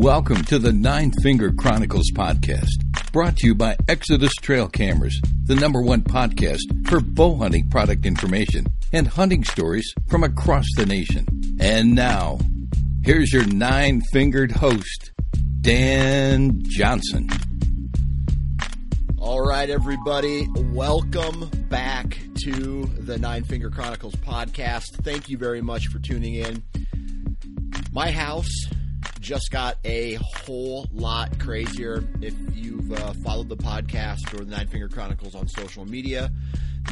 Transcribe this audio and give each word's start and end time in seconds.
Welcome 0.00 0.44
to 0.44 0.58
the 0.58 0.72
Nine 0.72 1.12
Finger 1.22 1.52
Chronicles 1.52 2.10
podcast, 2.14 2.70
brought 3.12 3.36
to 3.36 3.46
you 3.46 3.54
by 3.54 3.76
Exodus 3.86 4.32
Trail 4.40 4.66
Cameras, 4.66 5.20
the 5.44 5.54
number 5.54 5.82
one 5.82 6.00
podcast 6.00 6.62
for 6.88 7.00
bow 7.00 7.36
hunting 7.36 7.68
product 7.68 8.06
information 8.06 8.64
and 8.94 9.06
hunting 9.06 9.44
stories 9.44 9.92
from 10.08 10.24
across 10.24 10.64
the 10.74 10.86
nation. 10.86 11.26
And 11.60 11.94
now, 11.94 12.38
here's 13.04 13.30
your 13.30 13.44
nine 13.44 14.00
fingered 14.10 14.52
host, 14.52 15.12
Dan 15.60 16.62
Johnson. 16.62 17.28
All 19.18 19.46
right, 19.46 19.68
everybody, 19.68 20.48
welcome 20.72 21.50
back 21.68 22.18
to 22.44 22.86
the 23.00 23.18
Nine 23.18 23.44
Finger 23.44 23.68
Chronicles 23.68 24.14
podcast. 24.14 25.02
Thank 25.02 25.28
you 25.28 25.36
very 25.36 25.60
much 25.60 25.88
for 25.88 25.98
tuning 25.98 26.36
in. 26.36 26.62
My 27.92 28.10
house 28.10 28.48
just 29.20 29.50
got 29.50 29.78
a 29.84 30.14
whole 30.44 30.86
lot 30.92 31.38
crazier. 31.38 32.04
If 32.20 32.34
you've 32.54 32.92
uh, 32.92 33.12
followed 33.24 33.48
the 33.48 33.56
podcast 33.56 34.32
or 34.34 34.44
the 34.44 34.50
Nine 34.50 34.66
Finger 34.68 34.88
Chronicles 34.88 35.34
on 35.34 35.48
social 35.48 35.84
media, 35.84 36.30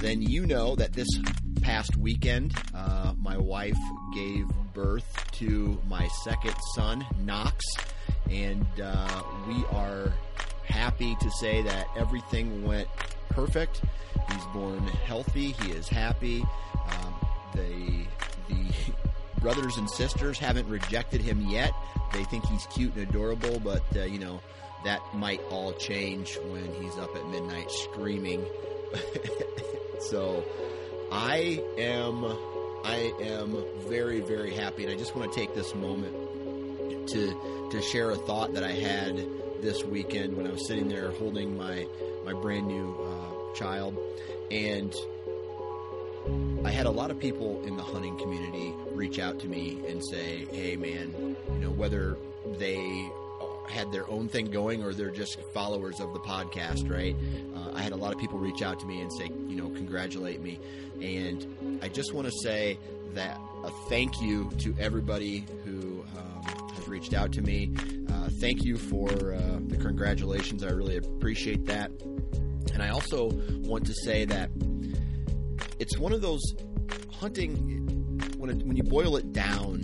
then 0.00 0.22
you 0.22 0.46
know 0.46 0.76
that 0.76 0.92
this 0.92 1.08
past 1.62 1.96
weekend, 1.96 2.54
uh, 2.74 3.14
my 3.18 3.36
wife 3.36 3.78
gave 4.14 4.46
birth 4.74 5.26
to 5.32 5.80
my 5.88 6.06
second 6.24 6.54
son, 6.74 7.04
Knox, 7.24 7.64
and 8.30 8.66
uh, 8.82 9.22
we 9.46 9.64
are 9.72 10.12
happy 10.64 11.16
to 11.16 11.30
say 11.40 11.62
that 11.62 11.88
everything 11.96 12.64
went 12.64 12.88
perfect. 13.30 13.82
He's 14.30 14.44
born 14.52 14.86
healthy. 15.06 15.52
He 15.52 15.72
is 15.72 15.88
happy. 15.88 16.44
Um, 16.74 17.14
the 17.54 18.04
the 18.48 18.72
brothers 19.40 19.76
and 19.76 19.88
sisters 19.88 20.38
haven't 20.38 20.68
rejected 20.68 21.20
him 21.20 21.46
yet. 21.48 21.72
They 22.12 22.24
think 22.24 22.46
he's 22.46 22.66
cute 22.66 22.94
and 22.94 23.08
adorable, 23.08 23.60
but 23.60 23.82
uh, 23.96 24.04
you 24.04 24.18
know 24.18 24.40
that 24.84 25.00
might 25.14 25.40
all 25.50 25.72
change 25.72 26.38
when 26.44 26.72
he's 26.80 26.96
up 26.96 27.14
at 27.16 27.26
midnight 27.28 27.70
screaming. 27.70 28.44
so 30.00 30.44
I 31.12 31.62
am 31.78 32.24
I 32.84 33.12
am 33.20 33.64
very 33.88 34.20
very 34.20 34.54
happy, 34.54 34.84
and 34.84 34.92
I 34.92 34.96
just 34.96 35.14
want 35.16 35.32
to 35.32 35.38
take 35.38 35.54
this 35.54 35.74
moment 35.74 36.14
to 37.08 37.68
to 37.72 37.82
share 37.82 38.10
a 38.10 38.16
thought 38.16 38.54
that 38.54 38.64
I 38.64 38.72
had 38.72 39.16
this 39.60 39.84
weekend 39.84 40.36
when 40.36 40.46
I 40.46 40.50
was 40.50 40.66
sitting 40.66 40.88
there 40.88 41.10
holding 41.12 41.56
my 41.56 41.86
my 42.24 42.32
brand 42.32 42.66
new 42.66 42.94
uh, 42.94 43.54
child, 43.56 43.98
and 44.50 44.94
I 46.64 46.70
had 46.70 46.86
a 46.86 46.90
lot 46.90 47.10
of 47.10 47.18
people 47.18 47.62
in 47.64 47.76
the 47.76 47.82
hunting 47.82 48.18
community 48.18 48.74
reach 48.92 49.18
out 49.18 49.38
to 49.40 49.48
me 49.48 49.80
and 49.88 50.04
say, 50.04 50.46
"Hey, 50.52 50.76
man, 50.76 51.36
you 51.52 51.58
know 51.58 51.70
whether 51.70 52.16
they 52.58 53.10
had 53.70 53.92
their 53.92 54.08
own 54.10 54.28
thing 54.28 54.46
going 54.46 54.82
or 54.82 54.92
they're 54.92 55.10
just 55.10 55.40
followers 55.52 56.00
of 56.00 56.12
the 56.12 56.18
podcast, 56.20 56.90
right? 56.90 57.14
Uh, 57.54 57.76
I 57.76 57.82
had 57.82 57.92
a 57.92 57.96
lot 57.96 58.12
of 58.12 58.18
people 58.18 58.38
reach 58.38 58.62
out 58.62 58.80
to 58.80 58.86
me 58.86 59.00
and 59.00 59.12
say, 59.12 59.30
you 59.46 59.56
know, 59.56 59.68
congratulate 59.70 60.40
me, 60.40 60.58
and 61.00 61.78
I 61.82 61.88
just 61.88 62.12
want 62.12 62.26
to 62.26 62.32
say 62.42 62.78
that 63.14 63.40
a 63.64 63.70
thank 63.88 64.20
you 64.20 64.50
to 64.58 64.74
everybody 64.78 65.44
who 65.64 66.04
um, 66.16 66.68
has 66.74 66.88
reached 66.88 67.14
out 67.14 67.32
to 67.32 67.42
me. 67.42 67.72
Uh, 68.10 68.28
thank 68.40 68.64
you 68.64 68.76
for 68.76 69.08
uh, 69.34 69.58
the 69.66 69.76
congratulations. 69.76 70.62
I 70.64 70.70
really 70.70 70.96
appreciate 70.96 71.66
that, 71.66 71.90
and 72.72 72.82
I 72.82 72.90
also 72.90 73.30
want 73.64 73.86
to 73.86 73.94
say 73.94 74.24
that 74.26 74.50
it's 75.78 75.98
one 75.98 76.12
of 76.12 76.20
those 76.20 76.42
hunting 77.12 77.56
when 78.38 78.50
it, 78.50 78.66
when 78.66 78.76
you 78.76 78.82
boil 78.82 79.16
it 79.16 79.32
down 79.32 79.80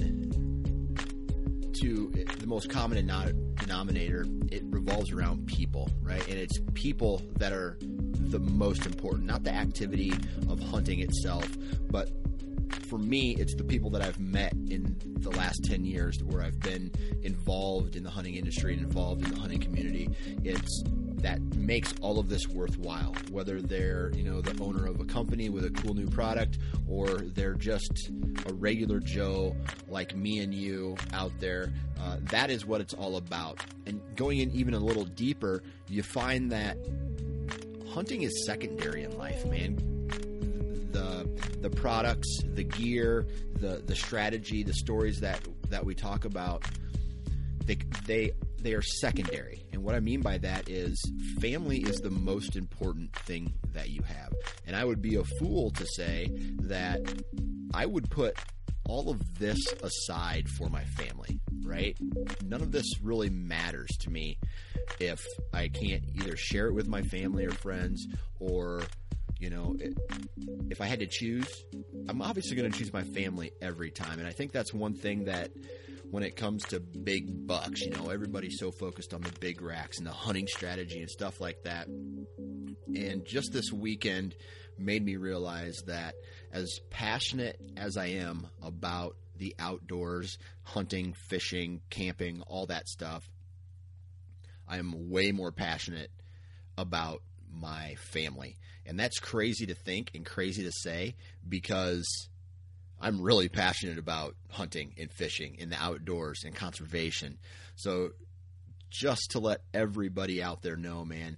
to 1.81 2.11
the 2.39 2.47
most 2.47 2.71
common 2.71 2.97
denominator, 3.57 4.27
it 4.51 4.63
revolves 4.67 5.11
around 5.11 5.47
people, 5.47 5.91
right? 6.03 6.27
And 6.29 6.39
it's 6.39 6.59
people 6.75 7.21
that 7.39 7.53
are 7.53 7.77
the 7.81 8.39
most 8.39 8.87
important, 8.87 9.25
not 9.25 9.45
the 9.45 9.53
activity 9.53 10.13
of 10.49 10.61
hunting 10.61 11.01
itself, 11.01 11.49
but 11.91 12.11
for 12.87 12.99
me, 12.99 13.35
it's 13.39 13.55
the 13.55 13.65
people 13.65 13.91
that 13.91 14.03
I've 14.03 14.21
met 14.21 14.53
in 14.53 14.97
the 15.19 15.31
last 15.31 15.65
10 15.65 15.85
years 15.85 16.23
where 16.23 16.43
I've 16.43 16.61
been 16.61 16.93
involved 17.23 17.97
in 17.97 18.05
the 18.05 18.11
hunting 18.11 18.35
industry 18.37 18.75
and 18.75 18.83
involved 18.83 19.25
in 19.25 19.35
the 19.35 19.41
hunting 19.41 19.61
community. 19.61 20.09
It's 20.45 20.85
that 21.17 21.41
makes 21.57 21.95
all 22.01 22.19
of 22.19 22.29
this 22.29 22.49
worthwhile, 22.49 23.15
whether 23.31 23.63
they're, 23.63 24.11
you 24.15 24.23
know, 24.23 24.41
the 24.41 24.61
owner 24.63 24.87
of 24.87 25.01
a 25.01 25.05
company 25.05 25.49
with 25.49 25.65
a 25.65 25.71
cool 25.71 25.95
new 25.95 26.09
product 26.09 26.59
or 26.89 27.09
they're 27.09 27.55
just 27.55 28.11
a 28.47 28.53
regular 28.53 29.01
Joe 29.01 29.57
like 29.89 30.15
me 30.15 30.41
and 30.41 30.55
you 30.55 30.97
out 31.13 31.33
there. 31.41 31.73
Uh, 32.01 32.19
that 32.25 32.51
is 32.51 32.67
what 32.67 32.81
it's 32.81 32.95
all 32.95 33.17
about. 33.17 33.65
And 33.87 34.01
going 34.17 34.41
in 34.41 34.51
even 34.51 34.75
a 34.75 34.79
little 34.79 35.05
deeper, 35.05 35.63
you 35.89 36.03
find 36.03 36.53
that 36.53 36.77
hunting 37.89 38.23
is 38.23 38.45
secondary 38.45 39.05
in 39.05 39.17
life, 39.17 39.47
man 39.47 39.95
the 40.95 41.29
the 41.61 41.69
products, 41.69 42.29
the 42.55 42.63
gear, 42.63 43.27
the 43.57 43.83
the 43.85 43.95
strategy, 43.95 44.63
the 44.63 44.73
stories 44.73 45.21
that 45.21 45.41
that 45.69 45.85
we 45.85 45.95
talk 45.95 46.25
about, 46.25 46.65
they 47.67 47.77
they 48.07 48.33
they 48.65 48.73
are 48.73 48.83
secondary. 48.83 49.67
And 49.73 49.85
what 49.85 49.95
I 49.95 50.01
mean 50.01 50.23
by 50.23 50.39
that 50.39 50.69
is 50.69 51.01
family 51.39 51.79
is 51.79 52.01
the 52.01 52.11
most 52.11 52.57
important 52.57 53.15
thing 53.15 53.53
that 53.75 53.91
you 53.91 54.03
have. 54.03 54.33
And 54.67 54.75
I 54.75 54.85
would 54.85 55.03
be 55.03 55.17
a 55.17 55.25
fool 55.25 55.71
to 55.73 55.87
say 55.87 56.31
that 56.61 57.01
I 57.75 57.85
would 57.85 58.11
put 58.11 58.37
all 58.89 59.11
of 59.11 59.39
this 59.39 59.59
aside 59.83 60.49
for 60.49 60.69
my 60.69 60.85
family, 60.85 61.41
right? 61.63 61.97
None 62.43 62.63
of 62.63 62.73
this 62.73 63.01
really 63.03 63.31
matters 63.31 63.91
to 64.01 64.11
me 64.11 64.39
if 64.99 65.25
I 65.53 65.69
can't 65.69 66.05
either 66.15 66.37
share 66.37 66.67
it 66.69 66.73
with 66.73 66.89
my 66.89 67.03
family 67.03 67.45
or 67.45 67.53
friends 67.53 68.07
or 68.41 68.83
you 69.41 69.51
know, 69.51 69.77
if 70.71 70.81
I 70.81 70.87
had 70.87 71.01
to 71.01 71.07
choose, 71.07 71.47
I'm 72.09 72.23
obviously 72.23 72.57
going 72.57 72.71
to 72.71 72.79
choose 72.79 72.93
my 72.93 73.03
family 73.03 73.51
every 73.61 73.91
time. 73.91 74.19
And 74.19 74.27
I 74.27 74.31
think 74.31 74.53
that's 74.53 74.73
one 74.73 74.95
thing 74.95 75.25
that 75.25 75.51
when 76.11 76.23
it 76.23 76.37
comes 76.37 76.65
to 76.65 76.81
big 76.81 77.47
bucks, 77.47 77.81
you 77.83 77.91
know, 77.91 78.11
everybody's 78.11 78.59
so 78.59 78.71
focused 78.71 79.15
on 79.15 79.21
the 79.23 79.33
big 79.41 79.61
racks 79.61 79.99
and 79.99 80.07
the 80.07 80.13
hunting 80.13 80.47
strategy 80.47 81.01
and 81.01 81.11
stuff 81.11 81.41
like 81.41 81.63
that. 81.65 81.87
And 81.87 83.25
just 83.25 83.53
this 83.53 83.73
weekend 83.73 84.35
made 84.79 85.05
me 85.05 85.17
realize 85.17 85.83
that 85.87 86.15
as 86.53 86.81
passionate 86.91 87.61
as 87.77 87.97
I 87.97 88.07
am 88.07 88.47
about 88.63 89.17
the 89.37 89.55
outdoors, 89.59 90.39
hunting, 90.63 91.15
fishing, 91.29 91.81
camping, 91.91 92.43
all 92.47 92.67
that 92.67 92.89
stuff, 92.89 93.25
I 94.69 94.79
am 94.79 95.11
way 95.11 95.33
more 95.33 95.53
passionate 95.53 96.11
about 96.79 97.23
my 97.53 97.97
family. 97.97 98.57
And 98.87 98.99
that's 98.99 99.19
crazy 99.19 99.67
to 99.67 99.75
think 99.75 100.11
and 100.15 100.25
crazy 100.25 100.65
to 100.65 100.73
say 100.73 101.15
because 101.49 102.29
I'm 103.01 103.21
really 103.21 103.49
passionate 103.49 103.99
about 103.99 104.37
hunting 104.51 104.95
and 104.99 105.11
fishing 105.11 105.57
in 105.59 105.71
the 105.71 105.83
outdoors 105.83 106.43
and 106.45 106.55
conservation. 106.55 107.39
So 107.77 108.11
just 108.91 109.33
to 109.33 109.41
let 109.41 109.63
everybody 109.73 110.43
out 110.43 110.63
there 110.63 110.77
know, 110.77 111.05
man, 111.05 111.37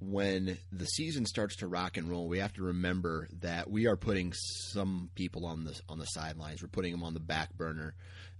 when 0.00 0.58
the 0.72 0.84
season 0.84 1.24
starts 1.24 1.56
to 1.56 1.66
rock 1.66 1.96
and 1.96 2.10
roll, 2.10 2.28
we 2.28 2.40
have 2.40 2.52
to 2.54 2.62
remember 2.62 3.28
that 3.40 3.70
we 3.70 3.86
are 3.86 3.96
putting 3.96 4.32
some 4.34 5.10
people 5.14 5.46
on 5.46 5.64
the 5.64 5.80
on 5.88 5.98
the 5.98 6.04
sidelines. 6.04 6.62
We're 6.62 6.68
putting 6.68 6.92
them 6.92 7.02
on 7.02 7.14
the 7.14 7.20
back 7.20 7.54
burner. 7.54 7.94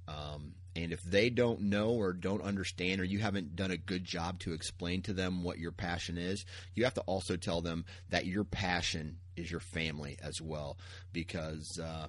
Um, 0.09 0.55
and 0.77 0.93
if 0.93 1.03
they 1.03 1.31
don't 1.31 1.63
know 1.63 1.91
or 1.91 2.13
don't 2.13 2.43
understand, 2.43 3.01
or 3.01 3.05
you 3.05 3.19
haven't 3.19 3.57
done 3.57 3.71
a 3.71 3.79
good 3.79 4.05
job 4.05 4.39
to 4.41 4.53
explain 4.53 5.01
to 5.03 5.15
them 5.15 5.43
what 5.43 5.59
your 5.59 5.73
passion 5.73 6.19
is, 6.19 6.45
you 6.75 6.85
have 6.85 6.95
to 6.95 7.01
also 7.03 7.37
tell 7.37 7.63
them 7.63 7.87
that 8.11 8.27
your 8.27 8.45
passion 8.45 9.17
is 9.37 9.51
your 9.51 9.61
family 9.61 10.19
as 10.23 10.41
well. 10.41 10.77
Because, 11.13 11.81
uh, 11.83 12.09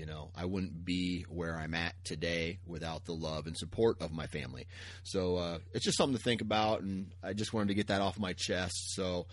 you 0.00 0.06
know, 0.06 0.30
I 0.34 0.46
wouldn't 0.46 0.82
be 0.82 1.26
where 1.28 1.58
I'm 1.58 1.74
at 1.74 1.94
today 2.04 2.58
without 2.66 3.04
the 3.04 3.12
love 3.12 3.46
and 3.46 3.54
support 3.54 4.00
of 4.00 4.10
my 4.12 4.26
family. 4.26 4.66
So 5.02 5.36
uh, 5.36 5.58
it's 5.74 5.84
just 5.84 5.98
something 5.98 6.16
to 6.16 6.22
think 6.24 6.40
about, 6.40 6.80
and 6.80 7.12
I 7.22 7.34
just 7.34 7.52
wanted 7.52 7.68
to 7.68 7.74
get 7.74 7.88
that 7.88 8.00
off 8.00 8.18
my 8.18 8.32
chest. 8.32 8.94
So, 8.94 9.26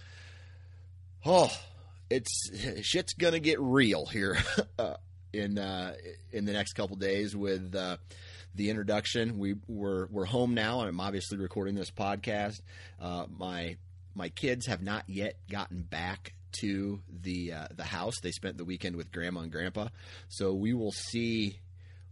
oh, 1.25 1.49
it's 2.09 2.51
shit's 2.81 3.13
gonna 3.13 3.39
get 3.39 3.61
real 3.61 4.07
here 4.07 4.37
uh, 4.77 4.95
in 5.31 5.57
uh, 5.57 5.93
in 6.33 6.43
the 6.43 6.51
next 6.51 6.73
couple 6.73 6.97
days 6.97 7.33
with 7.33 7.73
uh, 7.73 7.95
the 8.53 8.69
introduction. 8.69 9.39
We 9.39 9.55
we're 9.69 10.07
we're 10.07 10.25
home 10.25 10.53
now, 10.53 10.81
I'm 10.81 10.99
obviously 10.99 11.37
recording 11.37 11.75
this 11.75 11.91
podcast. 11.91 12.59
Uh, 12.99 13.25
my 13.29 13.77
my 14.15 14.27
kids 14.27 14.65
have 14.65 14.81
not 14.81 15.05
yet 15.07 15.37
gotten 15.49 15.83
back 15.83 16.33
to 16.53 17.01
the 17.09 17.53
uh, 17.53 17.67
the 17.75 17.83
house. 17.83 18.19
They 18.21 18.31
spent 18.31 18.57
the 18.57 18.65
weekend 18.65 18.95
with 18.95 19.11
grandma 19.11 19.41
and 19.41 19.51
grandpa, 19.51 19.89
so 20.29 20.53
we 20.53 20.73
will 20.73 20.91
see 20.91 21.59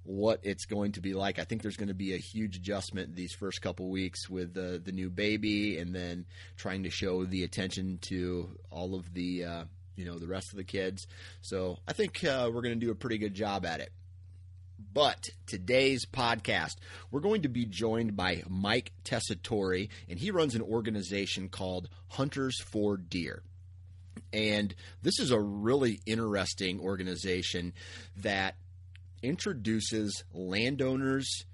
what 0.04 0.40
it's 0.44 0.66
going 0.66 0.92
to 0.94 1.02
be 1.02 1.14
like. 1.14 1.40
I 1.40 1.44
think 1.44 1.62
there's 1.64 1.78
going 1.78 1.88
to 1.88 1.96
be 1.96 2.14
a 2.14 2.18
huge 2.18 2.58
adjustment 2.58 3.16
these 3.16 3.34
first 3.34 3.62
couple 3.62 3.90
weeks 3.90 4.30
with 4.30 4.54
the 4.54 4.82
the 4.84 4.92
new 4.92 5.10
baby, 5.10 5.78
and 5.78 5.94
then 5.94 6.26
trying 6.58 6.84
to 6.84 6.90
show 6.90 7.26
the 7.26 7.44
attention 7.44 8.00
to 8.04 8.58
all 8.70 8.96
of 8.96 9.14
the 9.14 9.46
uh, 9.46 9.64
you 9.96 10.06
know 10.06 10.20
the 10.20 10.28
rest 10.28 10.52
of 10.52 10.58
the 10.58 10.64
kids. 10.64 11.08
So 11.42 11.78
I 11.88 11.94
think 11.94 12.24
uh, 12.24 12.50
we're 12.54 12.62
going 12.62 12.80
to 12.80 12.86
do 12.86 12.92
a 12.92 12.96
pretty 12.96 13.18
good 13.18 13.34
job 13.34 13.66
at 13.66 13.80
it. 13.80 13.92
But 14.94 15.30
today's 15.46 16.06
podcast, 16.06 16.76
we're 17.10 17.22
going 17.22 17.44
to 17.44 17.50
be 17.50 17.66
joined 17.66 18.16
by 18.16 18.44
Mike 18.48 18.92
Tessitore, 19.04 19.90
and 20.10 20.20
he 20.20 20.32
runs 20.32 20.56
an 20.56 20.62
organization 20.62 21.50
called 21.50 21.90
Hunters 22.10 22.62
for 22.62 22.98
Deer. 22.98 23.44
And 24.34 24.76
this 25.02 25.20
is 25.20 25.32
a 25.32 25.40
really 25.40 26.02
interesting 26.06 26.80
organization 26.80 27.74
that 28.18 28.56
introduces 29.22 30.24
landowners 30.34 31.46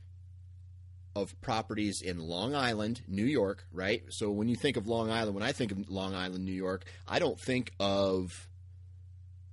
of 1.15 1.39
properties 1.41 2.01
in 2.03 2.19
Long 2.19 2.55
Island, 2.55 3.01
New 3.07 3.25
York, 3.25 3.65
right? 3.71 4.03
So 4.09 4.31
when 4.31 4.47
you 4.47 4.55
think 4.55 4.77
of 4.77 4.87
Long 4.87 5.11
Island, 5.11 5.35
when 5.35 5.43
I 5.43 5.51
think 5.51 5.71
of 5.71 5.89
Long 5.89 6.15
Island, 6.15 6.45
New 6.45 6.53
York, 6.53 6.85
I 7.07 7.19
don't 7.19 7.39
think 7.39 7.71
of, 7.79 8.47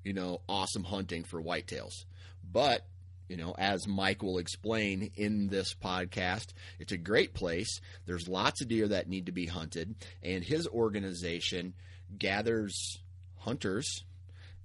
you 0.05 0.13
know, 0.13 0.41
awesome 0.49 0.85
hunting 0.85 1.25
for 1.25 1.43
whitetails. 1.43 2.05
But, 2.51 2.87
you 3.29 3.37
know, 3.37 3.55
as 3.59 3.89
Mike 3.89 4.23
will 4.23 4.39
explain 4.39 5.11
in 5.17 5.49
this 5.49 5.75
podcast, 5.75 6.53
it's 6.79 6.93
a 6.93 6.97
great 6.97 7.35
place. 7.35 7.81
There's 8.07 8.29
lots 8.29 8.63
of 8.63 8.69
deer 8.69 8.89
that 8.89 9.09
need 9.09 9.27
to 9.27 9.33
be 9.33 9.47
hunted, 9.47 9.97
and 10.23 10.45
his 10.45 10.67
organization 10.69 11.75
gathers 12.17 12.99
hunters 13.39 14.05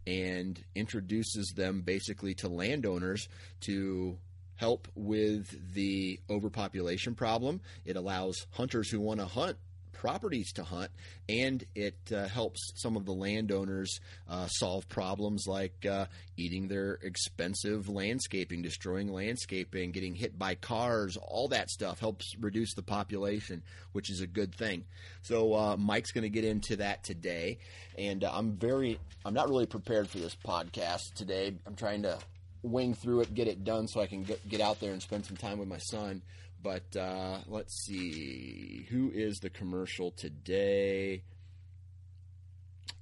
and 0.06 0.64
introduces 0.76 1.54
them 1.56 1.82
basically 1.82 2.34
to 2.36 2.48
landowners 2.48 3.30
to 3.62 4.18
help 4.56 4.88
with 4.96 5.74
the 5.74 6.20
overpopulation 6.30 7.16
problem. 7.16 7.62
It 7.86 7.96
allows 7.96 8.46
hunters 8.52 8.90
who 8.90 9.00
want 9.00 9.20
to 9.20 9.26
hunt 9.26 9.58
properties 10.04 10.52
to 10.52 10.66
hunt, 10.66 10.92
and 11.30 11.64
it 11.76 11.96
uh, 12.14 12.28
helps 12.28 12.74
some 12.76 12.98
of 12.98 13.06
the 13.06 13.14
landowners 13.14 14.02
uh, 14.28 14.46
solve 14.48 14.86
problems 14.90 15.46
like 15.48 15.86
uh, 15.86 16.06
eating 16.36 16.68
their 16.68 17.00
expensive 17.04 17.88
landscaping, 17.88 18.62
destroying 18.62 19.08
landscaping, 19.08 19.94
getting 19.94 20.14
hit 20.14 20.38
by 20.38 20.56
cars, 20.56 21.16
all 21.16 21.48
that 21.48 21.70
stuff 21.70 22.02
helps 22.02 22.36
reduce 22.42 22.74
the 22.74 22.82
population, 22.82 23.64
which 23.94 24.10
is 24.10 24.20
a 24.20 24.28
good 24.28 24.54
thing. 24.54 24.84
So 25.22 25.54
uh, 25.54 25.78
Mike's 25.78 26.12
going 26.12 26.24
to 26.24 26.30
get 26.30 26.44
into 26.44 26.76
that 26.76 27.06
today, 27.06 27.60
and 27.98 28.26
uh, 28.26 28.32
I'm 28.34 28.58
very, 28.58 29.00
I'm 29.24 29.34
not 29.34 29.48
really 29.48 29.68
prepared 29.68 30.10
for 30.10 30.18
this 30.18 30.36
podcast 30.36 31.14
today. 31.16 31.56
I'm 31.66 31.76
trying 31.76 32.02
to 32.02 32.20
wing 32.62 32.94
through 32.94 33.22
it, 33.22 33.34
get 33.34 33.48
it 33.48 33.64
done, 33.64 33.88
so 33.88 34.02
I 34.02 34.08
can 34.08 34.24
get, 34.24 34.50
get 34.50 34.60
out 34.60 34.82
there 34.82 34.92
and 34.92 35.02
spend 35.02 35.26
some 35.26 35.38
time 35.38 35.60
with 35.60 35.70
my 35.70 35.78
son. 35.78 36.22
But 36.64 36.96
uh, 36.96 37.40
let's 37.48 37.84
see. 37.86 38.88
Who 38.90 39.12
is 39.14 39.40
the 39.40 39.50
commercial 39.50 40.12
today? 40.12 41.24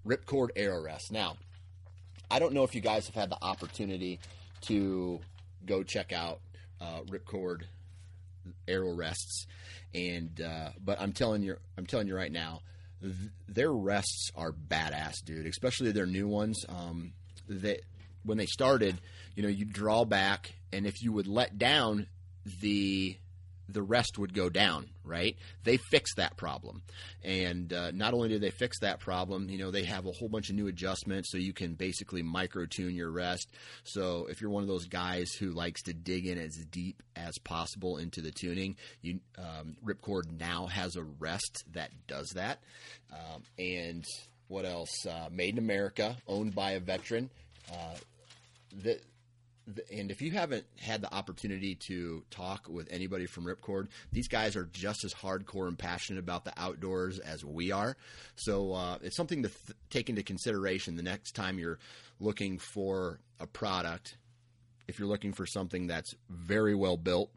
Ripcord 0.05 0.49
Arrow 0.55 0.83
Rest. 0.83 1.11
Now, 1.11 1.37
I 2.29 2.39
don't 2.39 2.53
know 2.53 2.63
if 2.63 2.73
you 2.73 2.81
guys 2.81 3.05
have 3.05 3.15
had 3.15 3.29
the 3.29 3.37
opportunity 3.41 4.19
to 4.61 5.19
go 5.65 5.83
check 5.83 6.11
out 6.11 6.39
uh, 6.79 7.01
Ripcord 7.01 7.63
Arrow 8.67 8.95
Rests, 8.95 9.45
and 9.93 10.41
uh, 10.41 10.69
but 10.83 10.99
I'm 10.99 11.13
telling 11.13 11.43
you, 11.43 11.57
I'm 11.77 11.85
telling 11.85 12.07
you 12.07 12.15
right 12.15 12.31
now, 12.31 12.61
th- 13.01 13.13
their 13.47 13.71
rests 13.71 14.31
are 14.35 14.51
badass, 14.51 15.23
dude. 15.23 15.45
Especially 15.45 15.91
their 15.91 16.07
new 16.07 16.27
ones. 16.27 16.65
Um, 16.67 17.13
that 17.47 17.81
when 18.23 18.37
they 18.37 18.45
started, 18.45 18.99
you 19.35 19.43
know, 19.43 19.49
you 19.49 19.65
draw 19.65 20.05
back, 20.05 20.53
and 20.73 20.87
if 20.87 21.03
you 21.03 21.11
would 21.13 21.27
let 21.27 21.59
down 21.59 22.07
the 22.61 23.17
the 23.73 23.81
rest 23.81 24.17
would 24.17 24.33
go 24.33 24.49
down, 24.49 24.89
right? 25.03 25.35
They 25.63 25.77
fixed 25.77 26.17
that 26.17 26.37
problem. 26.37 26.83
And 27.23 27.71
uh, 27.71 27.91
not 27.91 28.13
only 28.13 28.29
did 28.29 28.41
they 28.41 28.51
fix 28.51 28.79
that 28.79 28.99
problem, 28.99 29.49
you 29.49 29.57
know, 29.57 29.71
they 29.71 29.83
have 29.83 30.05
a 30.05 30.11
whole 30.11 30.29
bunch 30.29 30.49
of 30.49 30.55
new 30.55 30.67
adjustments 30.67 31.31
so 31.31 31.37
you 31.37 31.53
can 31.53 31.73
basically 31.73 32.21
micro 32.21 32.65
tune 32.65 32.95
your 32.95 33.11
rest. 33.11 33.49
So 33.83 34.27
if 34.29 34.41
you're 34.41 34.51
one 34.51 34.63
of 34.63 34.69
those 34.69 34.85
guys 34.85 35.31
who 35.33 35.51
likes 35.51 35.81
to 35.83 35.93
dig 35.93 36.27
in 36.27 36.37
as 36.37 36.55
deep 36.69 37.01
as 37.15 37.37
possible 37.43 37.97
into 37.97 38.21
the 38.21 38.31
tuning, 38.31 38.75
you 39.01 39.19
um, 39.37 39.75
Ripcord 39.85 40.39
now 40.39 40.67
has 40.67 40.95
a 40.95 41.03
rest 41.03 41.63
that 41.73 41.91
does 42.07 42.29
that. 42.35 42.59
Um, 43.11 43.43
and 43.57 44.05
what 44.47 44.65
else? 44.65 45.05
Uh, 45.05 45.29
made 45.31 45.53
in 45.53 45.59
America, 45.59 46.17
owned 46.27 46.53
by 46.53 46.71
a 46.71 46.79
veteran. 46.79 47.29
Uh, 47.71 47.95
the, 48.83 48.99
and 49.91 50.11
if 50.11 50.21
you 50.21 50.31
haven't 50.31 50.65
had 50.79 51.01
the 51.01 51.13
opportunity 51.13 51.75
to 51.75 52.23
talk 52.29 52.67
with 52.67 52.87
anybody 52.91 53.25
from 53.25 53.45
Ripcord, 53.45 53.87
these 54.11 54.27
guys 54.27 54.55
are 54.55 54.65
just 54.65 55.03
as 55.03 55.13
hardcore 55.13 55.67
and 55.67 55.77
passionate 55.77 56.19
about 56.19 56.45
the 56.45 56.53
outdoors 56.57 57.19
as 57.19 57.45
we 57.45 57.71
are. 57.71 57.95
So 58.35 58.73
uh, 58.73 58.97
it's 59.01 59.15
something 59.15 59.43
to 59.43 59.49
th- 59.49 59.77
take 59.89 60.09
into 60.09 60.23
consideration 60.23 60.95
the 60.95 61.03
next 61.03 61.35
time 61.35 61.59
you're 61.59 61.79
looking 62.19 62.57
for 62.57 63.19
a 63.39 63.47
product. 63.47 64.17
If 64.87 64.99
you're 64.99 65.07
looking 65.07 65.33
for 65.33 65.45
something 65.45 65.87
that's 65.87 66.15
very 66.29 66.75
well 66.75 66.97
built, 66.97 67.31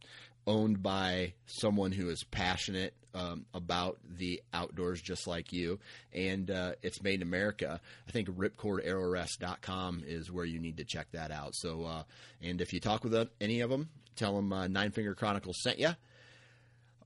owned 0.46 0.82
by 0.82 1.34
someone 1.46 1.92
who 1.92 2.08
is 2.08 2.24
passionate 2.24 2.94
um, 3.14 3.46
about 3.54 3.98
the 4.18 4.42
outdoors 4.52 5.00
just 5.00 5.26
like 5.26 5.52
you, 5.52 5.78
and 6.12 6.50
uh, 6.50 6.72
it's 6.82 7.02
made 7.02 7.16
in 7.16 7.22
America. 7.22 7.80
I 8.08 8.10
think 8.10 8.28
ripcordarrowrest.com 8.28 10.02
is 10.06 10.30
where 10.30 10.44
you 10.44 10.58
need 10.58 10.78
to 10.78 10.84
check 10.84 11.06
that 11.12 11.30
out. 11.30 11.54
So, 11.54 11.84
uh, 11.84 12.02
and 12.42 12.60
if 12.60 12.72
you 12.72 12.80
talk 12.80 13.04
with 13.04 13.14
any 13.40 13.60
of 13.60 13.70
them, 13.70 13.88
tell 14.16 14.34
them 14.36 14.52
uh, 14.52 14.66
Nine 14.66 14.90
Finger 14.90 15.14
Chronicles 15.14 15.60
sent 15.62 15.78
you. 15.78 15.90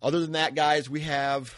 Other 0.00 0.20
than 0.20 0.32
that, 0.32 0.55
guys, 0.55 0.88
we 0.88 1.00
have 1.00 1.55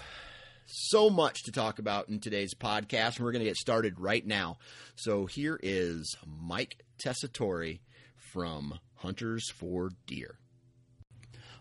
so 0.66 1.10
much 1.10 1.42
to 1.44 1.52
talk 1.52 1.78
about 1.78 2.08
in 2.08 2.20
today's 2.20 2.54
podcast, 2.54 3.16
and 3.16 3.24
we're 3.24 3.32
going 3.32 3.44
to 3.44 3.50
get 3.50 3.56
started 3.56 4.00
right 4.00 4.26
now. 4.26 4.58
So 4.96 5.26
here 5.26 5.58
is 5.62 6.16
Mike 6.26 6.82
Tessitore 7.04 7.80
from 8.16 8.78
Hunters 8.96 9.50
for 9.50 9.90
Deer. 10.06 10.39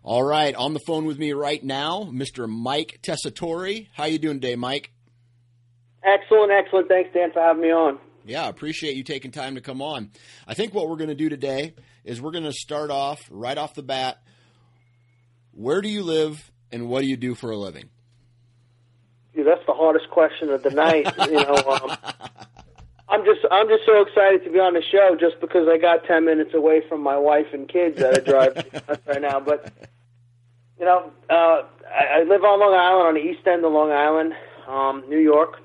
All 0.04 0.24
right, 0.24 0.56
on 0.56 0.74
the 0.74 0.80
phone 0.80 1.06
with 1.06 1.20
me 1.20 1.34
right 1.34 1.62
now, 1.62 2.10
Mr. 2.12 2.48
Mike 2.48 3.00
Tessitore. 3.04 3.88
How 3.94 4.06
you 4.06 4.18
doing 4.18 4.40
today, 4.40 4.56
Mike? 4.56 4.92
Excellent, 6.04 6.52
excellent. 6.52 6.88
Thanks, 6.88 7.10
Dan, 7.14 7.32
for 7.34 7.42
having 7.42 7.62
me 7.62 7.72
on. 7.72 8.00
Yeah, 8.26 8.48
appreciate 8.48 8.96
you 8.96 9.04
taking 9.04 9.32
time 9.32 9.56
to 9.56 9.62
come 9.62 9.82
on. 9.82 10.12
I 10.48 10.54
think 10.54 10.74
what 10.74 10.88
we're 10.88 10.96
going 10.96 11.10
to 11.10 11.16
do 11.16 11.28
today 11.28 11.74
is 12.06 12.22
we're 12.22 12.32
going 12.32 12.46
to 12.46 12.54
start 12.54 12.92
off 12.92 13.20
right 13.30 13.58
off 13.58 13.74
the 13.74 13.84
bat. 13.84 14.22
Where 15.52 15.82
do 15.82 15.90
you 15.90 16.04
live, 16.04 16.50
and 16.72 16.88
what 16.88 17.02
do 17.02 17.08
you 17.08 17.18
do 17.18 17.36
for 17.36 17.52
a 17.52 17.58
living? 17.58 17.90
Dude, 19.36 19.48
that's 19.48 19.66
the 19.68 19.74
hardest 19.74 20.10
question 20.12 20.50
of 20.50 20.64
the 20.64 20.70
night. 20.70 21.12
you 21.28 21.34
know, 21.34 21.56
um, 21.56 21.98
I'm 23.10 23.26
just 23.26 23.42
I'm 23.50 23.68
just 23.68 23.86
so 23.86 24.02
excited 24.02 24.44
to 24.44 24.52
be 24.52 24.60
on 24.60 24.74
the 24.74 24.84
show 24.84 25.18
just 25.20 25.40
because 25.42 25.68
I 25.68 25.78
got 25.78 26.04
ten 26.06 26.26
minutes 26.26 26.54
away 26.54 26.84
from 26.88 27.02
my 27.02 27.18
wife 27.18 27.48
and 27.54 27.68
kids 27.68 27.98
that 28.00 28.18
I 28.18 28.20
drive 28.20 29.00
right 29.08 29.22
now. 29.22 29.40
But 29.40 29.74
you 30.80 30.86
know, 30.86 31.12
uh, 31.30 31.64
I, 31.90 32.20
I 32.20 32.24
live 32.24 32.44
on 32.44 32.60
Long 32.60 32.74
Island, 32.74 33.08
on 33.08 33.14
the 33.16 33.22
east 33.22 33.48
end 33.48 33.66
of 33.66 33.72
Long 33.72 33.92
Island, 33.92 34.34
um, 34.68 35.04
New 35.10 35.18
York. 35.18 35.60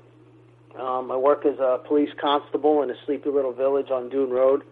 Um, 0.79 1.11
I 1.11 1.17
work 1.17 1.45
as 1.45 1.59
a 1.59 1.79
police 1.87 2.09
constable 2.19 2.81
in 2.81 2.89
a 2.89 2.95
sleepy 3.05 3.29
little 3.29 3.53
village 3.53 3.91
on 3.91 4.09
Dune 4.09 4.31
Road, 4.31 4.63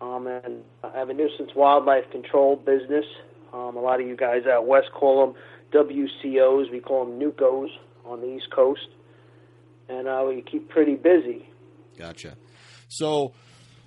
um, 0.00 0.26
and 0.26 0.64
I 0.82 0.98
have 0.98 1.10
a 1.10 1.14
nuisance 1.14 1.50
wildlife 1.54 2.10
control 2.10 2.56
business. 2.56 3.04
Um, 3.52 3.76
a 3.76 3.80
lot 3.80 4.00
of 4.00 4.06
you 4.06 4.16
guys 4.16 4.46
out 4.46 4.66
west 4.66 4.90
call 4.92 5.26
them 5.26 5.42
WCOs. 5.72 6.70
We 6.72 6.80
call 6.80 7.04
them 7.04 7.20
NUCOs 7.20 7.68
on 8.06 8.22
the 8.22 8.36
East 8.36 8.50
Coast, 8.50 8.88
and 9.90 10.08
uh, 10.08 10.24
we 10.26 10.40
keep 10.40 10.70
pretty 10.70 10.94
busy. 10.94 11.49
Gotcha. 11.98 12.36
So, 12.88 13.34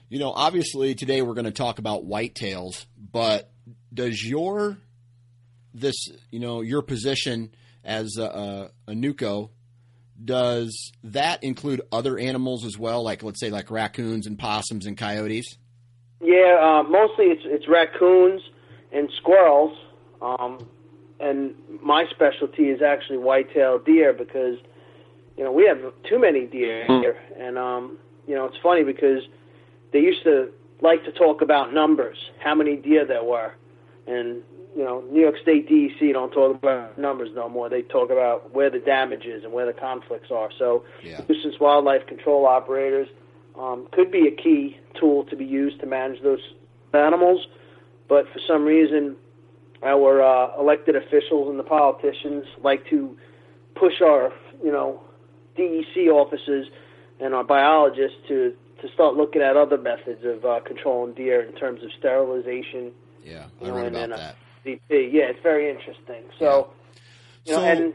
you 0.10 0.20
know, 0.20 0.32
obviously 0.32 0.96
today 0.96 1.22
we're 1.22 1.34
going 1.34 1.46
to 1.46 1.52
talk 1.52 1.80
about 1.80 2.08
whitetails, 2.08 2.86
but 3.12 3.52
does 3.94 4.24
your 4.24 4.78
this 5.74 5.96
you 6.30 6.40
know 6.40 6.62
your 6.62 6.82
position 6.82 7.54
as 7.84 8.18
a, 8.18 8.70
a, 8.88 8.94
NUCO 8.94 9.50
does 10.24 10.92
that 11.04 11.44
include 11.44 11.82
other 11.92 12.18
animals 12.18 12.66
as 12.66 12.78
well, 12.78 13.04
like 13.04 13.24
let's 13.24 13.40
say 13.40 13.50
like 13.50 13.72
raccoons 13.72 14.28
and 14.28 14.38
possums 14.38 14.86
and 14.86 14.98
coyotes? 14.98 15.58
Yeah, 16.22 16.58
uh, 16.62 16.84
mostly 16.84 17.26
it's 17.26 17.42
it's 17.46 17.68
raccoons 17.68 18.42
and 18.92 19.10
squirrels, 19.18 19.78
um, 20.22 20.66
and 21.20 21.56
my 21.82 22.06
specialty 22.12 22.70
is 22.70 22.82
actually 22.82 23.18
white-tailed 23.18 23.86
deer 23.86 24.14
because 24.14 24.58
you 25.38 25.44
know 25.44 25.52
we 25.52 25.66
have 25.66 25.80
too 26.10 26.20
many 26.20 26.46
deer 26.46 26.86
here, 27.02 27.18
and 27.40 27.58
um, 27.58 27.98
you 28.28 28.36
know 28.36 28.46
it's 28.46 28.58
funny 28.62 28.84
because 28.84 29.24
they 29.92 30.00
used 30.00 30.24
to 30.24 30.50
like 30.82 31.04
to 31.06 31.12
talk 31.12 31.42
about 31.42 31.74
numbers, 31.74 32.18
how 32.40 32.56
many 32.56 32.76
deer 32.76 33.06
there 33.06 33.24
were, 33.24 33.54
and 34.08 34.44
you 34.76 34.84
know, 34.84 35.04
New 35.12 35.22
York 35.22 35.36
State 35.42 35.70
DEC 35.70 36.14
don't 36.14 36.32
talk 36.32 36.56
about 36.56 36.98
numbers 36.98 37.30
no 37.36 37.48
more. 37.48 37.70
They 37.70 37.84
talk 37.84 38.10
about 38.10 38.54
where 38.54 38.70
the 38.70 38.80
damage 38.80 39.26
is 39.26 39.44
and 39.44 39.54
where 39.54 39.66
the 39.66 39.74
conflicts 39.74 40.32
are. 40.32 40.50
So, 40.58 40.84
Yeah. 41.04 41.22
nuisance 41.28 41.60
wildlife 41.60 42.08
control 42.08 42.46
operators 42.46 43.08
um, 43.56 43.88
could 43.92 44.12
be 44.12 44.28
a 44.28 44.32
key 44.32 44.80
tool 45.00 45.26
to 45.26 45.36
be 45.36 45.46
used 45.46 45.80
to 45.82 45.86
manage 45.86 46.22
those 46.24 46.42
animals. 46.94 47.48
But 48.08 48.28
for 48.34 48.40
some 48.48 48.66
reason, 48.66 49.16
our 49.84 50.22
uh, 50.22 50.60
elected 50.60 50.96
officials 50.96 51.50
and 51.50 51.60
the 51.60 51.64
politicians 51.64 52.46
like 52.64 52.88
to 52.90 53.16
push 53.76 54.02
our, 54.02 54.34
you 54.64 54.72
know, 54.72 55.02
DEC 55.56 56.08
officers 56.12 56.68
and 57.20 57.34
our 57.34 57.44
biologists 57.44 58.18
to 58.28 58.54
to 58.82 58.90
start 58.94 59.16
looking 59.16 59.42
at 59.42 59.56
other 59.56 59.78
methods 59.78 60.26
of 60.26 60.44
uh, 60.44 60.60
controlling 60.66 61.14
deer 61.14 61.42
in 61.42 61.54
terms 61.56 61.82
of 61.84 61.90
sterilization, 61.98 62.92
Yeah, 63.24 63.46
I 63.62 63.70
read 63.70 63.86
and 63.86 63.88
about 63.88 63.92
then 63.94 64.12
uh, 64.14 64.18
that. 64.18 64.36
VP. 64.66 65.10
Yeah, 65.14 65.24
it's 65.30 65.40
very 65.42 65.70
interesting. 65.70 66.24
So, 66.38 66.72
you 67.46 67.54
know, 67.54 67.60
So- 67.60 67.66
and 67.66 67.94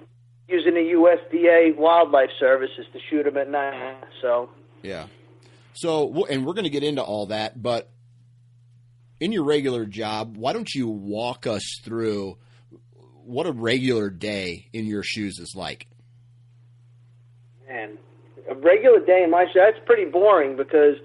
using 0.48 0.72
the 0.72 0.80
USDA 0.92 1.76
Wildlife 1.76 2.30
Services 2.40 2.86
to 2.94 2.98
shoot 3.10 3.24
them 3.24 3.36
at 3.36 3.50
night. 3.50 3.98
So, 4.22 4.48
Yeah. 4.82 5.08
So, 5.74 6.24
and 6.24 6.46
we're 6.46 6.54
going 6.54 6.64
to 6.64 6.70
get 6.70 6.82
into 6.82 7.02
all 7.02 7.26
that, 7.26 7.62
but 7.62 7.90
in 9.20 9.30
your 9.30 9.44
regular 9.44 9.84
job, 9.84 10.38
why 10.38 10.54
don't 10.54 10.72
you 10.74 10.88
walk 10.88 11.46
us 11.46 11.62
through 11.84 12.38
what 13.26 13.46
a 13.46 13.52
regular 13.52 14.08
day 14.08 14.68
in 14.72 14.86
your 14.86 15.02
shoes 15.02 15.38
is 15.38 15.52
like? 15.54 15.86
Man, 17.68 17.98
a 18.50 18.54
regular 18.54 19.04
day 19.04 19.22
in 19.22 19.30
my 19.30 19.44
shift 19.44 19.56
that's 19.56 19.86
pretty 19.86 20.10
boring 20.10 20.56
because 20.56 20.96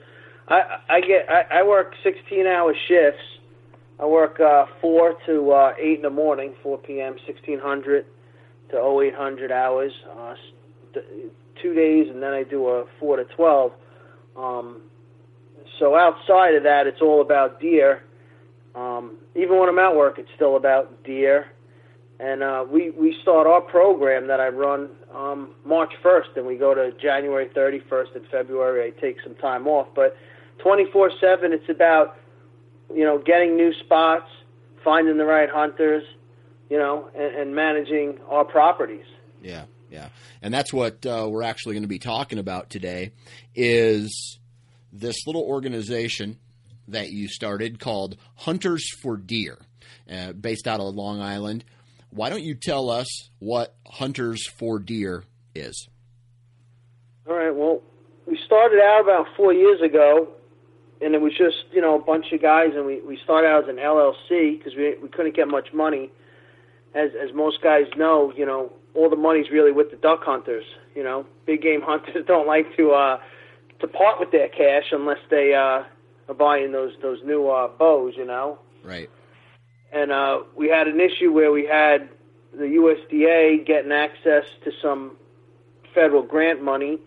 I 0.48 0.79
I 0.89 1.01
get 1.01 1.29
I, 1.29 1.60
I 1.60 1.63
work 1.63 1.93
16 2.03 2.48
hour 2.48 2.74
shifts. 2.88 3.22
I 4.00 4.05
work 4.05 4.39
uh, 4.39 4.65
four 4.82 5.15
to 5.27 5.51
uh, 5.51 5.74
eight 5.79 5.98
in 5.98 6.01
the 6.01 6.10
morning, 6.10 6.55
4 6.63 6.79
p.m. 6.79 7.13
1600 7.27 8.05
to 8.72 8.77
0800 8.77 9.51
hours, 9.51 9.91
uh, 10.17 10.34
two 11.62 11.74
days, 11.74 12.08
and 12.10 12.22
then 12.22 12.32
I 12.34 12.43
do 12.43 12.67
a 12.67 12.86
four 13.00 13.17
to 13.17 13.24
12. 13.24 13.72
Um, 14.36 14.82
so 15.79 15.96
outside 15.96 16.55
of 16.55 16.63
that, 16.63 16.88
it's 16.88 17.01
all 17.01 17.22
about 17.22 17.60
deer. 17.60 18.03
Um, 18.75 19.17
even 19.36 19.60
when 19.60 19.70
I'm 19.70 19.79
at 19.79 19.96
work, 19.96 20.17
it's 20.17 20.29
still 20.36 20.55
about 20.55 21.03
deer. 21.03 21.48
And 22.20 22.41
uh, 22.41 22.65
we 22.70 22.91
we 22.91 23.15
start 23.22 23.48
our 23.48 23.62
program 23.62 24.27
that 24.27 24.39
I 24.39 24.48
run 24.48 24.89
um, 25.13 25.51
March 25.65 25.93
1st, 26.03 26.38
and 26.38 26.46
we 26.46 26.55
go 26.58 26.74
to 26.74 26.91
January 27.01 27.50
31st 27.55 28.15
and 28.15 28.27
February. 28.27 28.88
I 28.88 29.00
take 29.00 29.17
some 29.24 29.36
time 29.36 29.67
off, 29.67 29.88
but 29.96 30.17
24/7, 30.63 31.51
it's 31.51 31.70
about 31.70 32.17
you 32.93 33.03
know 33.03 33.20
getting 33.20 33.55
new 33.55 33.74
spots, 33.74 34.29
finding 34.84 35.17
the 35.17 35.25
right 35.25 35.50
hunters, 35.50 36.03
you 36.70 36.77
know, 36.77 37.10
and, 37.15 37.36
and 37.36 37.55
managing 37.55 38.20
our 38.29 38.46
properties. 38.46 39.05
Yeah, 39.41 39.65
yeah, 39.89 40.10
and 40.41 40.53
that's 40.53 40.74
what 40.74 41.05
uh, 41.05 41.27
we're 41.29 41.43
actually 41.43 41.75
going 41.75 41.84
to 41.84 41.88
be 41.88 42.00
talking 42.00 42.39
about 42.39 42.70
today. 42.70 43.12
Is 43.55 44.39
this 44.91 45.25
little 45.27 45.43
organization 45.43 46.38
that 46.88 47.12
you 47.12 47.27
started 47.27 47.79
called 47.79 48.17
Hunters 48.36 48.86
for 49.01 49.17
Deer, 49.17 49.58
uh, 50.12 50.34
based 50.34 50.67
out 50.67 50.79
of 50.79 50.96
Long 50.96 51.22
Island? 51.22 51.63
Why 52.15 52.29
don't 52.29 52.43
you 52.43 52.53
tell 52.53 52.89
us 52.91 53.29
what 53.39 53.75
Hunters 53.88 54.48
for 54.48 54.77
Deer 54.77 55.24
is? 55.55 55.88
All 57.27 57.36
right. 57.36 57.55
Well, 57.55 57.82
we 58.27 58.38
started 58.46 58.79
out 58.79 59.01
about 59.01 59.27
four 59.36 59.51
years 59.51 59.82
ago, 59.82 60.27
and 61.01 61.15
it 61.15 61.22
was 61.22 61.34
just 61.36 61.58
you 61.72 61.82
know 61.82 61.96
a 61.96 62.03
bunch 62.03 62.32
of 62.32 62.41
guys, 62.41 62.72
and 62.75 62.86
we 62.86 63.01
we 63.01 63.17
started 63.24 63.48
out 63.48 63.63
as 63.63 63.70
an 63.70 63.77
LLC 63.77 64.58
because 64.58 64.75
we 64.75 64.96
we 65.01 65.10
couldn't 65.10 65.36
get 65.36 65.48
much 65.48 65.74
money. 65.74 66.12
As 66.93 67.10
as 67.20 67.34
most 67.34 67.62
guys 67.63 67.86
know, 67.98 68.32
you 68.36 68.46
know 68.46 68.72
all 68.93 69.10
the 69.10 69.15
money's 69.15 69.50
really 69.50 69.72
with 69.72 69.89
the 69.89 69.98
duck 69.98 70.24
hunters. 70.24 70.65
You 70.96 71.03
know, 71.03 71.25
big 71.48 71.63
game 71.63 71.82
hunters 71.86 72.25
don't 72.27 72.46
like 72.46 72.75
to 72.77 72.91
uh, 72.91 73.20
to 73.79 73.88
part 73.88 74.20
with 74.20 74.32
their 74.32 74.50
cash 74.50 74.91
unless 74.91 75.20
they 75.32 75.55
uh, 75.55 75.84
are 76.29 76.36
buying 76.38 76.72
those 76.74 76.93
those 77.01 77.20
new 77.24 77.50
uh, 77.50 77.70
bows. 77.70 78.13
You 78.15 78.25
know, 78.25 78.60
Right. 78.84 79.10
And 79.93 80.12
uh, 80.12 80.41
we 80.55 80.69
had 80.69 80.88
an 80.88 81.00
issue 81.00 81.31
where 81.31 81.51
we 81.51 81.65
had 81.65 82.09
the 82.51 82.63
USDA 82.65 83.65
getting 83.65 83.91
access 83.91 84.43
to 84.63 84.71
some 84.81 85.17
federal 85.93 86.23
grant 86.23 86.63
money 86.63 87.00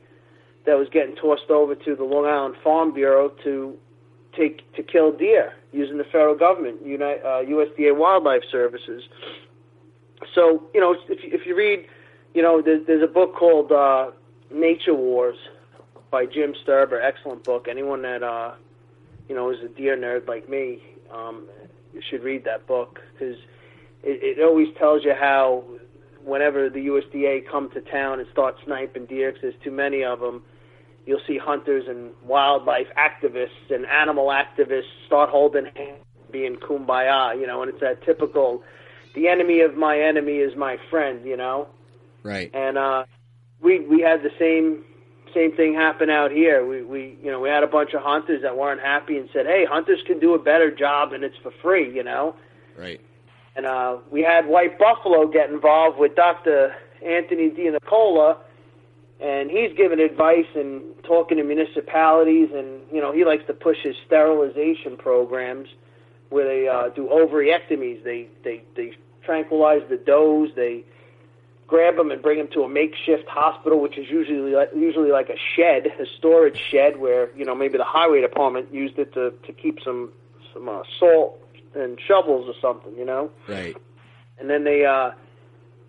that 0.67 0.79
was 0.79 0.89
getting 0.89 1.17
tossed 1.17 1.51
over 1.51 1.75
to 1.75 1.97
the 1.97 2.05
Long 2.05 2.27
Island 2.27 2.57
Farm 2.63 2.93
Bureau 2.93 3.29
to 3.45 3.77
take 4.37 4.71
to 4.75 4.83
kill 4.83 5.13
deer 5.13 5.55
using 5.73 5.99
the 5.99 6.05
federal 6.05 6.35
government, 6.35 6.85
Uni- 6.85 7.03
uh, 7.05 7.43
USDA 7.45 7.97
Wildlife 7.97 8.43
Services. 8.51 9.03
So 10.35 10.63
you 10.75 10.81
know, 10.81 10.97
if 11.09 11.23
you, 11.23 11.31
if 11.33 11.47
you 11.47 11.57
read, 11.57 11.87
you 12.35 12.43
know, 12.43 12.63
there's, 12.63 12.87
there's 12.87 13.03
a 13.03 13.13
book 13.13 13.35
called 13.35 13.73
uh, 13.73 14.11
Nature 14.51 14.95
Wars 14.95 15.37
by 16.11 16.27
Jim 16.27 16.55
Sterba. 16.65 17.03
Excellent 17.03 17.45
book. 17.45 17.67
Anyone 17.69 18.03
that 18.03 18.23
uh, 18.23 18.55
you 19.29 19.35
know 19.35 19.51
is 19.51 19.59
a 19.65 19.69
deer 19.69 19.97
nerd 19.97 20.29
like 20.29 20.49
me, 20.49 20.83
um, 21.13 21.47
should 22.03 22.23
read 22.23 22.45
that 22.45 22.67
book 22.67 23.01
because 23.13 23.37
it, 24.03 24.39
it 24.39 24.43
always 24.43 24.69
tells 24.79 25.05
you 25.05 25.15
how 25.15 25.65
whenever 26.25 26.69
the 26.69 26.87
USDA 26.89 27.49
come 27.49 27.71
to 27.71 27.81
town 27.81 28.19
and 28.21 28.29
start 28.33 28.57
sniping 28.65 29.07
deer, 29.07 29.33
'cause 29.33 29.43
there's 29.43 29.55
too 29.63 29.71
many 29.71 30.03
of 30.05 30.21
them, 30.21 30.45
you'll 31.07 31.21
see 31.27 31.39
hunters 31.39 31.87
and 31.89 32.13
wildlife 32.25 32.89
activists 32.97 33.71
and 33.71 33.87
animal 33.87 34.27
activists 34.27 34.91
start 35.07 35.31
holding 35.31 35.67
hands, 35.77 36.05
being 36.31 36.57
kumbaya, 36.57 37.39
you 37.39 37.47
know, 37.47 37.63
and 37.63 37.71
it's 37.71 37.81
that 37.81 38.03
typical, 38.03 38.63
the 39.15 39.29
enemy 39.29 39.61
of 39.61 39.77
my 39.77 40.01
enemy 40.01 40.39
is 40.39 40.57
my 40.57 40.77
friend, 40.91 41.25
you 41.25 41.37
know 41.37 41.69
Right. 42.23 42.51
and 42.53 42.77
uh, 42.77 43.05
we 43.61 43.81
we 43.81 44.01
had 44.01 44.23
the 44.25 44.33
same 44.37 44.85
same 45.35 45.53
thing 45.57 45.75
happen 45.75 46.11
out 46.11 46.31
here. 46.31 46.67
We 46.67 46.83
we 46.83 47.19
you 47.23 47.31
know 47.31 47.41
we 47.41 47.49
had 47.49 47.63
a 47.63 47.67
bunch 47.67 47.95
of 47.95 48.03
hunters 48.03 48.43
that 48.43 48.57
weren't 48.57 48.81
happy 48.81 49.19
and 49.19 49.29
said, 49.33 49.47
"Hey, 49.47 49.65
hunters 49.65 50.01
can 50.07 50.19
do 50.19 50.35
a 50.35 50.39
better 50.39 50.71
job 50.71 51.13
and 51.13 51.25
it's 51.25 51.37
for 51.43 51.53
free," 51.63 51.95
you 51.95 52.03
know. 52.03 52.35
Right. 52.77 53.01
And 53.55 53.67
uh, 53.67 53.99
we 54.11 54.23
had 54.23 54.47
White 54.47 54.79
Buffalo 54.79 55.27
get 55.27 55.49
involved 55.51 55.99
with 55.99 56.15
Dr. 56.15 56.75
Anthony 57.05 57.49
DeNicola, 57.49 58.37
and 59.19 59.51
he's 59.51 59.73
giving 59.77 59.99
advice 59.99 60.47
and 60.55 60.83
talking 61.05 61.39
to 61.39 61.45
municipalities, 61.45 62.51
and 62.55 62.83
you 62.93 63.01
know 63.01 63.13
he 63.13 63.25
likes 63.25 63.47
to 63.47 63.55
push 63.55 63.79
his 63.83 63.97
sterilization 64.07 64.97
programs 64.97 65.69
where 66.29 66.45
they 66.45 66.69
uh, 66.69 66.89
do 66.91 67.07
ovariectomies. 67.07 68.03
They 68.05 68.29
they 68.45 68.63
they 68.75 68.93
tranquilize 69.23 69.83
the 69.89 69.97
does. 69.97 70.55
They 70.55 70.85
grab 71.67 71.97
them 71.97 72.11
and 72.11 72.23
bring 72.23 72.39
them 72.39 72.49
to 72.53 72.63
a 72.63 72.69
makeshift 72.69 73.29
hospital, 73.29 73.81
which 73.81 73.99
is 73.99 74.09
usually 74.09 74.53
like, 74.53 74.71
usually 74.75 75.11
like 75.11 75.29
a 75.29 75.37
shed, 75.57 75.87
a 75.99 76.07
storage 76.19 76.59
shed, 76.71 76.99
where 76.99 77.31
you 77.37 77.45
know 77.45 77.55
maybe 77.55 77.79
the 77.79 77.85
highway 77.85 78.21
department 78.21 78.73
used 78.73 78.99
it 78.99 79.13
to 79.15 79.33
to 79.45 79.53
keep 79.53 79.81
some 79.83 80.13
some 80.53 80.69
uh, 80.69 80.83
salt 80.99 81.41
and 81.75 81.99
shovels 82.01 82.49
or 82.49 82.55
something, 82.61 82.97
you 82.97 83.05
know. 83.05 83.31
Right. 83.49 83.77
And 84.39 84.49
then 84.49 84.65
they 84.65 84.85
uh, 84.85 85.13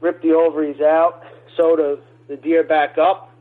rip 0.01 0.21
the 0.21 0.33
ovaries 0.33 0.81
out, 0.81 1.23
sew 1.55 1.75
the 1.75 1.99
the 2.27 2.37
deer 2.37 2.63
back 2.63 2.97
up, 2.97 3.31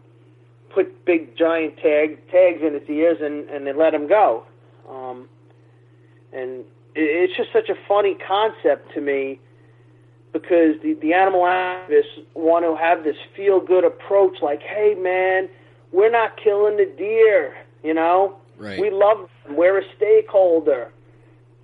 put 0.70 1.04
big 1.04 1.36
giant 1.36 1.76
tag 1.78 2.28
tags 2.30 2.62
in 2.62 2.74
its 2.74 2.88
ears, 2.88 3.18
and 3.20 3.48
and 3.48 3.66
they 3.66 3.72
let 3.72 3.94
him 3.94 4.08
go. 4.08 4.44
Um, 4.88 5.28
and 6.32 6.60
it, 6.94 7.02
it's 7.30 7.36
just 7.36 7.52
such 7.52 7.68
a 7.68 7.76
funny 7.88 8.14
concept 8.14 8.92
to 8.94 9.00
me 9.00 9.40
because 10.32 10.80
the, 10.82 10.94
the 11.00 11.12
animal 11.12 11.40
activists 11.42 12.24
want 12.34 12.64
to 12.64 12.76
have 12.76 13.04
this 13.04 13.16
feel 13.34 13.60
good 13.60 13.84
approach 13.84 14.38
like, 14.42 14.60
hey, 14.62 14.94
man, 14.94 15.48
we're 15.92 16.10
not 16.10 16.36
killing 16.42 16.76
the 16.76 16.90
deer, 16.96 17.56
you 17.82 17.94
know? 17.94 18.36
Right. 18.58 18.80
We 18.80 18.90
love 18.90 19.28
them. 19.46 19.56
We're 19.56 19.78
a 19.78 19.84
stakeholder. 19.96 20.92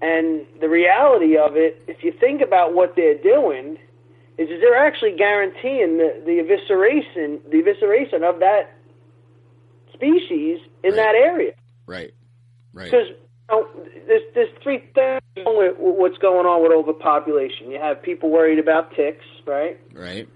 And 0.00 0.46
the 0.60 0.68
reality 0.68 1.36
of 1.36 1.56
it, 1.56 1.82
if 1.86 2.02
you 2.02 2.12
think 2.12 2.40
about 2.42 2.74
what 2.74 2.96
they're 2.96 3.22
doing, 3.22 3.78
is 4.38 4.48
they're 4.60 4.76
actually 4.76 5.12
guaranteeing 5.16 5.98
the, 5.98 6.20
the 6.24 6.32
evisceration 6.42 7.38
the 7.50 7.62
evisceration 7.62 8.22
of 8.28 8.40
that 8.40 8.72
species 9.92 10.58
in 10.82 10.90
Right. 10.90 10.96
that 10.96 11.14
area. 11.14 11.52
Right. 11.86 12.12
Right. 12.72 12.86
Because 12.90 13.08
you 13.08 13.16
know, 13.50 13.68
there's 14.06 14.22
there's 14.34 14.48
three 14.62 14.78
things 14.94 15.21
with 15.36 15.76
what's 15.78 16.18
going 16.18 16.46
on 16.46 16.62
with 16.62 16.72
overpopulation. 16.72 17.70
You 17.70 17.78
have 17.78 18.02
people 18.02 18.30
worried 18.30 18.58
about 18.58 18.94
ticks, 18.94 19.24
right? 19.46 19.78
Right. 19.94 20.28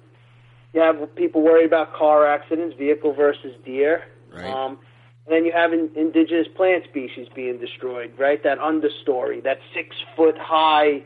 You 0.73 0.81
have 0.81 1.15
people 1.15 1.43
worried 1.43 1.67
about 1.67 1.95
car 1.95 2.27
accidents, 2.27 2.77
vehicle 2.77 3.13
versus 3.13 3.55
deer. 3.65 4.05
Right. 4.33 4.45
Um, 4.45 4.79
and 5.27 5.35
then 5.35 5.45
you 5.45 5.53
have 5.53 5.73
in, 5.73 5.91
indigenous 5.97 6.47
plant 6.55 6.85
species 6.85 7.29
being 7.35 7.59
destroyed, 7.59 8.13
right? 8.19 8.43
That 8.43 8.59
understory, 8.59 9.43
that 9.43 9.59
six 9.75 9.97
foot 10.15 10.37
high, 10.39 11.03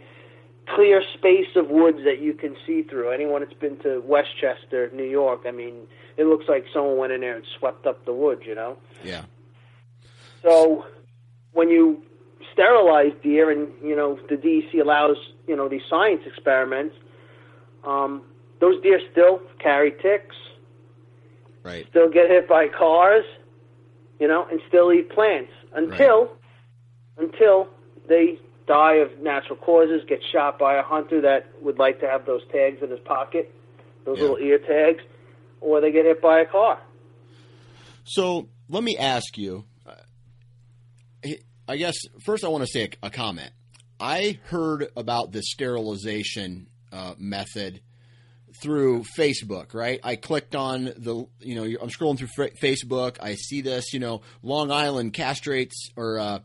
clear 0.75 1.03
space 1.15 1.57
of 1.57 1.69
woods 1.69 1.99
that 2.05 2.21
you 2.21 2.35
can 2.35 2.57
see 2.67 2.83
through. 2.83 3.11
Anyone 3.11 3.43
that's 3.43 3.55
been 3.55 3.79
to 3.79 4.01
Westchester, 4.01 4.91
New 4.93 5.05
York, 5.05 5.43
I 5.47 5.51
mean, 5.51 5.87
it 6.17 6.25
looks 6.25 6.47
like 6.49 6.67
someone 6.73 6.99
went 6.99 7.13
in 7.13 7.23
there 7.23 7.37
and 7.37 7.45
swept 7.59 7.87
up 7.87 8.05
the 8.05 8.13
woods, 8.13 8.43
you 8.45 8.55
know? 8.55 8.77
Yeah. 9.03 9.25
So 10.43 10.85
when 11.53 11.71
you 11.71 12.03
sterilize 12.53 13.13
deer, 13.23 13.51
and 13.51 13.69
you 13.83 13.97
know 13.97 14.19
the 14.29 14.37
DEC 14.37 14.81
allows 14.81 15.17
you 15.47 15.57
know 15.57 15.69
these 15.69 15.83
science 15.89 16.23
experiments. 16.27 16.95
Um, 17.85 18.23
those 18.61 18.81
deer 18.83 19.01
still 19.11 19.41
carry 19.59 19.93
ticks, 20.03 20.37
Right. 21.63 21.87
still 21.91 22.11
get 22.11 22.29
hit 22.29 22.49
by 22.49 22.69
cars, 22.69 23.25
you 24.19 24.29
know, 24.29 24.47
and 24.51 24.61
still 24.69 24.93
eat 24.93 25.11
plants 25.11 25.53
until 25.75 26.31
until 27.19 27.69
they 28.09 28.39
die 28.67 28.97
of 28.97 29.19
natural 29.21 29.57
causes, 29.57 30.03
get 30.09 30.21
shot 30.33 30.59
by 30.59 30.77
a 30.77 30.83
hunter 30.83 31.21
that 31.21 31.47
would 31.61 31.79
like 31.79 32.01
to 32.01 32.07
have 32.07 32.25
those 32.27 32.43
tags 32.53 32.83
in 32.83 32.91
his 32.91 33.01
pocket, 33.01 33.53
those 34.05 34.17
Yeah. 34.17 34.23
little 34.23 34.39
ear 34.39 34.59
tags, 34.59 35.03
or 35.61 35.81
they 35.81 35.91
get 35.91 36.05
hit 36.05 36.23
by 36.23 36.41
a 36.41 36.47
car. 36.47 36.81
So 38.05 38.49
let 38.69 38.83
me 38.83 38.97
ask 38.97 39.37
you. 39.37 39.65
I 41.71 41.77
guess 41.77 41.95
first 42.25 42.45
I 42.45 42.49
want 42.49 42.65
to 42.65 42.71
say 42.71 42.91
a, 43.03 43.07
a 43.07 43.11
comment. 43.11 43.53
I 44.01 44.39
heard 44.45 44.89
about 44.97 45.31
this 45.31 45.45
sterilization 45.51 46.67
uh, 46.93 47.15
method 47.19 47.81
through 48.63 49.05
Facebook. 49.17 49.73
Right, 49.75 50.01
I 50.03 50.17
clicked 50.17 50.57
on 50.57 50.85
the. 50.97 51.27
You 51.41 51.55
know, 51.55 51.65
I'm 51.81 51.91
scrolling 51.91 52.19
through 52.19 52.29
fa- 52.35 52.51
Facebook. 52.61 53.19
I 53.21 53.35
see 53.37 53.61
this. 53.61 53.93
You 53.93 54.01
know, 54.01 54.23
Long 54.43 54.71
Island 54.71 55.13
castrates 55.13 55.91
or 55.97 56.19
uh, 56.19 56.39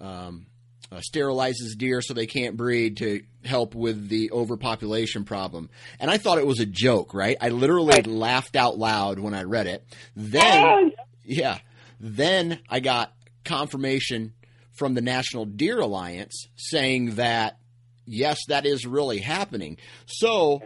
um, 0.00 0.46
uh, 0.90 1.00
sterilizes 1.14 1.76
deer 1.78 2.02
so 2.02 2.12
they 2.14 2.26
can't 2.26 2.56
breed 2.56 2.96
to 2.98 3.22
help 3.44 3.74
with 3.74 4.08
the 4.08 4.30
overpopulation 4.32 5.24
problem. 5.24 5.70
And 6.00 6.10
I 6.10 6.16
thought 6.18 6.38
it 6.38 6.46
was 6.46 6.60
a 6.60 6.66
joke. 6.66 7.14
Right, 7.14 7.36
I 7.40 7.50
literally 7.50 7.88
Right. 7.94 8.06
laughed 8.06 8.56
out 8.56 8.78
loud 8.78 9.18
when 9.20 9.34
I 9.34 9.42
read 9.44 9.66
it. 9.68 9.84
Oh, 9.88 9.94
Then. 10.16 10.92
Yeah. 11.24 11.58
Then 12.00 12.58
I 12.68 12.80
got 12.80 13.12
confirmation 13.44 14.32
from 14.72 14.94
the 14.94 15.00
National 15.00 15.44
Deer 15.44 15.78
Alliance 15.80 16.48
saying 16.56 17.16
that 17.16 17.58
yes, 18.06 18.38
that 18.48 18.66
is 18.66 18.86
really 18.86 19.18
happening. 19.18 19.76
So 20.06 20.62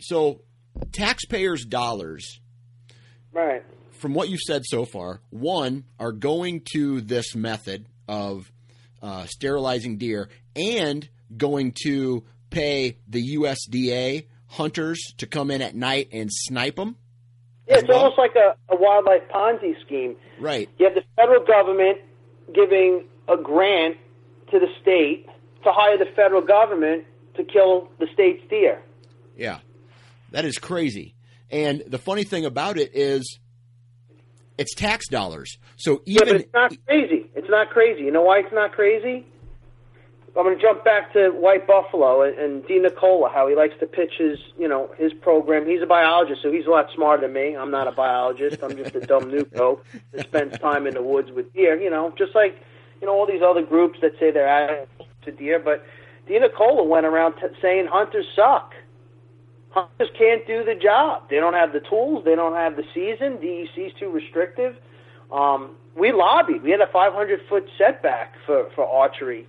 so 0.00 0.40
taxpayers' 0.92 1.64
dollars 1.64 2.40
Right. 3.32 3.62
from 3.92 4.14
what 4.14 4.28
you've 4.28 4.40
said 4.40 4.62
so 4.64 4.84
far, 4.84 5.20
one 5.30 5.84
are 5.98 6.12
going 6.12 6.62
to 6.72 7.00
this 7.00 7.34
method 7.34 7.86
of 8.08 8.50
uh, 9.02 9.26
sterilizing 9.26 9.98
deer 9.98 10.28
and 10.56 11.08
going 11.36 11.72
to 11.84 12.24
pay 12.50 12.96
the 13.06 13.36
USDA 13.36 14.26
hunters 14.46 14.98
to 15.18 15.26
come 15.26 15.50
in 15.50 15.60
at 15.62 15.74
night 15.74 16.08
and 16.12 16.30
snipe 16.32 16.76
them. 16.76 16.96
Yeah, 17.68 17.76
it's 17.78 17.88
well? 17.88 17.98
almost 17.98 18.18
like 18.18 18.34
a, 18.34 18.56
a 18.72 18.76
wildlife 18.76 19.22
Ponzi 19.32 19.78
scheme. 19.84 20.16
Right. 20.40 20.68
You 20.78 20.86
have 20.86 20.94
the 20.94 21.02
federal 21.16 21.44
government 21.44 21.98
giving 22.54 23.04
a 23.28 23.36
grant 23.36 23.96
to 24.50 24.58
the 24.58 24.68
state 24.80 25.26
to 25.64 25.72
hire 25.72 25.98
the 25.98 26.06
federal 26.16 26.42
government 26.42 27.04
to 27.34 27.44
kill 27.44 27.88
the 27.98 28.06
state's 28.12 28.42
deer. 28.48 28.80
Yeah. 29.36 29.58
That 30.30 30.44
is 30.44 30.58
crazy. 30.58 31.14
And 31.50 31.82
the 31.86 31.98
funny 31.98 32.24
thing 32.24 32.44
about 32.44 32.78
it 32.78 32.90
is 32.94 33.38
it's 34.58 34.74
tax 34.74 35.08
dollars. 35.08 35.58
So 35.76 36.02
Yeah, 36.04 36.22
even 36.22 36.36
it's 36.36 36.52
not 36.52 36.72
crazy. 36.86 37.30
It's 37.34 37.48
not 37.48 37.70
crazy. 37.70 38.02
You 38.02 38.10
know 38.10 38.22
why 38.22 38.40
it's 38.40 38.52
not 38.52 38.72
crazy? 38.72 39.26
I'm 40.38 40.44
going 40.44 40.56
to 40.56 40.62
jump 40.62 40.84
back 40.84 41.12
to 41.14 41.30
White 41.30 41.66
Buffalo 41.66 42.22
and, 42.22 42.38
and 42.38 42.62
DeNicola, 42.62 43.34
how 43.34 43.48
he 43.48 43.56
likes 43.56 43.74
to 43.80 43.86
pitch 43.86 44.12
his, 44.18 44.38
you 44.56 44.68
know, 44.68 44.88
his 44.96 45.12
program. 45.12 45.66
He's 45.66 45.82
a 45.82 45.86
biologist, 45.86 46.42
so 46.42 46.52
he's 46.52 46.66
a 46.66 46.70
lot 46.70 46.86
smarter 46.94 47.22
than 47.22 47.32
me. 47.32 47.56
I'm 47.56 47.72
not 47.72 47.88
a 47.88 47.92
biologist. 47.92 48.62
I'm 48.62 48.76
just 48.76 48.94
a 48.94 49.00
dumb 49.00 49.24
nuco 49.32 49.80
that 50.12 50.26
spends 50.26 50.56
time 50.60 50.86
in 50.86 50.94
the 50.94 51.02
woods 51.02 51.32
with 51.32 51.52
deer. 51.54 51.80
You 51.80 51.90
know, 51.90 52.14
just 52.16 52.36
like, 52.36 52.56
you 53.00 53.08
know, 53.08 53.14
all 53.14 53.26
these 53.26 53.42
other 53.42 53.62
groups 53.62 53.98
that 54.00 54.12
say 54.20 54.30
they're 54.30 54.46
advocates 54.46 55.10
to 55.22 55.32
deer. 55.32 55.58
But 55.58 55.84
DeNicola 56.28 56.86
went 56.86 57.04
around 57.04 57.32
t- 57.32 57.48
saying 57.60 57.88
hunters 57.88 58.26
suck. 58.36 58.74
Hunters 59.70 60.10
can't 60.16 60.46
do 60.46 60.64
the 60.64 60.76
job. 60.76 61.28
They 61.28 61.40
don't 61.40 61.54
have 61.54 61.72
the 61.72 61.80
tools. 61.80 62.24
They 62.24 62.36
don't 62.36 62.54
have 62.54 62.76
the 62.76 62.84
season. 62.94 63.38
DEC's 63.38 63.92
too 63.98 64.10
restrictive. 64.10 64.76
Um, 65.32 65.72
we 65.96 66.12
lobbied. 66.12 66.62
We 66.62 66.70
had 66.70 66.80
a 66.80 66.86
500 66.86 67.40
foot 67.48 67.68
setback 67.76 68.34
for, 68.46 68.70
for 68.76 68.86
archery 68.86 69.48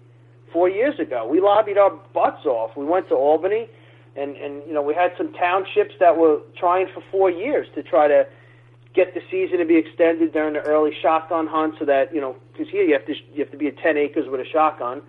four 0.51 0.69
years 0.69 0.99
ago. 0.99 1.27
We 1.27 1.41
lobbied 1.41 1.77
our 1.77 1.91
butts 2.13 2.45
off. 2.45 2.75
We 2.75 2.85
went 2.85 3.09
to 3.09 3.15
Albany, 3.15 3.67
and 4.15 4.35
and 4.37 4.61
you 4.67 4.73
know 4.73 4.81
we 4.81 4.93
had 4.93 5.11
some 5.17 5.33
townships 5.33 5.95
that 5.99 6.17
were 6.17 6.39
trying 6.57 6.87
for 6.93 7.03
four 7.11 7.29
years 7.29 7.67
to 7.75 7.83
try 7.83 8.07
to 8.07 8.27
get 8.93 9.13
the 9.13 9.21
season 9.29 9.59
to 9.59 9.65
be 9.65 9.77
extended 9.77 10.33
during 10.33 10.53
the 10.53 10.61
early 10.61 10.91
shotgun 11.01 11.47
hunt, 11.47 11.75
so 11.79 11.85
that 11.85 12.13
you 12.13 12.21
know 12.21 12.35
because 12.51 12.69
here 12.69 12.83
you 12.83 12.93
have 12.93 13.05
to 13.05 13.13
you 13.33 13.39
have 13.43 13.51
to 13.51 13.57
be 13.57 13.67
at 13.67 13.77
10 13.77 13.97
acres 13.97 14.27
with 14.29 14.39
a 14.39 14.45
shotgun. 14.45 15.01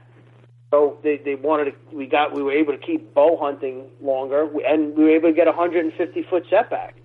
So 0.71 0.99
they 1.03 1.17
they 1.17 1.35
wanted 1.35 1.73
to, 1.73 1.97
we 1.97 2.07
got 2.07 2.35
we 2.35 2.43
were 2.43 2.53
able 2.53 2.73
to 2.73 2.79
keep 2.79 3.15
bow 3.15 3.37
hunting 3.41 3.87
longer, 4.01 4.49
and 4.67 4.97
we 4.97 5.05
were 5.05 5.11
able 5.11 5.29
to 5.31 5.35
get 5.35 5.49
a 5.49 5.51
150 5.51 6.23
foot 6.31 6.45
setback. 6.49 6.97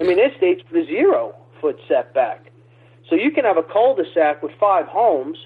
I 0.00 0.04
mean, 0.04 0.16
there's 0.16 0.36
states 0.36 0.62
a 0.74 0.84
zero 0.84 1.34
foot 1.60 1.78
setback. 1.88 2.50
So 3.08 3.16
you 3.16 3.30
can 3.30 3.44
have 3.44 3.56
a 3.56 3.62
cul-de-sac 3.62 4.42
with 4.42 4.52
five 4.58 4.86
homes, 4.86 5.38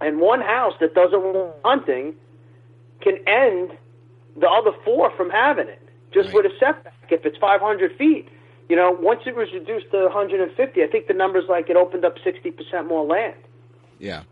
and 0.00 0.20
one 0.20 0.40
house 0.40 0.74
that 0.80 0.94
doesn't 0.94 1.20
want 1.20 1.54
hunting 1.64 2.14
can 3.00 3.16
end 3.26 3.72
the 4.36 4.48
other 4.48 4.76
four 4.84 5.10
from 5.16 5.30
having 5.30 5.68
it 5.68 5.82
just 6.12 6.26
Right. 6.28 6.44
with 6.44 6.46
a 6.46 6.58
setback. 6.58 6.94
If 7.10 7.24
it's 7.24 7.36
500 7.38 7.96
feet, 7.96 8.28
you 8.68 8.76
know, 8.76 8.90
once 9.00 9.20
it 9.26 9.34
was 9.34 9.48
reduced 9.52 9.90
to 9.92 10.04
150, 10.04 10.82
I 10.82 10.86
think 10.86 11.06
the 11.06 11.14
numbers 11.14 11.44
like 11.48 11.70
it 11.70 11.76
opened 11.76 12.04
up 12.04 12.14
60% 12.24 12.86
more 12.86 13.04
land. 13.04 13.34
Yeah. 13.98 14.22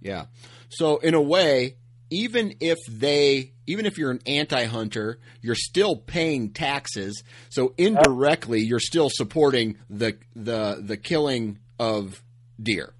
Yeah. 0.00 0.26
So 0.68 0.98
in 0.98 1.14
a 1.14 1.22
way, 1.22 1.76
even 2.10 2.54
if 2.60 2.78
they 2.90 3.52
even 3.66 3.84
if 3.84 3.98
you're 3.98 4.10
an 4.10 4.20
anti-hunter, 4.26 5.18
you're 5.42 5.54
still 5.54 5.94
paying 5.96 6.50
taxes. 6.52 7.22
So 7.50 7.74
indirectly, 7.76 8.60
you're 8.60 8.80
still 8.80 9.10
supporting 9.12 9.76
the 9.90 10.16
the 10.34 10.78
the 10.82 10.96
killing 10.96 11.58
of 11.78 12.22
deer. 12.62 12.94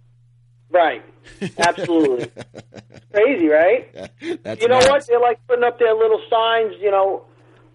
Right. 0.70 1.02
Absolutely. 1.58 2.30
Crazy, 3.12 3.48
right? 3.48 3.92
That's 4.42 4.60
you 4.62 4.68
know 4.68 4.78
nuts. 4.78 4.88
what? 4.88 5.06
They're 5.06 5.20
like 5.20 5.46
putting 5.46 5.64
up 5.64 5.78
their 5.78 5.94
little 5.94 6.20
signs. 6.30 6.74
You 6.80 6.90
know, 6.90 7.24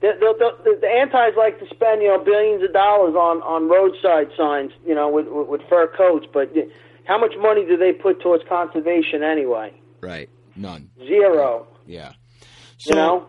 they'll, 0.02 0.20
they'll, 0.20 0.38
they'll, 0.38 0.80
the 0.80 0.88
antis 0.88 1.36
like 1.38 1.60
to 1.60 1.66
spend 1.74 2.02
you 2.02 2.10
know 2.10 2.24
billions 2.24 2.64
of 2.64 2.74
dollars 2.74 3.16
on 3.16 3.42
on 3.42 3.68
roadside 3.68 4.36
signs. 4.38 4.72
You 4.86 4.96
know, 4.96 5.10
with 5.10 5.28
with, 5.28 5.48
with 5.48 5.62
fur 5.70 5.88
coats. 5.88 6.28
But 6.32 6.54
how 7.06 7.20
much 7.20 7.34
money 7.40 7.66
do 7.66 7.78
they 7.78 7.94
put 7.94 8.22
towards 8.22 8.44
conservation 8.48 9.24
anyway? 9.24 9.74
Right. 10.02 10.30
None. 10.56 10.90
Zero. 11.00 11.68
Yeah. 11.86 12.14
So 12.78 12.90
you 12.90 12.96
know. 12.96 13.28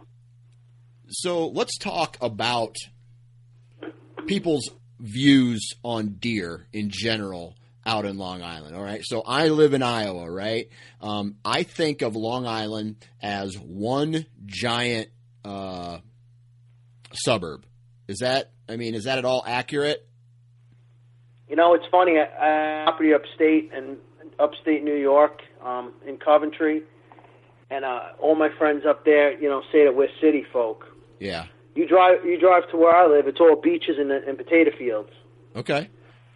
so 1.08 1.48
let's 1.48 1.78
talk 1.78 2.18
about 2.20 2.76
people's 4.26 4.70
views 5.00 5.72
on 5.82 6.16
deer 6.18 6.66
in 6.72 6.90
general 6.90 7.54
out 7.86 8.04
in 8.04 8.16
Long 8.18 8.42
Island. 8.42 8.74
All 8.76 8.82
right. 8.82 9.02
So 9.04 9.22
I 9.22 9.48
live 9.48 9.74
in 9.74 9.82
Iowa, 9.82 10.30
right? 10.30 10.68
Um, 11.00 11.36
I 11.44 11.62
think 11.62 12.02
of 12.02 12.16
Long 12.16 12.46
Island 12.46 12.96
as 13.22 13.56
one 13.58 14.26
giant 14.46 15.10
uh, 15.44 15.98
suburb. 17.12 17.66
Is 18.08 18.18
that? 18.18 18.50
I 18.68 18.76
mean, 18.76 18.94
is 18.94 19.04
that 19.04 19.18
at 19.18 19.24
all 19.24 19.42
accurate? 19.46 20.06
You 21.48 21.56
know, 21.56 21.74
it's 21.74 21.86
funny. 21.90 22.18
I, 22.18 22.82
I 22.82 22.84
property 22.84 23.12
upstate 23.12 23.72
and 23.74 23.98
upstate 24.38 24.82
New 24.82 24.96
York, 24.96 25.42
um, 25.62 25.92
in 26.06 26.16
Coventry, 26.16 26.82
and 27.70 27.84
uh, 27.84 28.00
all 28.18 28.34
my 28.34 28.48
friends 28.58 28.84
up 28.86 29.04
there, 29.04 29.38
you 29.38 29.48
know, 29.48 29.62
say 29.70 29.84
that 29.84 29.94
we're 29.94 30.08
city 30.20 30.44
folk. 30.52 30.86
Yeah. 31.18 31.46
You 31.74 31.86
drive, 31.86 32.24
you 32.24 32.38
drive 32.38 32.70
to 32.70 32.76
where 32.76 32.94
I 32.94 33.06
live. 33.06 33.26
It's 33.26 33.40
all 33.40 33.56
beaches 33.56 33.96
and, 33.98 34.10
and 34.10 34.38
potato 34.38 34.70
fields. 34.76 35.10
Okay. 35.56 35.88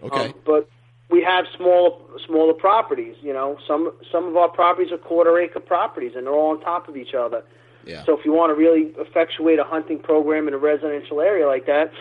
Okay. 0.03 0.27
Um, 0.27 0.35
but 0.45 0.69
we 1.11 1.23
have 1.23 1.47
small, 1.57 2.03
smaller 2.27 2.53
properties. 2.53 3.16
You 3.23 3.33
know, 3.33 3.59
some 3.66 3.92
some 4.12 4.27
of 4.27 4.37
our 4.37 4.49
properties 4.49 4.92
are 4.92 4.99
quarter 4.99 5.38
acre 5.38 5.61
properties, 5.61 6.12
and 6.14 6.27
they're 6.27 6.35
all 6.35 6.51
on 6.51 6.61
top 6.61 6.88
of 6.88 6.97
each 6.97 7.14
other. 7.14 7.42
yeah. 7.85 8.05
So 8.05 8.18
if 8.18 8.25
you 8.25 8.33
want 8.33 8.51
to 8.51 8.55
really 8.55 8.92
effectuate 8.99 9.59
a 9.59 9.64
hunting 9.64 9.99
program 9.99 10.49
in 10.49 10.55
a 10.55 10.59
residential 10.59 11.21
area 11.21 11.47
like 11.47 11.66
that, 11.66 11.92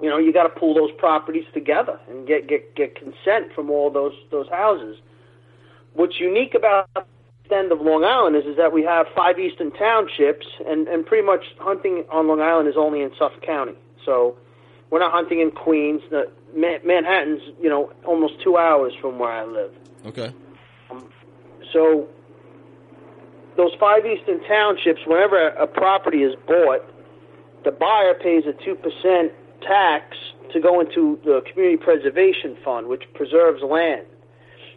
you 0.00 0.10
know, 0.10 0.18
you 0.18 0.32
got 0.32 0.42
to 0.42 0.60
pull 0.60 0.74
those 0.74 0.90
properties 0.98 1.44
together 1.54 1.98
and 2.08 2.26
get 2.26 2.46
get 2.46 2.74
get 2.74 2.94
consent 2.94 3.52
from 3.54 3.70
all 3.70 3.90
those 3.90 4.14
those 4.30 4.48
houses. 4.48 4.98
What's 5.94 6.20
unique 6.20 6.54
about 6.54 6.90
the 6.94 7.56
end 7.56 7.72
of 7.72 7.80
Long 7.80 8.04
Island 8.04 8.36
is 8.36 8.44
is 8.44 8.56
that 8.58 8.72
we 8.72 8.82
have 8.82 9.06
five 9.14 9.38
eastern 9.38 9.70
townships, 9.72 10.46
and 10.66 10.86
and 10.88 11.06
pretty 11.06 11.26
much 11.26 11.44
hunting 11.58 12.04
on 12.10 12.28
Long 12.28 12.42
Island 12.42 12.68
is 12.68 12.76
only 12.76 13.00
in 13.00 13.12
Suffolk 13.18 13.42
County. 13.42 13.74
So 14.04 14.36
we're 14.90 15.00
not 15.00 15.12
hunting 15.12 15.40
in 15.40 15.50
Queens. 15.50 16.02
The, 16.10 16.30
Ma- 16.54 16.78
Manhattan's 16.84 17.42
you 17.60 17.68
know 17.68 17.92
almost 18.04 18.34
two 18.42 18.56
hours 18.56 18.92
from 19.00 19.18
where 19.18 19.30
I 19.30 19.44
live. 19.44 19.72
okay. 20.06 20.32
Um, 20.90 21.08
so 21.72 22.08
those 23.56 23.72
five 23.80 24.04
eastern 24.06 24.42
townships, 24.44 25.00
whenever 25.06 25.48
a 25.48 25.66
property 25.66 26.22
is 26.22 26.34
bought, 26.46 26.82
the 27.64 27.70
buyer 27.72 28.14
pays 28.14 28.44
a 28.46 28.52
two 28.64 28.74
percent 28.74 29.32
tax 29.62 30.16
to 30.52 30.60
go 30.60 30.80
into 30.80 31.18
the 31.24 31.42
community 31.50 31.76
preservation 31.82 32.56
fund, 32.64 32.86
which 32.86 33.02
preserves 33.14 33.62
land. 33.62 34.06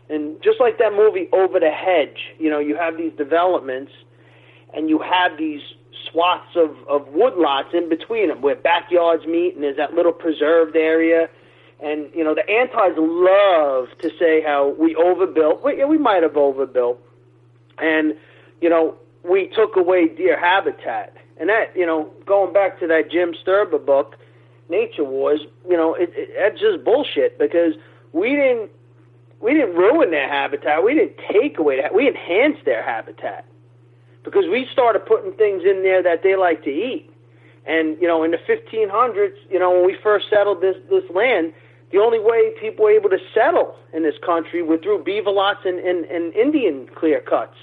And 0.10 0.42
just 0.42 0.60
like 0.60 0.80
that 0.80 0.94
movie 0.94 1.30
Over 1.32 1.60
the 1.60 1.70
Hedge, 1.70 2.18
you 2.40 2.50
know, 2.50 2.58
you 2.58 2.76
have 2.76 2.98
these 2.98 3.14
developments 3.16 3.92
and 4.74 4.90
you 4.90 5.00
have 5.00 5.38
these 5.38 5.62
swaths 6.12 6.56
of, 6.56 6.72
of 6.88 7.08
woodlots 7.14 7.74
in 7.74 7.90
between 7.90 8.30
them 8.30 8.42
where 8.42 8.56
backyards 8.56 9.26
meet 9.26 9.56
and 9.56 9.64
there's 9.64 9.78
that 9.78 9.94
little 9.94 10.12
preserved 10.12 10.76
area. 10.76 11.30
And, 11.82 12.10
you 12.14 12.24
know, 12.24 12.36
the 12.36 12.48
antis 12.50 12.98
love 12.98 13.88
to 14.00 14.12
say 14.20 14.42
how 14.42 14.76
we 14.78 14.96
overbuilt. 14.96 15.64
We, 15.64 15.84
we 15.86 15.98
might 15.98 16.24
have 16.24 16.36
overbuilt. 16.36 17.00
And, 17.78 18.16
you 18.62 18.70
know, 18.70 18.96
we 19.24 19.48
took 19.48 19.76
away 19.76 20.08
deer 20.08 20.38
habitat. 20.38 21.16
And 21.38 21.50
that, 21.50 21.76
you 21.76 21.86
know, 21.86 22.12
going 22.26 22.52
back 22.52 22.80
to 22.82 22.88
that 22.88 23.10
Jim 23.10 23.34
Sterba 23.34 23.84
book, 23.84 24.18
Nature 24.70 25.06
Wars, 25.06 25.40
you 25.68 25.78
know, 25.78 25.94
it, 25.94 26.12
it, 26.16 26.30
that's 26.38 26.60
just 26.60 26.84
bullshit 26.84 27.40
because 27.40 27.74
we 28.12 28.36
didn't 28.36 28.70
we 29.42 29.54
didn't 29.54 29.76
ruin 29.76 30.12
their 30.12 30.28
habitat. 30.28 30.84
We 30.84 30.94
didn't 30.94 31.16
take 31.32 31.58
away 31.58 31.82
that. 31.82 31.94
We 31.94 32.10
enhanced 32.10 32.66
their 32.66 32.84
habitat 32.84 33.46
because 34.30 34.50
we 34.50 34.68
started 34.72 35.06
putting 35.06 35.34
things 35.34 35.64
in 35.66 35.84
there 35.84 36.04
that 36.04 36.24
they 36.24 36.36
like 36.36 36.64
to 36.64 36.70
eat. 36.70 37.10
And 37.66 38.00
you 38.02 38.08
know, 38.08 38.24
in 38.24 38.32
the 38.32 38.38
1500s, 38.38 39.36
you 39.50 39.60
know, 39.60 39.72
when 39.72 39.86
we 39.86 39.96
first 40.02 40.30
settled 40.30 40.62
this 40.62 40.76
this 40.90 41.04
land, 41.14 41.54
the 41.92 41.98
only 41.98 42.20
way 42.20 42.52
people 42.60 42.86
were 42.86 42.92
able 42.92 43.10
to 43.10 43.20
settle 43.34 43.76
in 43.94 44.04
this 44.04 44.16
country 44.26 44.62
were 44.62 44.78
through 44.78 45.04
beaver 45.04 45.32
lots 45.32 45.66
and, 45.66 45.80
and, 45.80 46.06
and 46.06 46.34
Indian 46.34 46.88
clear 46.96 47.20
cuts. 47.20 47.58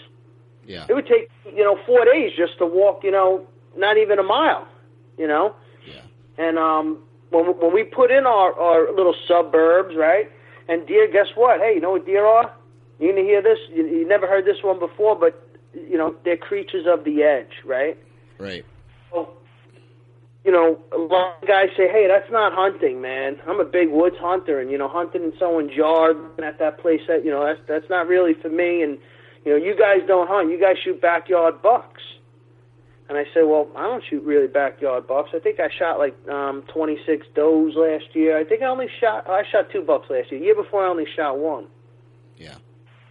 Yeah. 0.67 0.87
It 0.89 0.95
would 0.95 1.07
take 1.07 1.31
you 1.47 1.65
know 1.65 1.79
four 1.87 2.05
days 2.05 2.33
just 2.37 2.59
to 2.59 2.67
walk, 2.67 3.05
you 3.05 3.11
know, 3.11 3.47
not 3.77 3.97
even 3.97 4.19
a 4.19 4.25
mile, 4.25 4.67
you 5.17 5.27
know. 5.27 5.55
Yeah. 5.87 6.03
And 6.39 6.59
um, 6.59 6.99
when 7.31 7.47
when 7.59 7.73
we 7.73 7.85
put 7.85 8.11
in 8.11 8.27
our 8.27 8.53
our 8.59 8.93
little 8.93 9.15
suburbs, 9.27 9.95
right? 9.97 10.31
And 10.69 10.87
deer, 10.87 11.09
guess 11.11 11.29
what? 11.37 11.61
Hey, 11.61 11.75
you 11.75 11.81
know 11.81 11.93
what 11.93 12.07
deer 12.07 12.27
are? 12.27 12.53
You 12.99 13.11
gonna 13.11 13.23
hear 13.23 13.43
this? 13.43 13.59
You, 13.73 13.87
you 13.87 14.09
never 14.09 14.27
heard 14.27 14.45
this 14.45 14.63
one 14.63 14.79
before, 14.79 15.17
but 15.17 15.46
you 15.89 15.99
know 15.99 16.15
they're 16.25 16.37
creatures 16.37 16.87
of 16.87 17.05
the 17.05 17.23
edge, 17.23 17.53
right? 17.65 17.97
Right. 18.39 18.65
So, 19.11 19.31
you 20.45 20.53
know, 20.53 20.79
a 20.93 20.99
lot 20.99 21.43
of 21.43 21.49
guys 21.49 21.69
say, 21.77 21.89
"Hey, 21.89 22.07
that's 22.09 22.31
not 22.31 22.53
hunting, 22.53 23.01
man. 23.01 23.41
I'm 23.47 23.61
a 23.61 23.65
big 23.65 23.91
woods 23.91 24.17
hunter, 24.19 24.61
and 24.61 24.71
you 24.71 24.79
know, 24.79 24.89
hunting 24.89 25.25
in 25.25 25.33
someone's 25.39 25.73
yard 25.73 26.17
and 26.37 26.45
at 26.45 26.59
that 26.59 26.79
place, 26.79 27.01
that 27.09 27.25
you 27.25 27.31
know, 27.31 27.45
that's 27.45 27.61
that's 27.67 27.91
not 27.91 28.09
really 28.09 28.35
for 28.35 28.49
me." 28.49 28.83
And 28.83 28.99
you 29.45 29.53
know, 29.53 29.65
you 29.65 29.77
guys 29.77 30.01
don't 30.07 30.29
hunt. 30.29 30.51
You 30.51 30.61
guys 30.61 30.77
shoot 30.83 31.01
backyard 31.01 31.63
bucks. 31.63 32.03
And 33.09 33.17
I 33.17 33.25
said, 33.33 33.43
"Well, 33.43 33.69
I 33.77 33.85
don't 33.85 34.03
shoot 34.09 34.25
really 34.25 34.49
backyard 34.49 35.07
bucks. 35.07 35.31
I 35.35 35.39
think 35.39 35.61
I 35.61 35.69
shot 35.69 35.99
like 35.99 36.17
um 36.29 36.63
26 36.73 37.27
does 37.35 37.75
last 37.77 38.15
year. 38.15 38.37
I 38.37 38.45
think 38.45 38.63
I 38.63 38.67
only 38.67 38.89
shot 39.01 39.29
I 39.29 39.45
shot 39.51 39.71
two 39.71 39.83
bucks 39.83 40.11
last 40.11 40.31
year. 40.33 40.41
The 40.41 40.47
year 40.47 40.55
before, 40.57 40.85
I 40.85 40.89
only 40.89 41.07
shot 41.15 41.39
one. 41.39 41.67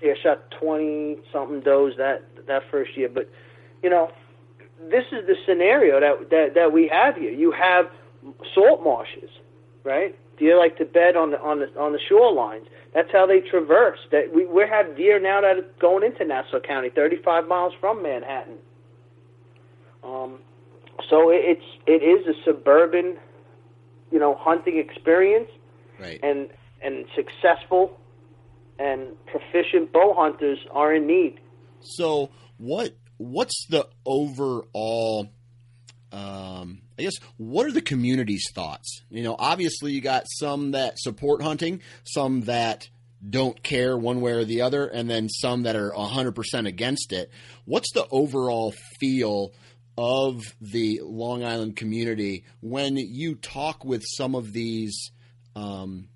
Yeah. 0.05 0.13
I 0.17 0.21
shot 0.21 0.51
20 0.59 1.17
something 1.31 1.61
does 1.61 1.93
that 1.97 2.23
that 2.47 2.63
first 2.69 2.95
year. 2.97 3.09
But 3.09 3.29
you 3.83 3.89
know, 3.89 4.11
this 4.89 5.05
is 5.11 5.25
the 5.27 5.35
scenario 5.45 5.99
that 5.99 6.29
that 6.29 6.53
that 6.55 6.71
we 6.73 6.87
have 6.87 7.15
here. 7.15 7.31
You 7.31 7.51
have 7.51 7.89
salt 8.53 8.83
marshes, 8.83 9.29
right? 9.83 10.17
Deer 10.37 10.57
like 10.57 10.77
to 10.77 10.85
bed 10.85 11.15
on 11.15 11.31
the 11.31 11.41
on 11.41 11.59
the 11.59 11.67
on 11.79 11.91
the 11.93 11.99
shorelines. 11.99 12.65
That's 12.93 13.11
how 13.11 13.25
they 13.25 13.39
traverse. 13.41 13.99
That 14.11 14.33
we 14.33 14.45
we 14.45 14.67
have 14.67 14.95
deer 14.95 15.19
now 15.19 15.41
that 15.41 15.57
are 15.57 15.65
going 15.79 16.03
into 16.03 16.23
Nassau 16.25 16.59
County, 16.59 16.89
35 16.89 17.47
miles 17.47 17.73
from 17.79 18.01
Manhattan. 18.03 18.57
Um, 20.03 20.39
so 21.09 21.29
it, 21.29 21.41
it's 21.43 21.65
it 21.87 22.03
is 22.03 22.27
a 22.27 22.33
suburban, 22.43 23.17
you 24.11 24.19
know, 24.19 24.35
hunting 24.35 24.77
experience, 24.77 25.49
Right. 25.99 26.19
and 26.23 26.49
and 26.81 27.05
successful 27.15 27.97
and 28.79 29.07
proficient 29.25 29.91
bow 29.91 30.13
hunters 30.15 30.59
are 30.71 30.93
in 30.93 31.07
need. 31.07 31.39
So 31.81 32.29
what 32.57 32.95
what's 33.17 33.65
the 33.69 33.87
overall 34.05 35.29
um, 36.11 36.81
I 36.97 37.03
guess 37.03 37.15
what 37.37 37.65
are 37.65 37.71
the 37.71 37.81
community's 37.81 38.45
thoughts? 38.53 39.01
You 39.09 39.23
know, 39.23 39.35
obviously 39.37 39.91
you 39.91 40.01
got 40.01 40.23
some 40.27 40.71
that 40.71 40.97
support 40.97 41.41
hunting, 41.41 41.81
some 42.03 42.41
that 42.41 42.89
don't 43.27 43.61
care 43.63 43.97
one 43.97 44.21
way 44.21 44.31
or 44.31 44.45
the 44.45 44.61
other, 44.61 44.85
and 44.85 45.09
then 45.09 45.27
some 45.27 45.63
that 45.63 45.75
are 45.75 45.91
100% 45.91 46.67
against 46.67 47.11
it. 47.11 47.31
What's 47.65 47.91
the 47.93 48.07
overall 48.11 48.73
feel 48.99 49.51
of 49.97 50.41
the 50.61 51.01
Long 51.03 51.43
Island 51.43 51.75
community 51.75 52.45
when 52.61 52.97
you 52.97 53.35
talk 53.35 53.83
with 53.83 54.03
some 54.05 54.35
of 54.35 54.53
these 54.53 55.11
um, 55.55 56.09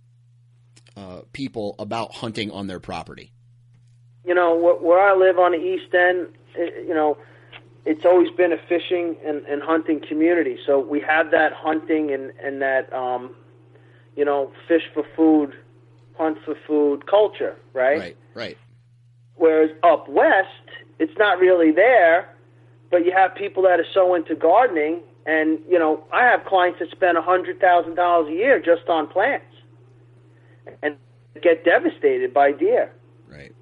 uh, 0.96 1.22
people 1.34 1.76
about 1.80 2.14
hunting 2.16 2.52
on 2.52 2.68
their 2.68 2.80
property? 2.80 3.32
you 4.30 4.36
know, 4.36 4.58
wh- 4.58 4.84
where 4.84 5.00
I 5.00 5.16
live 5.16 5.40
on 5.40 5.52
the 5.54 5.58
East 5.58 5.94
End, 5.94 6.28
it, 6.56 6.88
you 6.88 6.94
know, 6.94 7.18
it's 7.86 8.06
always 8.06 8.30
been 8.32 8.52
a 8.52 8.58
fishing 8.68 9.16
and, 9.26 9.46
and 9.46 9.62
hunting 9.62 10.02
community. 10.08 10.58
So 10.66 10.80
we 10.80 11.00
have 11.02 11.32
that 11.32 11.54
hunting 11.54 12.12
and, 12.12 12.32
and 12.44 12.62
that, 12.62 12.94
um, 12.94 13.36
you 14.16 14.26
know, 14.26 14.52
fish 14.68 14.84
for 14.94 15.04
food, 15.16 15.56
hunt 16.18 16.38
for 16.46 16.56
food 16.68 17.08
culture, 17.08 17.56
right? 17.74 17.98
Right, 17.98 18.18
right. 18.36 18.58
Whereas 19.36 19.72
up 19.84 20.08
west, 20.10 20.48
it's 21.00 21.18
not 21.18 21.40
really 21.40 21.72
there, 21.72 22.30
but 22.92 23.06
you 23.06 23.12
have 23.12 23.34
people 23.34 23.64
that 23.64 23.80
are 23.80 23.88
so 23.94 24.14
into 24.14 24.36
gardening. 24.36 25.02
And, 25.26 25.60
you 25.68 25.80
know, 25.80 26.04
I 26.12 26.26
have 26.26 26.46
clients 26.46 26.80
that 26.80 26.92
spend 26.92 27.18
a 27.18 27.22
$100,000 27.22 28.28
a 28.28 28.32
year 28.32 28.60
just 28.60 28.88
on 28.90 29.08
plants 29.08 29.49
and 30.84 30.96
get 31.42 31.64
devastated 31.64 32.34
by 32.34 32.52
deer 32.52 32.92
Right. 33.28 33.54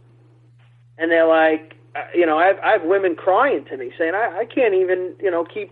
and 0.98 1.12
they're 1.12 1.28
like, 1.28 1.76
uh, 1.96 2.00
you 2.16 2.26
know, 2.26 2.38
I 2.38 2.48
have, 2.48 2.60
I 2.60 2.72
have 2.72 2.84
women 2.84 3.16
crying 3.16 3.66
to 3.66 3.78
me 3.78 3.92
saying, 3.98 4.14
I, 4.16 4.40
I 4.40 4.46
can't 4.46 4.74
even, 4.74 5.14
you 5.22 5.30
know, 5.32 5.44
keep, 5.44 5.72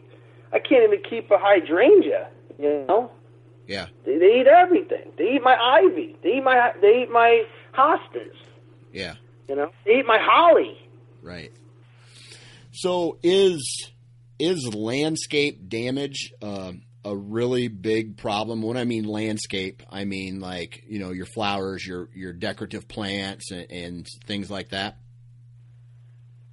I 0.53 0.59
can't 0.59 0.83
even 0.83 1.01
keep 1.09 1.31
a 1.31 1.37
hydrangea, 1.37 2.27
you 2.59 2.85
know. 2.87 3.11
Yeah. 3.67 3.87
They, 4.05 4.17
they 4.17 4.41
eat 4.41 4.47
everything. 4.47 5.11
They 5.17 5.35
eat 5.35 5.41
my 5.43 5.55
ivy. 5.55 6.15
They 6.21 6.37
eat 6.37 6.43
my, 6.43 6.71
they 6.81 7.03
eat 7.03 7.11
my 7.11 7.43
hostas. 7.75 8.35
Yeah. 8.93 9.15
You 9.49 9.55
know, 9.55 9.71
they 9.85 9.99
eat 9.99 10.05
my 10.05 10.19
holly. 10.21 10.77
Right. 11.21 11.51
So 12.71 13.17
is 13.23 13.91
is 14.37 14.73
landscape 14.75 15.69
damage 15.69 16.33
uh, 16.41 16.73
a 17.05 17.15
really 17.15 17.67
big 17.67 18.17
problem? 18.17 18.61
When 18.61 18.75
I 18.75 18.83
mean 18.83 19.05
landscape, 19.05 19.83
I 19.89 20.03
mean 20.03 20.39
like 20.39 20.83
you 20.87 20.99
know 20.99 21.11
your 21.11 21.27
flowers, 21.27 21.85
your 21.85 22.09
your 22.13 22.33
decorative 22.33 22.87
plants, 22.87 23.51
and, 23.51 23.67
and 23.69 24.07
things 24.25 24.51
like 24.51 24.69
that. 24.69 24.97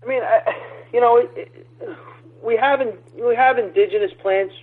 I 0.04 0.08
mean, 0.08 0.22
I, 0.22 0.40
you 0.92 1.00
know, 1.00 1.26
we 2.44 2.56
have 2.56 2.80
in, 2.80 2.92
we 3.14 3.34
have 3.34 3.58
indigenous 3.58 4.12
plants, 4.20 4.54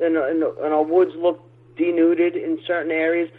and, 0.00 0.16
and, 0.16 0.42
and 0.42 0.72
our 0.72 0.82
woods 0.82 1.12
look 1.16 1.40
denuded 1.76 2.36
in 2.36 2.58
certain 2.66 2.90
areas, 2.90 3.30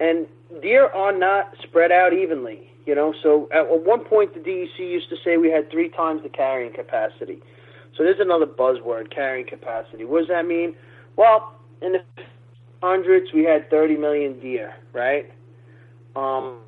and 0.00 0.26
deer 0.60 0.86
are 0.86 1.16
not 1.16 1.54
spread 1.62 1.92
out 1.92 2.12
evenly. 2.12 2.70
You 2.84 2.94
know, 2.94 3.14
so 3.22 3.48
at 3.52 3.64
one 3.84 4.04
point 4.04 4.32
the 4.32 4.40
DEC 4.40 4.78
used 4.78 5.10
to 5.10 5.16
say 5.22 5.36
we 5.36 5.50
had 5.50 5.70
three 5.70 5.90
times 5.90 6.22
the 6.22 6.30
carrying 6.30 6.72
capacity. 6.72 7.42
So 7.96 8.02
there's 8.02 8.20
another 8.20 8.46
buzzword, 8.46 9.10
carrying 9.10 9.46
capacity. 9.46 10.04
What 10.04 10.20
does 10.20 10.28
that 10.28 10.46
mean? 10.46 10.74
Well, 11.18 11.52
in 11.82 11.94
the 11.94 11.98
hundreds 12.80 13.32
we 13.34 13.42
had 13.42 13.68
30 13.70 13.96
million 13.96 14.38
deer, 14.38 14.72
right? 14.92 15.30
Um, 16.14 16.60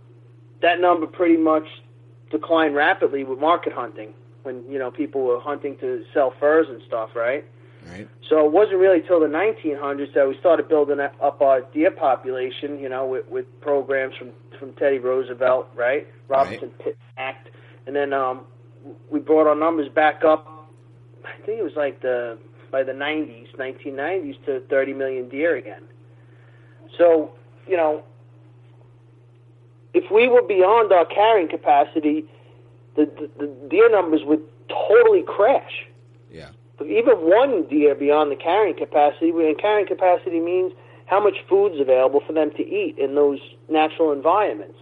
that 0.61 0.81
number 0.81 1.07
pretty 1.07 1.37
much 1.37 1.67
declined 2.33 2.75
rapidly 2.75 3.23
with 3.23 3.39
market 3.39 3.73
hunting 3.73 4.13
when 4.43 4.65
you 4.69 4.79
know 4.79 4.91
people 4.91 5.23
were 5.23 5.39
hunting 5.41 5.77
to 5.79 6.03
sell 6.13 6.35
furs 6.41 6.67
and 6.69 6.83
stuff, 6.87 7.11
right? 7.15 7.45
Right. 7.89 8.09
So 8.29 8.45
it 8.45 8.53
wasn't 8.53 8.79
really 8.79 9.01
till 9.07 9.21
the 9.21 9.27
1900s 9.27 10.13
that 10.15 10.29
we 10.29 10.37
started 10.39 10.69
building 10.69 10.99
up 11.01 11.41
our 11.41 11.63
deer 11.73 11.91
population, 11.91 12.79
you 12.79 12.89
know, 12.89 13.07
with, 13.07 13.27
with 13.29 13.47
programs 13.61 14.17
from 14.17 14.33
from 14.59 14.73
Teddy 14.75 14.99
Roosevelt, 14.99 15.69
right? 15.77 16.09
Robinson 16.29 16.71
Pitt 16.83 16.99
Act, 17.17 17.51
and 17.87 17.95
then 17.95 18.13
um, 18.13 18.41
we 19.11 19.21
brought 19.21 19.47
our 19.47 19.55
numbers 19.55 19.89
back 19.89 20.25
up. 20.25 20.69
I 21.25 21.47
think 21.47 21.61
it 21.61 21.63
was 21.63 21.77
like 21.77 22.03
the 22.03 22.37
by 22.71 22.83
the 22.83 22.93
90s, 22.93 23.55
1990s, 23.57 24.45
to 24.47 24.61
30 24.69 24.93
million 24.95 25.29
deer 25.29 25.57
again. 25.57 25.83
So 26.97 27.33
you 27.67 27.77
know, 27.77 28.03
if 29.95 30.11
we 30.11 30.29
were 30.29 30.43
beyond 30.43 30.93
our 30.93 31.05
carrying 31.05 31.49
capacity, 31.49 32.25
the, 32.97 33.07
the, 33.07 33.31
the 33.39 33.47
deer 33.69 33.91
numbers 33.91 34.23
would 34.25 34.43
totally 34.69 35.23
crash. 35.23 35.87
Yeah. 36.31 36.51
Even 36.85 37.17
one 37.19 37.67
deer 37.69 37.95
beyond 37.95 38.33
the 38.33 38.37
carrying 38.37 38.77
capacity, 38.77 39.31
and 39.31 39.59
carrying 39.59 39.87
capacity 39.87 40.41
means 40.41 40.73
how 41.07 41.23
much 41.23 41.37
food's 41.49 41.81
available 41.81 42.21
for 42.27 42.33
them 42.33 42.51
to 42.53 42.63
eat 42.67 42.97
in 42.99 43.15
those 43.15 43.39
natural 43.69 44.13
environments. 44.13 44.79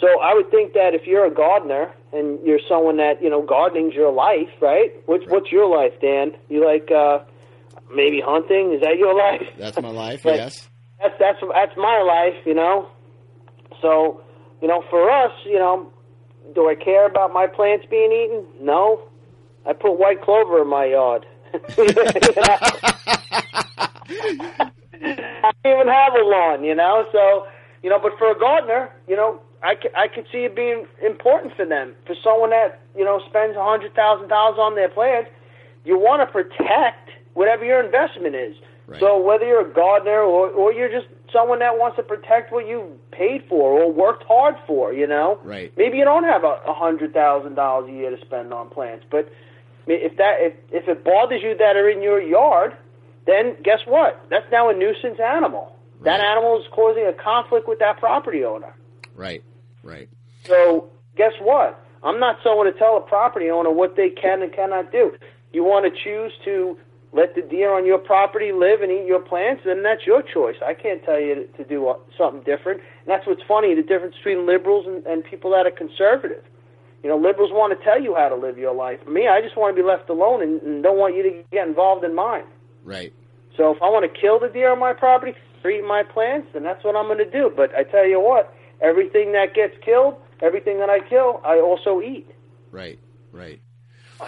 So 0.00 0.20
I 0.20 0.34
would 0.34 0.50
think 0.50 0.74
that 0.74 0.94
if 0.94 1.06
you're 1.06 1.26
a 1.26 1.34
gardener 1.34 1.92
and 2.12 2.38
you're 2.46 2.60
someone 2.68 2.98
that 2.98 3.22
you 3.22 3.30
know 3.30 3.42
gardening's 3.42 3.94
your 3.94 4.12
life, 4.12 4.50
right? 4.60 4.90
What's 5.06 5.24
what's 5.28 5.50
your 5.50 5.68
life, 5.68 5.92
Dan? 6.00 6.32
You 6.48 6.64
like 6.64 6.90
uh, 6.90 7.20
maybe 7.94 8.20
hunting? 8.24 8.72
Is 8.74 8.80
that 8.82 8.98
your 8.98 9.14
life? 9.14 9.46
That's 9.58 9.80
my 9.80 9.90
life. 9.90 10.24
Right. 10.24 10.36
yes. 10.36 10.68
that's 11.00 11.14
that's 11.18 11.38
that's 11.40 11.76
my 11.76 12.02
life, 12.02 12.46
you 12.46 12.54
know. 12.54 12.88
So, 13.80 14.20
you 14.60 14.68
know, 14.68 14.84
for 14.88 15.10
us, 15.10 15.32
you 15.44 15.58
know, 15.58 15.92
do 16.54 16.68
I 16.68 16.74
care 16.74 17.06
about 17.06 17.32
my 17.32 17.46
plants 17.46 17.86
being 17.90 18.12
eaten? 18.12 18.44
No. 18.60 19.02
I 19.66 19.72
put 19.72 19.98
white 19.98 20.22
clover 20.22 20.62
in 20.62 20.68
my 20.68 20.86
yard. 20.86 21.26
I 25.04 25.50
don't 25.64 25.74
even 25.74 25.88
have 25.88 26.14
a 26.14 26.24
lawn, 26.24 26.64
you 26.64 26.74
know. 26.74 27.04
So, 27.12 27.46
you 27.82 27.90
know, 27.90 27.98
but 28.00 28.12
for 28.18 28.30
a 28.30 28.38
gardener, 28.38 28.90
you 29.08 29.16
know, 29.16 29.40
I, 29.62 29.74
c- 29.80 29.94
I 29.96 30.08
could 30.08 30.26
see 30.32 30.44
it 30.44 30.56
being 30.56 30.86
important 31.04 31.54
for 31.56 31.64
them. 31.64 31.94
For 32.06 32.16
someone 32.22 32.50
that 32.50 32.80
you 32.96 33.04
know 33.04 33.20
spends 33.28 33.56
a 33.56 33.64
hundred 33.64 33.94
thousand 33.94 34.28
dollars 34.28 34.58
on 34.58 34.74
their 34.74 34.88
plants, 34.88 35.30
you 35.84 35.98
want 35.98 36.20
to 36.20 36.26
protect 36.26 37.10
whatever 37.34 37.64
your 37.64 37.82
investment 37.82 38.34
is. 38.34 38.56
Right. 38.86 39.00
So 39.00 39.20
whether 39.20 39.46
you're 39.46 39.68
a 39.68 39.72
gardener 39.72 40.20
or 40.20 40.50
or 40.50 40.72
you're 40.72 40.90
just 40.90 41.06
someone 41.32 41.60
that 41.60 41.78
wants 41.78 41.96
to 41.96 42.02
protect 42.02 42.52
what 42.52 42.66
you 42.66 42.98
paid 43.10 43.44
for 43.48 43.80
or 43.80 43.90
worked 43.90 44.24
hard 44.24 44.56
for, 44.66 44.92
you 44.92 45.06
know. 45.06 45.38
Right. 45.44 45.72
Maybe 45.76 45.98
you 45.98 46.04
don't 46.04 46.24
have 46.24 46.44
a, 46.44 46.58
a 46.66 46.74
hundred 46.74 47.14
thousand 47.14 47.54
dollars 47.54 47.88
a 47.88 47.92
year 47.92 48.10
to 48.14 48.20
spend 48.24 48.52
on 48.52 48.68
plants, 48.68 49.06
but 49.10 49.30
if 49.86 50.16
that 50.16 50.36
if 50.38 50.54
if 50.70 50.88
it 50.88 51.04
bothers 51.04 51.42
you 51.42 51.56
that 51.58 51.76
are 51.76 51.88
in 51.88 52.02
your 52.02 52.20
yard, 52.20 52.76
then 53.26 53.56
guess 53.62 53.80
what? 53.86 54.26
That's 54.28 54.46
now 54.50 54.70
a 54.70 54.74
nuisance 54.74 55.20
animal. 55.20 55.76
That 56.02 56.18
animal 56.18 56.58
is 56.58 56.66
causing 56.72 57.06
a 57.06 57.12
conflict 57.12 57.68
with 57.68 57.78
that 57.78 57.98
property 57.98 58.44
owner. 58.44 58.74
Right. 59.14 59.44
Right. 59.82 60.08
So 60.44 60.90
guess 61.16 61.32
what? 61.40 61.78
I'm 62.02 62.18
not 62.18 62.38
someone 62.42 62.66
to 62.66 62.72
tell 62.72 62.96
a 62.96 63.00
property 63.00 63.50
owner 63.50 63.70
what 63.70 63.96
they 63.96 64.10
can 64.10 64.42
and 64.42 64.52
cannot 64.52 64.90
do. 64.90 65.12
You 65.52 65.64
want 65.64 65.92
to 65.92 66.02
choose 66.02 66.32
to 66.44 66.76
let 67.12 67.34
the 67.34 67.42
deer 67.42 67.72
on 67.74 67.84
your 67.84 67.98
property 67.98 68.52
live 68.52 68.80
and 68.80 68.90
eat 68.90 69.06
your 69.06 69.20
plants, 69.20 69.62
then 69.64 69.82
that's 69.82 70.06
your 70.06 70.22
choice. 70.22 70.56
I 70.64 70.72
can't 70.72 71.04
tell 71.04 71.20
you 71.20 71.46
to, 71.56 71.64
do 71.64 71.88
uh, 71.88 71.96
something 72.16 72.42
different. 72.42 72.80
And 72.80 73.08
that's 73.08 73.26
what's 73.26 73.42
funny, 73.46 73.74
the 73.74 73.82
difference 73.82 74.16
between 74.16 74.46
liberals 74.46 74.86
and, 74.86 75.04
and 75.06 75.22
people 75.22 75.50
that 75.50 75.66
are 75.66 75.70
conservative. 75.70 76.42
You 77.02 77.10
know, 77.10 77.18
liberals 77.18 77.50
want 77.52 77.78
to 77.78 77.84
tell 77.84 78.00
you 78.00 78.14
how 78.14 78.28
to 78.28 78.36
live 78.36 78.56
your 78.56 78.74
life. 78.74 79.06
Me, 79.06 79.28
I 79.28 79.42
just 79.42 79.56
want 79.56 79.76
to 79.76 79.82
be 79.82 79.86
left 79.86 80.08
alone 80.08 80.42
and, 80.42 80.62
and 80.62 80.82
don't 80.82 80.98
want 80.98 81.14
you 81.14 81.22
to 81.24 81.44
get 81.52 81.68
involved 81.68 82.04
in 82.04 82.14
mine. 82.14 82.44
Right. 82.82 83.12
So 83.56 83.70
if 83.74 83.82
I 83.82 83.90
want 83.90 84.10
to 84.10 84.20
kill 84.20 84.40
the 84.40 84.48
deer 84.48 84.72
on 84.72 84.78
my 84.78 84.94
property 84.94 85.34
for 85.60 85.70
eating 85.70 85.86
my 85.86 86.02
plants, 86.02 86.48
then 86.54 86.62
that's 86.62 86.82
what 86.82 86.96
I'm 86.96 87.06
going 87.06 87.18
to 87.18 87.30
do. 87.30 87.52
But 87.54 87.74
I 87.74 87.82
tell 87.82 88.08
you 88.08 88.20
what, 88.20 88.54
everything 88.80 89.32
that 89.32 89.54
gets 89.54 89.74
killed, 89.84 90.16
everything 90.40 90.78
that 90.78 90.90
I 90.90 91.00
kill, 91.00 91.40
I 91.44 91.58
also 91.58 92.00
eat. 92.00 92.28
Right. 92.70 92.98
Right. 93.32 93.60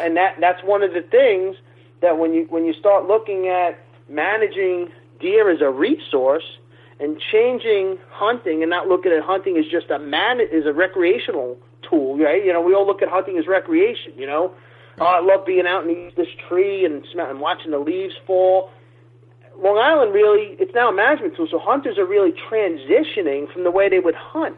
And 0.01 0.17
that 0.17 0.37
that's 0.41 0.63
one 0.65 0.83
of 0.83 0.93
the 0.93 1.03
things 1.03 1.57
that 2.03 2.19
when 2.19 2.35
you 2.35 2.47
when 2.51 2.65
you 2.65 2.73
start 2.73 3.07
looking 3.07 3.49
at 3.49 3.79
managing 4.09 4.89
deer 5.21 5.51
as 5.51 5.61
a 5.61 5.71
resource 5.71 6.45
and 7.01 7.21
changing 7.33 7.99
hunting 8.11 8.63
and 8.63 8.71
not 8.71 8.89
looking 8.89 9.13
at 9.13 9.23
hunting 9.23 9.57
as 9.57 9.65
just 9.71 9.91
a 9.91 9.99
man 9.99 10.41
is 10.41 10.67
a 10.67 10.73
recreational 10.73 11.57
tool, 11.89 12.19
right? 12.19 12.45
You 12.45 12.53
know, 12.53 12.61
we 12.61 12.75
all 12.75 12.87
look 12.87 13.03
at 13.03 13.09
hunting 13.09 13.39
as 13.39 13.47
recreation, 13.47 14.13
you 14.17 14.27
know. 14.27 14.55
Oh, 15.01 15.05
I 15.05 15.21
love 15.21 15.45
being 15.45 15.67
out 15.67 15.83
in 15.83 15.89
the 15.89 16.07
eat 16.07 16.17
this 16.17 16.29
tree 16.49 16.85
and 16.85 17.05
smell 17.13 17.29
and 17.29 17.41
watching 17.41 17.73
the 17.73 17.79
leaves 17.79 18.15
fall. 18.27 18.71
Long 19.59 19.79
Island 19.79 20.13
really, 20.13 20.57
it's 20.59 20.75
now 20.75 20.91
a 20.91 20.95
management 20.95 21.37
tool, 21.37 21.47
so 21.51 21.59
hunters 21.59 21.99
are 21.99 22.07
really 22.07 22.33
transitioning 22.33 23.53
from 23.53 23.65
the 23.65 23.71
way 23.71 23.89
they 23.89 24.01
would 24.01 24.15
hunt. 24.15 24.57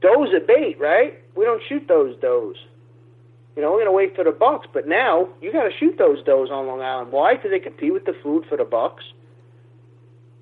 Does 0.00 0.28
are 0.32 0.40
bait, 0.40 0.78
right? 0.78 1.18
We 1.36 1.44
don't 1.44 1.62
shoot 1.68 1.86
those 1.88 2.14
does. 2.20 2.56
You 3.56 3.62
know, 3.62 3.72
we're 3.72 3.80
gonna 3.80 3.92
wait 3.92 4.14
for 4.14 4.24
the 4.24 4.32
bucks, 4.32 4.66
but 4.72 4.86
now 4.86 5.28
you 5.40 5.52
got 5.52 5.64
to 5.64 5.70
shoot 5.78 5.98
those 5.98 6.18
does 6.24 6.50
on 6.50 6.66
Long 6.66 6.80
Island. 6.80 7.12
Why? 7.12 7.34
Because 7.34 7.50
they 7.50 7.58
compete 7.58 7.92
with 7.92 8.04
the 8.04 8.14
food 8.22 8.44
for 8.48 8.56
the 8.56 8.64
bucks. 8.64 9.04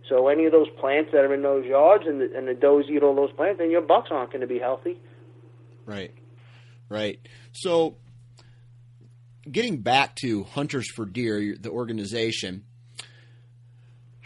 So 0.09 0.29
any 0.29 0.47
of 0.47 0.53
those 0.53 0.69
plants 0.81 1.11
that 1.13 1.25
are 1.25 1.35
in 1.35 1.43
those 1.43 1.67
yards 1.67 2.05
and 2.07 2.21
the, 2.21 2.31
and 2.37 2.49
the 2.49 2.55
does 2.55 2.85
eat 2.89 3.03
all 3.03 3.15
those 3.15 3.33
plants, 3.33 3.59
then 3.59 3.71
your 3.71 3.83
bucks 3.83 4.09
aren't 4.11 4.31
going 4.31 4.41
to 4.41 4.47
be 4.47 4.59
healthy. 4.59 4.99
Right. 5.85 6.15
Right. 6.89 7.21
So, 7.53 7.97
getting 9.51 9.83
back 9.83 10.17
to 10.17 10.45
Hunters 10.45 10.91
for 10.91 11.05
Deer, 11.05 11.57
the 11.61 11.71
organization, 11.71 12.65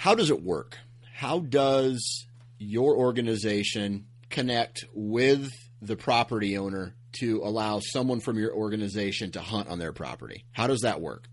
how 0.02 0.16
does 0.16 0.30
it 0.30 0.42
work? 0.42 0.78
How 1.14 1.38
does 1.38 2.26
your 2.58 2.96
organization 2.96 4.06
connect 4.30 4.84
with 4.92 5.52
the 5.80 5.94
property 5.94 6.58
owner 6.58 6.96
to 7.20 7.40
allow 7.44 7.78
someone 7.78 8.18
from 8.18 8.36
your 8.36 8.52
organization 8.52 9.30
to 9.30 9.40
hunt 9.40 9.68
on 9.68 9.78
their 9.78 9.92
property? 9.92 10.44
How 10.50 10.66
does 10.66 10.80
that 10.80 11.00
work? 11.00 11.28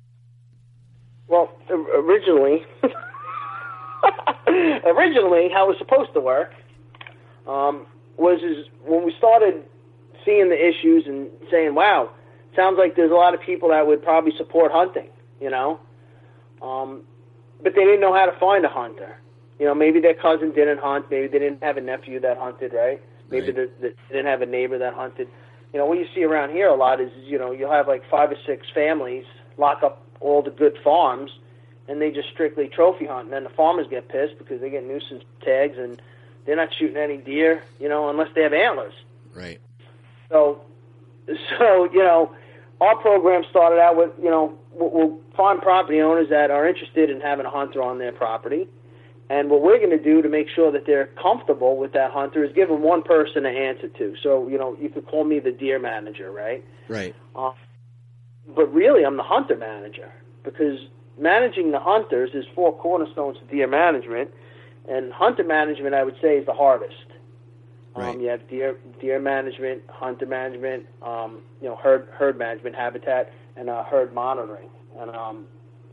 Well, 1.28 1.52
originally, 1.68 2.64
originally, 4.48 5.50
how 5.52 5.66
it 5.66 5.70
was 5.70 5.78
supposed 5.80 6.14
to 6.14 6.20
work 6.20 6.52
um, 7.48 7.88
was 8.18 8.40
is 8.44 8.68
when 8.86 9.04
we 9.04 9.16
started 9.18 9.64
seeing 10.24 10.48
the 10.50 10.68
issues 10.70 11.08
and 11.08 11.28
saying, 11.50 11.74
"Wow, 11.74 12.12
sounds 12.56 12.78
like 12.78 12.96
there's 12.96 13.10
a 13.10 13.16
lot 13.16 13.34
of 13.34 13.42
people 13.42 13.70
that 13.70 13.88
would 13.88 14.04
probably 14.04 14.34
support 14.38 14.72
hunting," 14.72 15.10
you 15.42 15.50
know, 15.50 15.80
um, 16.62 17.02
but 17.62 17.76
they 17.76 17.84
didn't 17.84 18.02
know 18.02 18.14
how 18.14 18.26
to 18.26 18.38
find 18.40 18.66
a 18.66 18.70
hunter. 18.70 19.18
You 19.60 19.66
know, 19.66 19.76
maybe 19.76 20.00
their 20.00 20.14
cousin 20.14 20.52
didn't 20.52 20.80
hunt. 20.80 21.06
Maybe 21.12 21.28
they 21.28 21.40
didn't 21.40 21.62
have 21.64 21.78
a 21.78 21.82
nephew 21.82 22.20
that 22.22 22.38
hunted, 22.38 22.74
right? 22.74 23.02
Maybe 23.30 23.52
Right. 23.52 23.70
they, 23.82 23.90
they 23.90 23.94
didn't 24.10 24.26
have 24.28 24.42
a 24.42 24.46
neighbor 24.46 24.78
that 24.78 24.94
hunted. 24.94 25.28
You 25.74 25.80
know, 25.80 25.86
what 25.86 25.98
you 26.00 26.08
see 26.16 26.24
around 26.24 26.52
here 26.52 26.68
a 26.68 26.76
lot 26.76 27.00
is, 27.02 27.12
you 27.24 27.38
know, 27.38 27.52
you'll 27.52 27.72
have 27.72 27.88
like 27.88 28.04
five 28.10 28.32
or 28.32 28.38
six 28.46 28.68
families 28.74 29.26
lock 29.58 29.84
up 29.84 30.02
all 30.22 30.42
the 30.42 30.50
good 30.50 30.78
farms, 30.84 31.32
and 31.88 32.02
they 32.02 32.10
just 32.12 32.30
strictly 32.30 32.68
trophy 32.70 33.06
hunt. 33.06 33.26
And 33.26 33.34
then 33.34 33.44
the 33.44 33.50
farmers 33.50 33.88
get 33.90 34.08
pissed 34.10 34.38
because 34.38 34.62
they 34.62 34.70
get 34.70 34.86
nuisance 34.86 35.24
tags, 35.44 35.78
and 35.78 36.02
they're 36.46 36.56
not 36.56 36.70
shooting 36.74 36.98
any 36.98 37.18
deer, 37.18 37.62
you 37.80 37.90
know, 37.90 38.10
unless 38.10 38.30
they 38.34 38.42
have 38.44 38.54
antlers. 38.54 38.94
Right. 39.36 39.60
So, 40.30 40.62
so 41.60 41.84
you 41.92 42.00
know, 42.04 42.32
our 42.82 42.96
program 42.96 43.44
started 43.50 43.80
out 43.80 43.98
with 43.98 44.12
you 44.22 44.30
know 44.30 44.58
we'll, 44.74 45.20
find 45.36 45.62
property 45.62 46.02
owners 46.02 46.28
that 46.30 46.52
are 46.52 46.68
interested 46.68 47.10
in 47.10 47.22
having 47.22 47.46
a 47.46 47.50
hunter 47.50 47.82
on 47.82 47.98
their 47.98 48.12
property, 48.12 48.68
and 49.30 49.50
what 49.50 49.62
we're 49.62 49.78
going 49.78 49.90
to 49.90 50.04
do 50.04 50.22
to 50.22 50.28
make 50.28 50.48
sure 50.54 50.70
that 50.70 50.86
they're 50.86 51.08
comfortable 51.22 51.78
with 51.78 51.94
that 51.94 52.12
hunter 52.12 52.44
is 52.44 52.52
give 52.54 52.68
them 52.68 52.82
one 52.82 53.02
person 53.02 53.44
to 53.44 53.50
answer 53.50 53.88
to. 53.88 54.16
So 54.22 54.50
you 54.50 54.58
know, 54.58 54.76
you 54.82 54.90
could 54.90 55.08
call 55.08 55.24
me 55.24 55.40
the 55.40 55.52
deer 55.52 55.80
manager, 55.80 56.32
right? 56.32 56.64
Right. 56.90 57.16
Uh, 57.36 57.52
but 58.54 58.74
really, 58.74 59.06
I'm 59.06 59.16
the 59.16 59.24
hunter 59.24 59.56
manager 59.56 60.12
because 60.44 60.80
managing 61.18 61.72
the 61.72 61.80
hunters 61.80 62.32
is 62.34 62.46
four 62.56 62.78
cornerstones 62.78 63.38
of 63.42 63.50
deer 63.50 63.68
management, 63.68 64.32
and 64.88 65.14
hunter 65.14 65.44
management, 65.44 65.94
I 65.94 66.04
would 66.04 66.16
say, 66.22 66.38
is 66.38 66.46
the 66.46 66.54
hardest. 66.54 66.96
Right. 67.96 68.16
Um, 68.16 68.22
you 68.22 68.30
have 68.30 68.48
deer 68.50 68.78
deer 69.02 69.20
management, 69.20 69.82
hunter 69.90 70.26
management, 70.26 70.86
um, 71.02 71.40
you 71.62 71.68
know, 71.68 71.76
herd 71.76 72.08
herd 72.14 72.38
management, 72.38 72.76
habitat, 72.76 73.32
and 73.56 73.70
uh, 73.70 73.84
herd 73.84 74.14
monitoring. 74.14 74.70
And 74.98 75.12
um, 75.12 75.46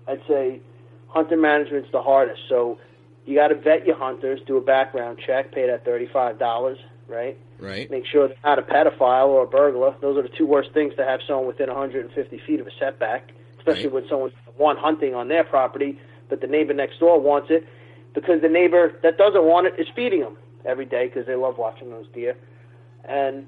I'd 0.06 0.20
say 0.28 0.60
hunter 1.08 1.36
management's 1.36 1.90
the 1.92 2.02
hardest. 2.02 2.40
So 2.48 2.78
you 3.24 3.34
got 3.34 3.48
to 3.48 3.54
vet 3.54 3.86
your 3.86 3.96
hunters, 3.96 4.40
do 4.46 4.56
a 4.56 4.60
background 4.60 5.18
check, 5.26 5.52
pay 5.52 5.66
that 5.66 5.84
thirty 5.84 6.06
five 6.12 6.38
dollars, 6.38 6.78
right? 7.08 7.38
Right. 7.58 7.90
make 7.90 8.04
sure 8.04 8.28
they're 8.28 8.36
not 8.44 8.58
a 8.58 8.62
pedophile 8.62 9.28
or 9.28 9.44
a 9.44 9.46
burglar. 9.46 9.94
Those 10.02 10.18
are 10.18 10.22
the 10.22 10.28
two 10.28 10.44
worst 10.46 10.72
things 10.74 10.94
to 10.96 11.04
have 11.06 11.20
someone 11.26 11.46
within 11.46 11.68
150 11.68 12.38
feet 12.46 12.60
of 12.60 12.66
a 12.66 12.70
setback, 12.78 13.30
especially 13.56 13.84
Right. 13.84 13.92
when 13.94 14.08
someone's 14.10 14.34
one 14.58 14.76
hunting 14.76 15.14
on 15.14 15.28
their 15.28 15.42
property, 15.42 15.98
but 16.28 16.42
the 16.42 16.46
neighbor 16.46 16.74
next 16.74 16.98
door 16.98 17.18
wants 17.18 17.48
it 17.50 17.66
because 18.12 18.42
the 18.42 18.48
neighbor 18.50 18.92
that 19.02 19.16
doesn't 19.16 19.44
want 19.44 19.66
it 19.68 19.74
is 19.78 19.86
feeding 19.96 20.20
them 20.20 20.36
every 20.66 20.86
day 20.86 21.06
because 21.06 21.26
they 21.26 21.34
love 21.34 21.58
watching 21.58 21.90
those 21.90 22.06
deer. 22.12 22.36
And 23.04 23.46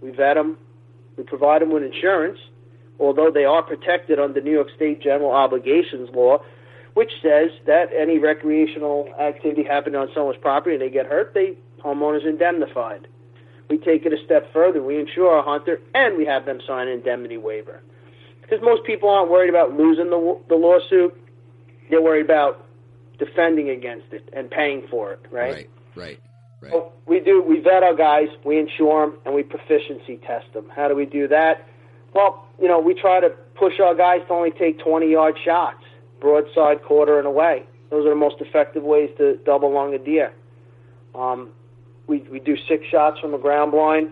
we 0.00 0.10
vet 0.10 0.34
them, 0.36 0.58
we 1.16 1.24
provide 1.24 1.62
them 1.62 1.72
with 1.72 1.82
insurance, 1.82 2.38
although 2.98 3.30
they 3.30 3.44
are 3.44 3.62
protected 3.62 4.18
under 4.18 4.40
New 4.40 4.52
York 4.52 4.68
State 4.74 5.02
General 5.02 5.32
Obligations 5.32 6.10
Law, 6.14 6.38
which 6.94 7.10
says 7.22 7.50
that 7.66 7.86
any 7.96 8.18
recreational 8.18 9.08
activity 9.18 9.64
happening 9.64 9.96
on 9.96 10.08
someone's 10.14 10.38
property 10.40 10.74
and 10.74 10.82
they 10.82 10.90
get 10.90 11.06
hurt, 11.06 11.32
they 11.34 11.56
homeowners 11.82 12.26
indemnified. 12.26 13.08
We 13.68 13.78
take 13.78 14.04
it 14.04 14.12
a 14.12 14.22
step 14.24 14.52
further. 14.52 14.82
We 14.82 15.00
insure 15.00 15.30
our 15.30 15.42
hunter 15.42 15.80
and 15.94 16.16
we 16.16 16.26
have 16.26 16.44
them 16.44 16.60
sign 16.66 16.88
an 16.88 16.94
indemnity 16.94 17.38
waiver. 17.38 17.82
Because 18.42 18.60
most 18.62 18.84
people 18.84 19.08
aren't 19.08 19.30
worried 19.30 19.48
about 19.48 19.72
losing 19.72 20.10
the, 20.10 20.38
the 20.48 20.54
lawsuit, 20.54 21.16
they're 21.88 22.02
worried 22.02 22.24
about 22.24 22.66
defending 23.18 23.70
against 23.70 24.12
it 24.12 24.28
and 24.34 24.50
paying 24.50 24.86
for 24.90 25.12
it, 25.12 25.20
right? 25.30 25.54
Right. 25.54 25.70
Right. 25.94 26.20
Right. 26.60 26.72
So 26.72 26.92
we 27.06 27.20
do. 27.20 27.42
We 27.42 27.60
vet 27.60 27.82
our 27.82 27.94
guys, 27.94 28.28
we 28.44 28.58
insure 28.58 29.06
them, 29.06 29.18
and 29.24 29.34
we 29.34 29.42
proficiency 29.42 30.18
test 30.18 30.52
them. 30.52 30.70
How 30.74 30.88
do 30.88 30.94
we 30.94 31.06
do 31.06 31.26
that? 31.28 31.66
Well, 32.14 32.46
you 32.60 32.68
know, 32.68 32.78
we 32.78 32.94
try 32.94 33.20
to 33.20 33.30
push 33.56 33.80
our 33.80 33.94
guys 33.94 34.20
to 34.28 34.32
only 34.32 34.52
take 34.52 34.78
20 34.78 35.10
yard 35.10 35.36
shots, 35.44 35.82
broadside, 36.20 36.82
quarter, 36.82 37.18
and 37.18 37.26
away. 37.26 37.64
Those 37.90 38.06
are 38.06 38.10
the 38.10 38.16
most 38.16 38.40
effective 38.40 38.84
ways 38.84 39.10
to 39.18 39.36
double 39.44 39.72
lung 39.72 39.92
a 39.94 39.98
deer. 39.98 40.32
Um, 41.14 41.50
we 42.06 42.18
we 42.30 42.38
do 42.38 42.56
six 42.68 42.86
shots 42.86 43.18
from 43.18 43.34
a 43.34 43.38
ground 43.38 43.72
blind, 43.72 44.10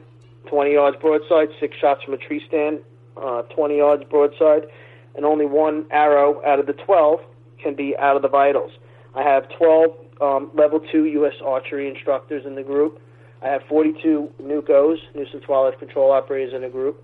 20 0.49 0.73
yards 0.73 0.97
broadside, 1.01 1.49
six 1.61 1.77
shots 1.77 2.03
from 2.03 2.15
a 2.15 2.19
tree 2.19 2.43
stand, 2.47 2.81
uh, 3.17 3.43
20 3.43 3.77
yards 3.77 4.05
broadside, 4.05 4.67
and 5.15 5.25
only 5.25 5.47
one 5.47 5.87
arrow 5.91 6.43
out 6.45 6.59
of 6.59 6.67
the 6.67 6.73
12 6.73 7.21
can 7.63 7.75
be 7.75 7.97
out 7.97 8.17
of 8.17 8.23
the 8.23 8.29
vitals. 8.29 8.73
I 9.15 9.23
have 9.23 9.49
12 9.51 9.95
um, 10.21 10.51
level 10.55 10.81
two 10.93 11.05
U.S. 11.07 11.35
archery 11.45 11.89
instructors 11.89 12.45
in 12.47 12.55
the 12.55 12.63
group. 12.63 13.01
I 13.43 13.49
have 13.49 13.63
42 13.69 14.31
NUCOs, 14.43 14.99
nuisance 15.15 15.45
wildlife 15.49 15.79
control 15.79 16.13
operators 16.13 16.53
in 16.53 16.63
a 16.65 16.69
group. 16.69 17.03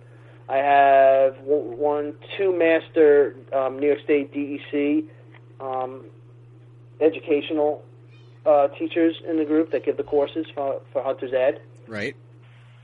I 0.49 0.59
have 0.59 1.37
one, 1.43 2.15
two 2.37 2.57
master 2.57 3.37
um, 3.53 3.81
New 3.81 3.89
York 3.89 4.01
State 4.05 4.33
DEC 4.33 5.05
um, 5.61 6.05
educational 7.01 7.83
uh, 8.45 8.69
teachers 8.69 9.17
in 9.29 9.39
the 9.39 9.45
group 9.45 9.73
that 9.73 9.85
give 9.85 9.97
the 9.97 10.05
courses 10.05 10.47
for, 10.55 10.81
for 10.93 11.03
Hunters 11.03 11.33
Ed. 11.33 11.61
Right. 11.89 12.15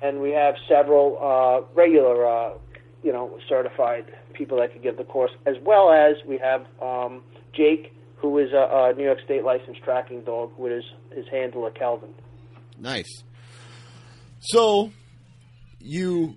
And 0.01 0.21
we 0.21 0.31
have 0.31 0.57
several 0.69 1.19
uh, 1.21 1.65
regular, 1.75 2.27
uh, 2.27 2.55
you 3.05 3.13
know, 3.13 3.39
certified 3.49 4.07
people 4.33 4.59
that 4.59 4.73
can 4.73 4.83
give 4.83 4.97
the 4.97 5.05
course, 5.05 5.31
as 5.47 5.57
well 5.63 5.93
as 5.93 6.17
we 6.27 6.39
have 6.39 6.67
um, 6.81 7.23
Jake, 7.53 7.95
who 8.23 8.39
is 8.39 8.53
a, 8.53 8.69
a 8.71 8.95
New 8.97 9.05
York 9.05 9.19
State 9.25 9.45
licensed 9.45 9.83
tracking 9.83 10.23
dog 10.23 10.53
with 10.57 10.73
his, 10.73 10.85
his 11.15 11.27
handler, 11.31 11.71
Kelvin. 11.73 12.15
Nice. 12.79 13.23
So 14.41 14.93
you 15.81 16.37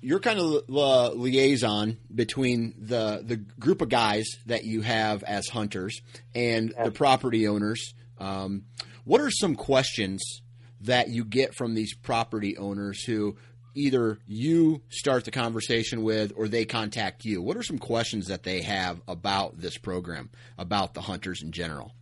you're 0.00 0.20
kind 0.20 0.40
of 0.40 0.66
the 0.66 1.12
liaison 1.14 1.98
between 2.12 2.74
the 2.78 3.22
the 3.24 3.36
group 3.36 3.82
of 3.82 3.88
guys 3.88 4.26
that 4.46 4.64
you 4.64 4.80
have 4.80 5.22
as 5.22 5.48
hunters 5.48 6.00
and 6.34 6.74
the 6.82 6.90
property 6.90 7.46
owners. 7.46 7.94
Um, 8.18 8.64
what 9.04 9.20
are 9.20 9.30
some 9.30 9.54
questions 9.54 10.42
that 10.80 11.08
you 11.08 11.24
get 11.24 11.54
from 11.54 11.74
these 11.74 11.94
property 11.94 12.56
owners 12.56 13.04
who 13.04 13.36
either 13.74 14.18
you 14.26 14.82
start 14.88 15.24
the 15.24 15.30
conversation 15.30 16.02
with 16.02 16.32
or 16.36 16.48
they 16.48 16.64
contact 16.64 17.24
you? 17.24 17.42
What 17.42 17.56
are 17.56 17.62
some 17.62 17.78
questions 17.78 18.28
that 18.28 18.42
they 18.42 18.62
have 18.62 19.00
about 19.08 19.58
this 19.58 19.78
program, 19.78 20.30
about 20.58 20.94
the 20.94 21.00
hunters 21.02 21.42
in 21.42 21.52
general? 21.52 21.94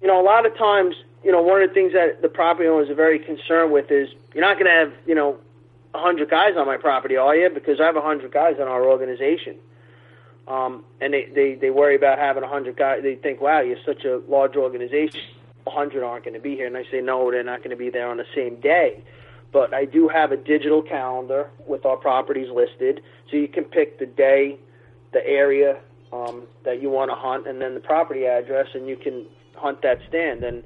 You 0.00 0.08
know, 0.08 0.20
a 0.20 0.24
lot 0.24 0.46
of 0.46 0.56
times, 0.56 0.94
you 1.22 1.30
know, 1.30 1.42
one 1.42 1.62
of 1.62 1.68
the 1.68 1.74
things 1.74 1.92
that 1.92 2.22
the 2.22 2.28
property 2.28 2.68
owners 2.68 2.88
are 2.88 2.94
very 2.94 3.18
concerned 3.18 3.72
with 3.72 3.90
is 3.90 4.08
you're 4.34 4.44
not 4.44 4.54
going 4.54 4.66
to 4.66 4.72
have, 4.72 4.92
you 5.06 5.14
know, 5.14 5.38
a 5.94 5.98
hundred 5.98 6.30
guys 6.30 6.52
on 6.56 6.66
my 6.66 6.76
property, 6.76 7.16
are 7.16 7.34
you? 7.34 7.50
Because 7.50 7.80
I 7.80 7.84
have 7.84 7.96
a 7.96 8.00
hundred 8.00 8.32
guys 8.32 8.56
in 8.56 8.62
our 8.62 8.84
organization. 8.84 9.56
Um, 10.48 10.84
and 11.00 11.12
they, 11.12 11.28
they, 11.34 11.54
they 11.54 11.70
worry 11.70 11.96
about 11.96 12.18
having 12.18 12.42
a 12.42 12.48
hundred 12.48 12.76
guys. 12.76 13.02
They 13.02 13.16
think, 13.16 13.40
wow, 13.40 13.60
you're 13.60 13.78
such 13.84 14.04
a 14.04 14.20
large 14.28 14.56
organization. 14.56 15.20
A 15.66 15.70
hundred 15.70 16.02
aren't 16.04 16.24
going 16.24 16.34
to 16.34 16.40
be 16.40 16.54
here. 16.54 16.66
And 16.66 16.76
I 16.76 16.84
say, 16.90 17.00
no, 17.00 17.30
they're 17.30 17.44
not 17.44 17.58
going 17.58 17.70
to 17.70 17.76
be 17.76 17.90
there 17.90 18.08
on 18.08 18.16
the 18.16 18.24
same 18.34 18.60
day. 18.60 19.04
But 19.52 19.74
I 19.74 19.84
do 19.84 20.08
have 20.08 20.32
a 20.32 20.36
digital 20.36 20.82
calendar 20.82 21.50
with 21.66 21.84
our 21.84 21.96
properties 21.96 22.48
listed, 22.50 23.02
so 23.30 23.36
you 23.36 23.48
can 23.48 23.64
pick 23.64 23.98
the 23.98 24.06
day, 24.06 24.58
the 25.12 25.26
area 25.26 25.80
um, 26.12 26.46
that 26.64 26.80
you 26.80 26.90
want 26.90 27.10
to 27.10 27.16
hunt, 27.16 27.48
and 27.48 27.60
then 27.60 27.74
the 27.74 27.80
property 27.80 28.26
address, 28.26 28.68
and 28.74 28.88
you 28.88 28.96
can 28.96 29.26
hunt 29.56 29.82
that 29.82 29.98
stand. 30.08 30.44
And 30.44 30.62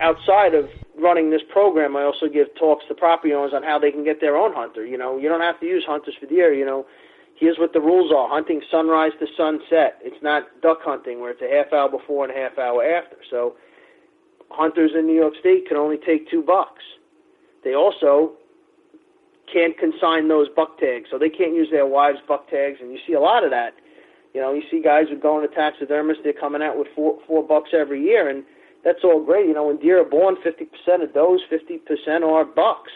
outside 0.00 0.54
of 0.54 0.68
running 0.98 1.30
this 1.30 1.42
program, 1.50 1.96
I 1.96 2.02
also 2.02 2.26
give 2.26 2.54
talks 2.54 2.84
to 2.88 2.94
property 2.94 3.34
owners 3.34 3.52
on 3.54 3.62
how 3.62 3.78
they 3.78 3.90
can 3.90 4.04
get 4.04 4.20
their 4.20 4.36
own 4.36 4.54
hunter. 4.54 4.84
You 4.84 4.98
know, 4.98 5.18
you 5.18 5.28
don't 5.28 5.40
have 5.40 5.60
to 5.60 5.66
use 5.66 5.84
hunters 5.86 6.14
for 6.18 6.26
deer. 6.26 6.52
You 6.52 6.64
know, 6.64 6.86
here's 7.36 7.58
what 7.58 7.72
the 7.72 7.80
rules 7.80 8.12
are: 8.12 8.28
hunting 8.28 8.62
sunrise 8.70 9.12
to 9.20 9.26
sunset. 9.36 9.98
It's 10.02 10.22
not 10.22 10.44
duck 10.62 10.78
hunting 10.82 11.20
where 11.20 11.30
it's 11.30 11.42
a 11.42 11.54
half 11.54 11.72
hour 11.72 11.90
before 11.90 12.24
and 12.24 12.36
a 12.36 12.40
half 12.40 12.58
hour 12.58 12.82
after. 12.84 13.16
So, 13.30 13.56
hunters 14.50 14.92
in 14.94 15.06
New 15.06 15.16
York 15.16 15.34
State 15.40 15.68
can 15.68 15.76
only 15.76 15.98
take 15.98 16.30
two 16.30 16.42
bucks. 16.42 16.82
They 17.66 17.74
also 17.74 18.30
can't 19.52 19.76
consign 19.76 20.28
those 20.28 20.46
buck 20.48 20.78
tags, 20.78 21.08
so 21.10 21.18
they 21.18 21.28
can't 21.28 21.52
use 21.52 21.66
their 21.68 21.84
wives' 21.84 22.20
buck 22.28 22.48
tags, 22.48 22.78
and 22.80 22.92
you 22.92 22.98
see 23.04 23.14
a 23.14 23.20
lot 23.20 23.42
of 23.42 23.50
that. 23.50 23.74
You 24.34 24.40
know, 24.40 24.52
you 24.52 24.62
see 24.70 24.80
guys 24.80 25.06
who 25.10 25.16
go 25.16 25.42
into 25.42 25.52
taxidermists; 25.52 26.22
they're 26.22 26.32
coming 26.32 26.62
out 26.62 26.78
with 26.78 26.86
four 26.94 27.18
four 27.26 27.42
bucks 27.42 27.70
every 27.72 28.00
year, 28.00 28.28
and 28.28 28.44
that's 28.84 29.02
all 29.02 29.20
great. 29.24 29.48
You 29.48 29.54
know, 29.54 29.66
when 29.66 29.78
deer 29.78 30.00
are 30.00 30.04
born, 30.04 30.36
50% 30.36 31.02
of 31.02 31.12
those, 31.12 31.40
50% 31.50 32.22
are 32.22 32.44
bucks. 32.44 32.92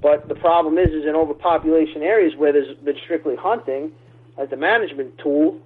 But 0.00 0.28
the 0.28 0.34
problem 0.34 0.78
is, 0.78 0.88
is 0.88 1.04
in 1.04 1.14
overpopulation 1.14 2.02
areas 2.02 2.34
where 2.38 2.54
there's 2.54 2.74
been 2.78 2.96
strictly 3.04 3.36
hunting 3.36 3.92
as 4.38 4.50
a 4.50 4.56
management 4.56 5.18
tool, 5.18 5.60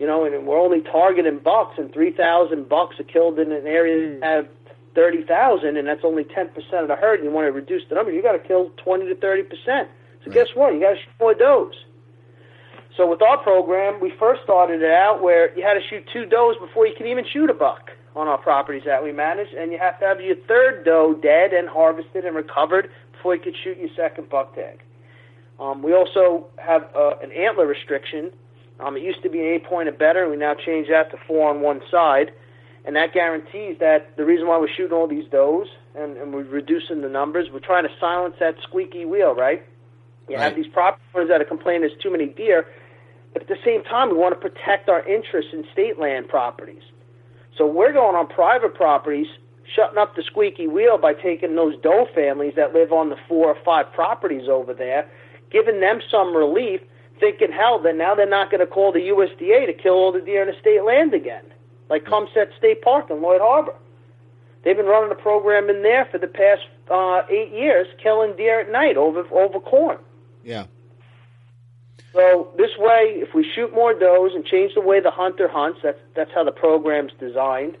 you 0.00 0.08
know, 0.08 0.24
and 0.24 0.44
we're 0.44 0.58
only 0.58 0.80
targeting 0.80 1.38
bucks, 1.38 1.78
and 1.78 1.92
3,000 1.92 2.68
bucks 2.68 2.98
are 2.98 3.04
killed 3.04 3.38
in 3.38 3.52
an 3.52 3.68
area 3.68 4.08
that 4.08 4.16
hmm. 4.16 4.22
have 4.24 4.48
30,000, 4.94 5.76
and 5.76 5.86
that's 5.86 6.04
only 6.04 6.24
10% 6.24 6.48
of 6.82 6.88
the 6.88 6.96
herd, 6.96 7.20
and 7.20 7.28
you 7.28 7.30
want 7.30 7.46
to 7.46 7.52
reduce 7.52 7.82
the 7.88 7.94
number, 7.94 8.12
you 8.12 8.22
got 8.22 8.32
to 8.32 8.38
kill 8.38 8.70
20 8.84 9.06
to 9.06 9.14
30%. 9.14 9.44
So 9.56 9.76
right. 9.76 10.34
guess 10.34 10.48
what? 10.54 10.74
You 10.74 10.80
got 10.80 10.90
to 10.90 10.96
shoot 10.96 11.20
more 11.20 11.34
does. 11.34 11.74
So 12.96 13.08
with 13.08 13.22
our 13.22 13.38
program, 13.38 14.00
we 14.00 14.12
first 14.18 14.42
started 14.42 14.82
it 14.82 14.90
out 14.90 15.22
where 15.22 15.56
you 15.56 15.62
had 15.62 15.74
to 15.74 15.80
shoot 15.88 16.04
two 16.12 16.26
does 16.26 16.56
before 16.60 16.86
you 16.86 16.94
could 16.96 17.06
even 17.06 17.24
shoot 17.32 17.48
a 17.48 17.54
buck 17.54 17.90
on 18.16 18.26
our 18.26 18.38
properties 18.38 18.82
that 18.84 19.02
we 19.02 19.12
manage, 19.12 19.48
and 19.56 19.70
you 19.72 19.78
have 19.78 19.98
to 20.00 20.06
have 20.06 20.20
your 20.20 20.36
third 20.48 20.84
doe 20.84 21.14
dead 21.14 21.52
and 21.52 21.68
harvested 21.68 22.24
and 22.24 22.34
recovered 22.34 22.90
before 23.12 23.36
you 23.36 23.40
could 23.40 23.54
shoot 23.62 23.78
your 23.78 23.88
second 23.96 24.28
buck 24.28 24.54
tag. 24.54 24.82
Um, 25.60 25.82
we 25.82 25.94
also 25.94 26.46
have 26.58 26.88
uh, 26.96 27.18
an 27.22 27.30
antler 27.32 27.66
restriction. 27.66 28.30
Um, 28.80 28.96
it 28.96 29.02
used 29.02 29.22
to 29.22 29.30
be 29.30 29.38
an 29.38 29.46
eight 29.46 29.64
point 29.64 29.88
or 29.88 29.92
better. 29.92 30.28
We 30.28 30.36
now 30.36 30.54
change 30.54 30.88
that 30.88 31.10
to 31.12 31.18
four 31.26 31.50
on 31.50 31.60
one 31.60 31.80
side, 31.90 32.32
and 32.84 32.96
that 32.96 33.12
guarantees 33.12 33.76
that 33.80 34.16
the 34.16 34.24
reason 34.24 34.46
why 34.46 34.58
we're 34.58 34.68
shooting 34.74 34.96
all 34.96 35.06
these 35.06 35.28
does 35.30 35.68
and, 35.94 36.16
and 36.16 36.32
we're 36.32 36.44
reducing 36.44 37.02
the 37.02 37.08
numbers, 37.08 37.48
we're 37.52 37.60
trying 37.60 37.84
to 37.84 37.90
silence 38.00 38.36
that 38.40 38.56
squeaky 38.62 39.04
wheel, 39.04 39.34
right? 39.34 39.62
You 40.28 40.36
right. 40.36 40.44
have 40.44 40.56
these 40.56 40.68
property 40.68 41.02
owners 41.14 41.28
that 41.28 41.40
are 41.40 41.44
complaining 41.44 41.82
there's 41.82 42.00
too 42.02 42.10
many 42.10 42.26
deer, 42.26 42.66
but 43.32 43.42
at 43.42 43.48
the 43.48 43.58
same 43.64 43.82
time, 43.84 44.10
we 44.10 44.16
want 44.16 44.40
to 44.40 44.50
protect 44.50 44.88
our 44.88 45.06
interests 45.06 45.52
in 45.52 45.64
state 45.72 45.98
land 45.98 46.28
properties. 46.28 46.82
So 47.56 47.66
we're 47.66 47.92
going 47.92 48.16
on 48.16 48.26
private 48.26 48.74
properties, 48.74 49.26
shutting 49.74 49.98
up 49.98 50.16
the 50.16 50.22
squeaky 50.22 50.66
wheel 50.66 50.98
by 50.98 51.14
taking 51.14 51.54
those 51.54 51.74
doe 51.82 52.06
families 52.14 52.54
that 52.56 52.72
live 52.72 52.92
on 52.92 53.10
the 53.10 53.16
four 53.28 53.48
or 53.48 53.56
five 53.64 53.92
properties 53.92 54.48
over 54.48 54.72
there, 54.72 55.08
giving 55.50 55.80
them 55.80 56.00
some 56.10 56.34
relief, 56.34 56.80
thinking, 57.18 57.52
hell, 57.52 57.78
then 57.78 57.98
now 57.98 58.14
they're 58.14 58.28
not 58.28 58.50
going 58.50 58.60
to 58.60 58.66
call 58.66 58.92
the 58.92 59.00
USDA 59.00 59.66
to 59.66 59.72
kill 59.72 59.94
all 59.94 60.12
the 60.12 60.20
deer 60.20 60.42
in 60.42 60.48
the 60.48 60.58
state 60.60 60.84
land 60.84 61.12
again, 61.12 61.44
like 61.90 62.04
Caumsett 62.04 62.56
State 62.56 62.80
Park 62.82 63.10
in 63.10 63.20
Lloyd 63.20 63.40
Harbor. 63.42 63.74
They've 64.62 64.76
been 64.76 64.86
running 64.86 65.10
a 65.10 65.20
program 65.20 65.68
in 65.68 65.82
there 65.82 66.06
for 66.10 66.18
the 66.18 66.26
past 66.26 66.62
uh, 66.90 67.22
eight 67.30 67.52
years, 67.52 67.86
killing 68.02 68.36
deer 68.36 68.60
at 68.60 68.70
night 68.70 68.96
over 68.96 69.26
over 69.32 69.60
corn. 69.60 69.98
Yeah. 70.44 70.66
So 72.12 72.52
this 72.56 72.70
way, 72.76 73.14
if 73.16 73.34
we 73.34 73.48
shoot 73.54 73.72
more 73.72 73.94
does 73.94 74.32
and 74.34 74.44
change 74.44 74.74
the 74.74 74.80
way 74.80 75.00
the 75.00 75.10
hunter 75.10 75.48
hunts, 75.48 75.80
that's 75.82 75.98
that's 76.14 76.30
how 76.34 76.44
the 76.44 76.52
program's 76.52 77.12
designed. 77.18 77.76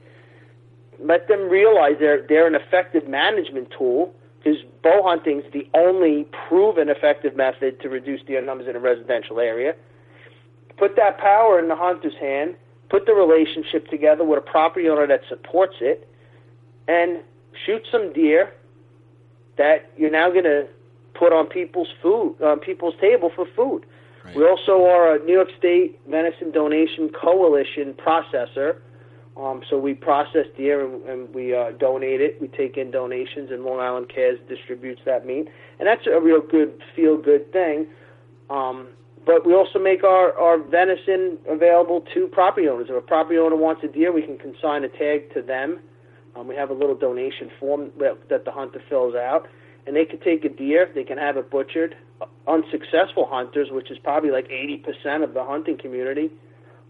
Let 0.98 1.28
them 1.28 1.48
realize 1.48 1.96
they're 1.98 2.26
they're 2.26 2.46
an 2.46 2.54
effective 2.54 3.08
management 3.08 3.72
tool 3.76 4.14
because 4.38 4.60
bow 4.82 5.02
hunting 5.02 5.40
is 5.40 5.52
the 5.52 5.68
only 5.74 6.26
proven 6.48 6.88
effective 6.88 7.36
method 7.36 7.80
to 7.80 7.88
reduce 7.88 8.22
deer 8.22 8.40
numbers 8.40 8.68
in 8.68 8.76
a 8.76 8.80
residential 8.80 9.38
area. 9.38 9.74
Put 10.78 10.96
that 10.96 11.18
power 11.18 11.58
in 11.58 11.68
the 11.68 11.76
hunter's 11.76 12.16
hand. 12.18 12.54
Put 12.90 13.06
the 13.06 13.14
relationship 13.14 13.88
together 13.88 14.24
with 14.24 14.38
a 14.38 14.42
property 14.42 14.88
owner 14.88 15.06
that 15.06 15.20
supports 15.28 15.76
it, 15.80 16.08
and 16.88 17.20
shoot 17.64 17.86
some 17.90 18.12
deer 18.12 18.52
that 19.56 19.92
you're 19.96 20.10
now 20.10 20.30
going 20.30 20.44
to 20.44 20.66
put 21.14 21.32
on 21.32 21.46
people's 21.46 21.88
food 22.02 22.36
on 22.42 22.58
people's 22.58 22.94
table 23.00 23.30
for 23.34 23.46
food. 23.54 23.84
Right. 24.24 24.36
We 24.36 24.46
also 24.46 24.84
are 24.84 25.16
a 25.16 25.24
New 25.24 25.34
York 25.34 25.48
State 25.58 26.00
Venison 26.08 26.50
Donation 26.50 27.10
Coalition 27.10 27.94
processor. 27.94 28.76
Um, 29.36 29.62
so 29.70 29.78
we 29.78 29.94
process 29.94 30.46
deer 30.56 30.84
and, 30.84 31.02
and 31.08 31.34
we 31.34 31.54
uh, 31.54 31.70
donate 31.78 32.20
it. 32.20 32.40
We 32.40 32.48
take 32.48 32.76
in 32.76 32.90
donations, 32.90 33.50
and 33.50 33.64
Long 33.64 33.80
Island 33.80 34.10
Cares 34.14 34.38
distributes 34.48 35.00
that 35.06 35.24
meat, 35.24 35.48
and 35.78 35.86
that's 35.86 36.06
a 36.06 36.20
real 36.20 36.40
good 36.40 36.82
feel 36.94 37.16
good 37.16 37.50
thing. 37.52 37.86
Um, 38.50 38.88
but 39.26 39.46
we 39.46 39.54
also 39.54 39.78
make 39.78 40.02
our, 40.02 40.36
our 40.38 40.58
venison 40.58 41.38
available 41.48 42.04
to 42.14 42.26
property 42.28 42.68
owners. 42.68 42.88
If 42.88 42.96
a 42.96 43.00
property 43.00 43.38
owner 43.38 43.56
wants 43.56 43.82
a 43.84 43.88
deer, 43.88 44.12
we 44.12 44.22
can 44.22 44.38
consign 44.38 44.84
a 44.84 44.88
tag 44.88 45.32
to 45.34 45.42
them. 45.42 45.80
Um, 46.36 46.48
we 46.48 46.54
have 46.56 46.70
a 46.70 46.74
little 46.74 46.94
donation 46.94 47.50
form 47.58 47.90
that, 47.98 48.16
that 48.28 48.44
the 48.44 48.50
hunter 48.50 48.82
fills 48.88 49.14
out, 49.14 49.48
and 49.86 49.94
they 49.94 50.04
can 50.04 50.20
take 50.20 50.44
a 50.44 50.48
deer, 50.48 50.90
they 50.94 51.04
can 51.04 51.18
have 51.18 51.36
it 51.36 51.50
butchered, 51.50 51.96
unsuccessful 52.46 53.26
hunters, 53.28 53.68
which 53.70 53.90
is 53.90 53.98
probably 53.98 54.30
like 54.30 54.48
80% 54.48 55.24
of 55.24 55.34
the 55.34 55.44
hunting 55.44 55.76
community, 55.76 56.30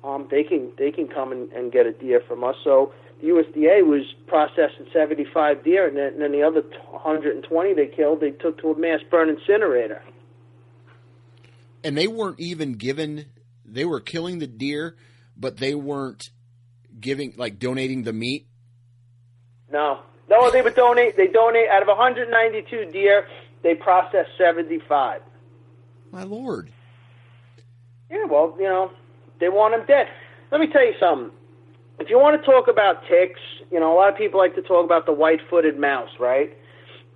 um, 0.03 0.29
they 0.31 0.43
can 0.43 0.73
they 0.79 0.91
can 0.91 1.09
come 1.09 1.33
and, 1.33 1.53
and 1.53 1.73
get 1.73 1.87
a 1.87 1.93
deer 1.93 2.23
from 2.27 2.43
us. 2.43 2.57
So 2.65 2.93
the 3.21 3.29
USDA 3.29 3.85
was 3.87 4.03
processing 4.27 4.87
75 4.93 5.63
deer, 5.63 5.87
and 5.87 5.97
then, 5.97 6.15
and 6.15 6.23
then 6.23 6.33
the 6.33 6.43
other 6.43 6.63
120 6.91 7.75
they 7.75 7.87
killed, 7.87 8.21
they 8.21 8.31
took 8.31 8.61
to 8.63 8.71
a 8.71 8.79
mass 8.79 9.01
burn 9.11 9.29
incinerator. 9.29 10.03
And 11.83 11.97
they 11.97 12.07
weren't 12.07 12.41
even 12.41 12.75
given; 12.75 13.27
they 13.65 13.85
were 13.85 14.01
killing 14.01 14.39
the 14.39 14.47
deer, 14.47 14.97
but 15.37 15.57
they 15.57 15.75
weren't 15.75 16.31
giving 16.99 17.35
like 17.37 17.59
donating 17.59 18.03
the 18.03 18.13
meat. 18.13 18.47
No, 19.73 20.01
no, 20.29 20.51
they 20.51 20.63
would 20.63 20.75
donate. 20.75 21.17
They 21.17 21.29
donate 21.29 21.69
out 21.69 21.83
of 21.83 21.89
192 21.89 22.91
deer 22.93 23.27
they 23.63 23.75
process 23.75 24.27
75. 24.39 25.21
My 26.13 26.25
lord. 26.25 26.73
Yeah, 28.11 28.25
well, 28.25 28.57
you 28.59 28.65
know, 28.65 28.91
they 29.39 29.49
want 29.49 29.75
them 29.75 29.87
dead. 29.87 30.09
Let 30.51 30.61
me 30.61 30.67
tell 30.67 30.85
you 30.85 30.95
something. 30.99 31.31
If 31.99 32.09
you 32.09 32.19
want 32.19 32.41
to 32.41 32.47
talk 32.51 32.67
about 32.69 33.03
ticks, 33.07 33.41
you 33.71 33.79
know, 33.79 33.93
a 33.93 33.97
lot 33.97 34.11
of 34.11 34.17
people 34.17 34.41
like 34.41 34.55
to 34.55 34.63
talk 34.63 34.85
about 34.85 35.05
the 35.05 35.13
white-footed 35.13 35.79
mouse, 35.79 36.09
right? 36.19 36.57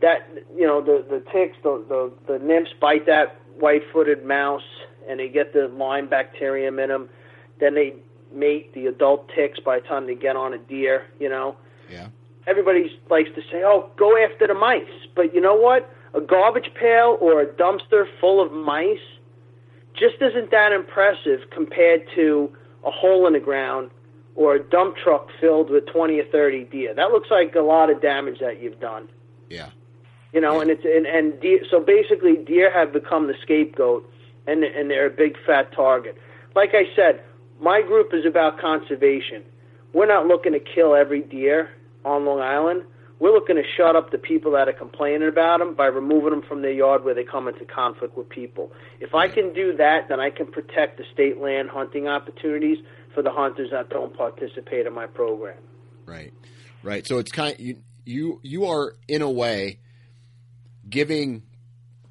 that 0.01 0.29
you 0.55 0.67
know 0.67 0.81
the 0.81 1.05
the 1.09 1.25
ticks, 1.33 1.57
the 1.63 1.83
the, 1.89 2.13
the 2.33 2.39
nymphs 2.45 2.73
bite 2.81 3.07
that 3.07 3.41
white-footed 3.59 4.25
mouse, 4.25 4.63
and 5.09 5.21
they 5.21 5.29
get 5.29 5.53
the 5.53 5.69
Lyme 5.69 6.09
bacterium 6.09 6.79
in 6.79 6.89
them. 6.89 7.09
Then 7.61 7.75
they 7.75 7.95
mate 8.33 8.73
the 8.75 8.87
adult 8.87 9.31
ticks 9.35 9.61
by 9.61 9.81
the 9.81 9.87
time 9.87 10.07
they 10.07 10.15
get 10.15 10.37
on 10.37 10.53
a 10.53 10.59
deer. 10.59 11.07
You 11.21 11.29
know. 11.29 11.57
Yeah. 11.91 12.09
Everybody 12.47 12.99
likes 13.11 13.31
to 13.35 13.43
say, 13.51 13.63
"Oh, 13.65 13.91
go 13.97 14.17
after 14.17 14.47
the 14.47 14.55
mice," 14.55 15.07
but 15.15 15.35
you 15.35 15.41
know 15.41 15.55
what? 15.55 15.91
A 16.15 16.21
garbage 16.21 16.73
pail 16.75 17.19
or 17.21 17.41
a 17.41 17.47
dumpster 17.47 18.07
full 18.21 18.41
of 18.41 18.53
mice 18.53 18.99
just 19.95 20.21
isn't 20.21 20.51
that 20.51 20.73
impressive 20.73 21.41
compared 21.51 22.07
to 22.15 22.51
a 22.85 22.91
hole 22.91 23.27
in 23.27 23.33
the 23.33 23.41
ground 23.41 23.91
or 24.37 24.55
a 24.55 24.59
dump 24.59 24.97
truck 24.97 25.29
filled 25.41 25.71
with 25.71 25.87
20 25.87 26.19
or 26.19 26.25
30 26.25 26.65
deer. 26.65 26.93
That 26.95 27.11
looks 27.13 27.31
like 27.31 27.55
a 27.55 27.61
lot 27.61 27.91
of 27.91 28.03
damage 28.03 28.41
that 28.41 28.61
you've 28.61 28.81
done. 28.81 29.09
Yeah. 29.49 29.71
You 30.35 30.41
know, 30.41 30.61
and 30.61 30.69
it's 30.69 30.85
and, 30.85 31.07
and 31.07 31.41
deer, 31.41 31.61
so 31.71 31.79
basically 31.79 32.37
deer 32.37 32.71
have 32.73 32.93
become 32.93 33.29
the 33.29 33.35
scapegoat 33.41 34.11
and 34.47 34.65
and 34.65 34.91
they're 34.91 35.07
a 35.07 35.11
big 35.11 35.37
fat 35.47 35.73
target. 35.73 36.19
Like 36.57 36.71
I 36.75 36.85
said, 36.97 37.23
my 37.61 37.83
group 37.83 38.13
is 38.13 38.27
about 38.27 38.59
conservation. 38.59 39.45
We're 39.93 40.07
not 40.07 40.27
looking 40.27 40.53
to 40.53 40.61
kill 40.61 40.95
every 40.95 41.21
deer 41.21 41.71
on 42.05 42.25
Long 42.25 42.41
Island. 42.41 42.83
We're 43.21 43.33
looking 43.33 43.57
to 43.57 43.63
shut 43.77 43.95
up 43.95 44.11
the 44.11 44.19
people 44.19 44.51
that 44.53 44.69
are 44.69 44.73
complaining 44.73 45.29
about 45.29 45.61
them 45.61 45.75
by 45.75 45.87
removing 45.87 46.31
them 46.31 46.43
from 46.43 46.63
their 46.63 46.73
yard 46.73 47.05
where 47.05 47.15
they 47.15 47.23
come 47.23 47.47
into 47.47 47.65
conflict 47.65 48.17
with 48.17 48.29
people. 48.29 48.73
If 49.01 49.15
I 49.15 49.29
can 49.29 49.55
do 49.55 49.77
that, 49.77 50.09
then 50.09 50.19
I 50.19 50.31
can 50.31 50.49
protect 50.49 50.99
the 50.99 51.05
state 51.13 51.41
land 51.41 51.71
hunting 51.71 52.09
opportunities 52.09 52.79
for 53.15 53.23
the 53.23 53.31
hunters 53.31 53.71
that 53.71 53.89
don't 53.89 54.15
participate 54.17 54.87
in 54.87 54.93
my 54.93 55.07
program. 55.07 55.59
Right. 56.07 56.35
Right. 56.83 57.07
So 57.07 57.19
it's 57.19 57.31
kind 57.31 57.55
you 57.59 57.77
you 58.05 58.41
you 58.43 58.67
are 58.67 58.97
in 59.07 59.23
a 59.23 59.31
way 59.31 59.79
giving 60.89 61.43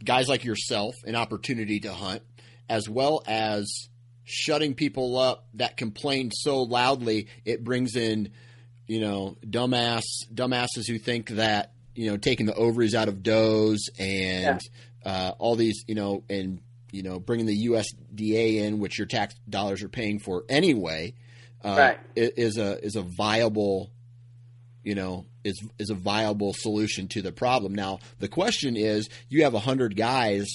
guys 0.03 0.28
like 0.28 0.43
yourself 0.43 0.95
an 1.05 1.15
opportunity 1.15 1.80
to 1.82 1.93
hunt 1.93 2.21
as 2.69 2.89
well 2.89 3.24
as 3.28 3.89
shutting 4.26 4.74
people 4.74 5.17
up 5.17 5.47
that 5.53 5.78
complain 5.78 6.32
so 6.32 6.61
loudly 6.63 7.28
it 7.45 7.63
brings 7.63 7.95
in 7.95 8.30
you 8.88 8.99
know 8.99 9.38
dumbass 9.45 10.03
dumbasses 10.34 10.88
who 10.88 10.97
think 10.97 11.30
that 11.30 11.71
you 11.95 12.09
know 12.09 12.17
taking 12.17 12.45
the 12.45 12.53
ovaries 12.55 12.95
out 12.95 13.07
of 13.07 13.21
does 13.24 13.89
and 13.99 14.59
uh, 15.05 15.32
all 15.39 15.55
these 15.55 15.84
you 15.88 15.95
know 15.95 16.24
and 16.30 16.59
you 16.91 17.03
know 17.03 17.19
bringing 17.19 17.45
the 17.45 17.67
USDA 17.67 18.57
in 18.63 18.80
which 18.80 18.97
your 18.97 19.07
tax 19.07 19.36
dollars 19.49 19.84
are 19.84 19.89
paying 19.89 20.19
for 20.19 20.43
anyway 20.49 21.13
uh, 21.63 21.76
Right. 21.78 21.99
is 22.15 22.57
a 22.57 22.84
is 22.84 22.95
a 22.95 23.01
viable 23.01 23.91
you 24.84 24.95
know 24.95 25.26
is 25.43 25.61
is 25.79 25.89
a 25.89 25.95
viable 25.95 26.53
solution 26.55 27.07
to 27.09 27.21
the 27.21 27.31
problem. 27.31 27.73
Now 27.75 27.99
the 28.19 28.27
question 28.27 28.75
is, 28.77 29.09
you 29.29 29.43
have 29.43 29.53
a 29.53 29.59
hundred 29.59 29.95
guys 29.95 30.47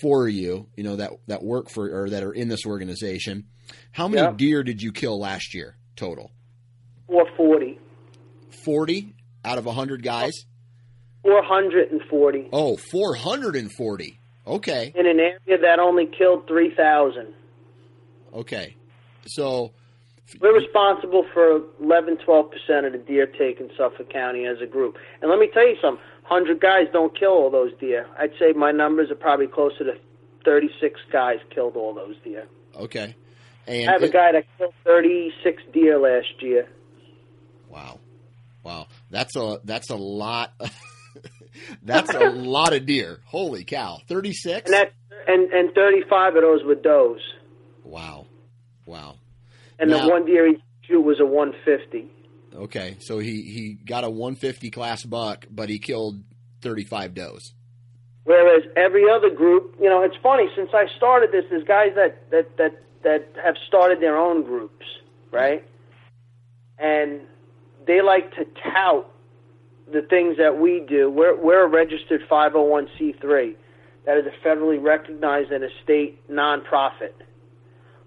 for 0.00 0.26
you, 0.28 0.66
you 0.76 0.84
know 0.84 0.96
that 0.96 1.12
that 1.26 1.42
work 1.42 1.68
for 1.68 2.02
or 2.04 2.10
that 2.10 2.22
are 2.22 2.32
in 2.32 2.48
this 2.48 2.64
organization. 2.66 3.44
How 3.92 4.08
many 4.08 4.22
Yeah. 4.22 4.32
deer 4.32 4.62
did 4.62 4.82
you 4.82 4.92
kill 4.92 5.18
last 5.20 5.54
year 5.54 5.76
total? 5.96 6.30
440. 7.08 7.78
Forty 8.64 9.14
out 9.44 9.58
of 9.58 9.66
a 9.66 9.72
hundred 9.72 10.02
guys. 10.02 10.32
440 11.22 12.48
Oh, 12.52 12.76
440. 12.76 14.18
Okay, 14.44 14.92
in 14.96 15.06
an 15.06 15.20
area 15.20 15.60
that 15.62 15.78
only 15.78 16.06
killed 16.06 16.48
3,000. 16.48 17.28
okay. 18.34 18.74
So 19.26 19.72
We're 20.40 20.54
responsible 20.54 21.26
for 21.34 21.62
11, 21.82 22.18
12% 22.26 22.86
of 22.86 22.92
the 22.92 22.98
deer 22.98 23.26
take 23.26 23.60
in 23.60 23.70
Suffolk 23.76 24.10
County 24.10 24.46
as 24.46 24.60
a 24.62 24.66
group. 24.66 24.96
And 25.20 25.30
let 25.30 25.38
me 25.38 25.48
tell 25.52 25.66
you 25.66 25.76
something 25.82 26.02
100 26.28 26.60
guys 26.60 26.86
don't 26.92 27.18
kill 27.18 27.30
all 27.32 27.50
those 27.50 27.72
deer. 27.78 28.06
I'd 28.18 28.32
say 28.38 28.52
my 28.52 28.70
numbers 28.72 29.10
are 29.10 29.16
probably 29.16 29.46
closer 29.48 29.84
to 29.84 29.94
36 30.44 31.00
guys 31.12 31.38
killed 31.54 31.76
all 31.76 31.92
those 31.94 32.16
deer. 32.24 32.46
okay, 32.74 33.14
and 33.66 33.88
I 33.90 33.92
have 33.92 34.02
a 34.02 34.08
guy 34.08 34.32
that 34.32 34.44
killed 34.58 34.74
36 34.84 35.62
deer 35.72 35.98
last 35.98 36.40
year. 36.40 36.68
Wow, 37.68 38.00
wow, 38.62 38.86
that's 39.10 39.36
a 39.36 39.60
that's 39.64 39.90
a 39.90 39.96
lot. 39.96 40.52
that's 41.82 42.14
a 42.14 42.30
lot 42.30 42.72
of 42.72 42.86
deer. 42.86 43.20
Holy 43.26 43.64
cow, 43.64 43.98
thirty 44.08 44.32
six. 44.32 44.70
And, 44.70 44.74
that, 44.74 44.92
and, 45.26 45.50
and 45.52 45.74
35 45.74 46.36
of 46.36 46.42
those 46.42 46.64
were 46.64 46.74
does. 46.74 47.20
Wow, 47.84 48.26
wow. 48.86 49.16
And 49.78 49.90
Now- 49.90 50.04
the 50.06 50.10
one 50.10 50.24
deer 50.24 50.46
he 50.48 50.62
shoot 50.82 51.00
was 51.00 51.20
a 51.20 51.26
150. 51.26 52.10
Okay, 52.54 52.96
so 53.00 53.18
he 53.18 53.42
he 53.42 53.78
got 53.86 54.04
a 54.04 54.10
150 54.10 54.70
class 54.70 55.04
buck, 55.04 55.46
but 55.50 55.68
he 55.68 55.78
killed 55.78 56.22
35 56.60 57.14
does. 57.14 57.54
Whereas 58.24 58.62
every 58.76 59.10
other 59.10 59.30
group, 59.30 59.74
you 59.80 59.88
know, 59.88 60.02
it's 60.02 60.16
funny 60.22 60.48
since 60.54 60.70
I 60.74 60.86
started 60.96 61.32
this. 61.32 61.44
There's 61.50 61.64
guys 61.64 61.94
that 61.96 62.30
that 62.30 62.56
that 62.58 62.82
that 63.02 63.28
have 63.42 63.56
started 63.66 64.00
their 64.00 64.16
own 64.16 64.42
groups, 64.42 64.86
right? 65.30 65.64
And 66.78 67.22
they 67.86 68.00
like 68.02 68.34
to 68.34 68.44
tout 68.72 69.06
the 69.90 70.02
things 70.02 70.36
that 70.36 70.58
we 70.58 70.80
do. 70.80 71.10
We're 71.10 71.36
we're 71.36 71.64
a 71.64 71.68
registered 71.68 72.22
501c3 72.28 73.56
that 74.04 74.18
is 74.18 74.26
a 74.26 74.46
federally 74.46 74.82
recognized 74.82 75.50
and 75.50 75.64
a 75.64 75.68
state 75.82 76.28
nonprofit. 76.30 77.14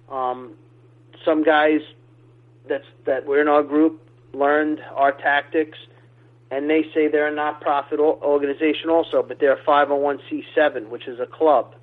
Um, 0.10 0.54
some 1.26 1.44
guys 1.44 1.82
that's 2.70 2.86
that 3.06 3.26
were 3.26 3.42
in 3.42 3.48
our 3.48 3.64
group 3.64 4.02
learned 4.34 4.80
our 4.96 5.12
tactics 5.12 5.78
and 6.52 6.70
they 6.70 6.84
say 6.94 7.08
they're 7.08 7.28
a 7.28 7.36
not-profit 7.36 8.00
organization 8.00 8.90
also, 8.90 9.24
but 9.24 9.40
they're 9.40 9.54
a 9.58 9.64
501c7, 9.64 10.90
which 10.90 11.08
is 11.08 11.20
a 11.20 11.26
club. 11.26 11.74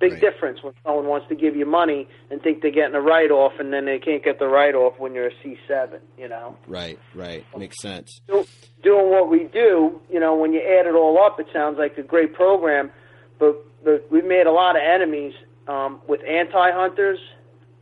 Big 0.00 0.12
Right. 0.12 0.20
difference 0.20 0.62
when 0.62 0.74
someone 0.84 1.06
wants 1.06 1.28
to 1.28 1.34
give 1.34 1.56
you 1.56 1.64
money 1.66 2.08
and 2.30 2.42
think 2.42 2.60
they're 2.62 2.70
getting 2.72 2.94
a 2.94 3.00
write-off, 3.00 3.52
and 3.58 3.72
then 3.72 3.84
they 3.84 3.98
can't 3.98 4.22
get 4.22 4.38
the 4.38 4.46
write-off 4.48 4.98
when 4.98 5.14
you're 5.14 5.28
a 5.28 5.34
C7. 5.42 5.98
You 6.16 6.28
know, 6.28 6.56
Right, 6.66 6.98
right, 7.14 7.44
makes 7.56 7.80
sense. 7.80 8.20
Do, 8.28 8.44
doing 8.82 9.10
what 9.10 9.28
we 9.28 9.44
do, 9.44 10.00
you 10.10 10.20
know, 10.20 10.34
when 10.36 10.52
you 10.52 10.60
add 10.60 10.86
it 10.86 10.94
all 10.94 11.18
up, 11.24 11.38
it 11.40 11.46
sounds 11.52 11.78
like 11.78 11.96
a 11.98 12.02
great 12.02 12.34
program, 12.34 12.90
but 13.38 13.64
but 13.84 14.10
we've 14.10 14.24
made 14.24 14.46
a 14.46 14.52
lot 14.52 14.74
of 14.76 14.82
enemies 14.82 15.34
um, 15.68 16.00
with 16.08 16.20
anti-hunters, 16.24 17.20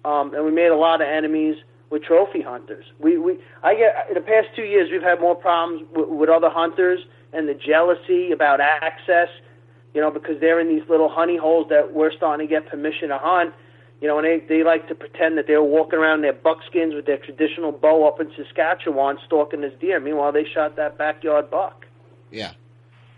um, 0.06 0.32
and 0.34 0.44
we 0.44 0.52
made 0.52 0.68
a 0.68 0.76
lot 0.76 1.00
of 1.00 1.08
enemies 1.08 1.56
with 1.90 2.02
trophy 2.04 2.40
hunters. 2.40 2.84
We 3.00 3.18
we 3.18 3.38
I 3.62 3.74
get 3.74 4.06
in 4.08 4.14
the 4.14 4.20
past 4.20 4.48
two 4.54 4.62
years 4.62 4.88
we've 4.90 5.02
had 5.02 5.20
more 5.20 5.34
problems 5.34 5.88
with, 5.94 6.08
with 6.08 6.28
other 6.28 6.48
hunters 6.48 7.00
and 7.32 7.48
the 7.48 7.54
jealousy 7.54 8.30
about 8.30 8.60
access, 8.60 9.28
you 9.94 10.00
know, 10.00 10.10
because 10.10 10.40
they're 10.40 10.60
in 10.60 10.68
these 10.68 10.88
little 10.88 11.08
honey 11.08 11.36
holes 11.36 11.66
that 11.70 11.92
we're 11.92 12.12
starting 12.12 12.46
to 12.46 12.50
get 12.50 12.68
permission 12.70 13.08
to 13.08 13.18
hunt. 13.18 13.52
You 14.00 14.06
know, 14.08 14.18
and 14.18 14.26
they 14.26 14.46
they 14.46 14.62
like 14.62 14.86
to 14.88 14.94
pretend 14.94 15.38
that 15.38 15.46
they're 15.46 15.62
walking 15.62 15.98
around 15.98 16.16
in 16.16 16.22
their 16.22 16.34
buckskins 16.34 16.94
with 16.94 17.06
their 17.06 17.18
traditional 17.18 17.72
bow 17.72 18.06
up 18.06 18.20
in 18.20 18.30
Saskatchewan 18.36 19.18
stalking 19.26 19.62
this 19.62 19.72
deer. 19.80 19.98
Meanwhile, 19.98 20.32
they 20.32 20.44
shot 20.44 20.76
that 20.76 20.98
backyard 20.98 21.50
buck. 21.50 21.86
Yeah, 22.30 22.52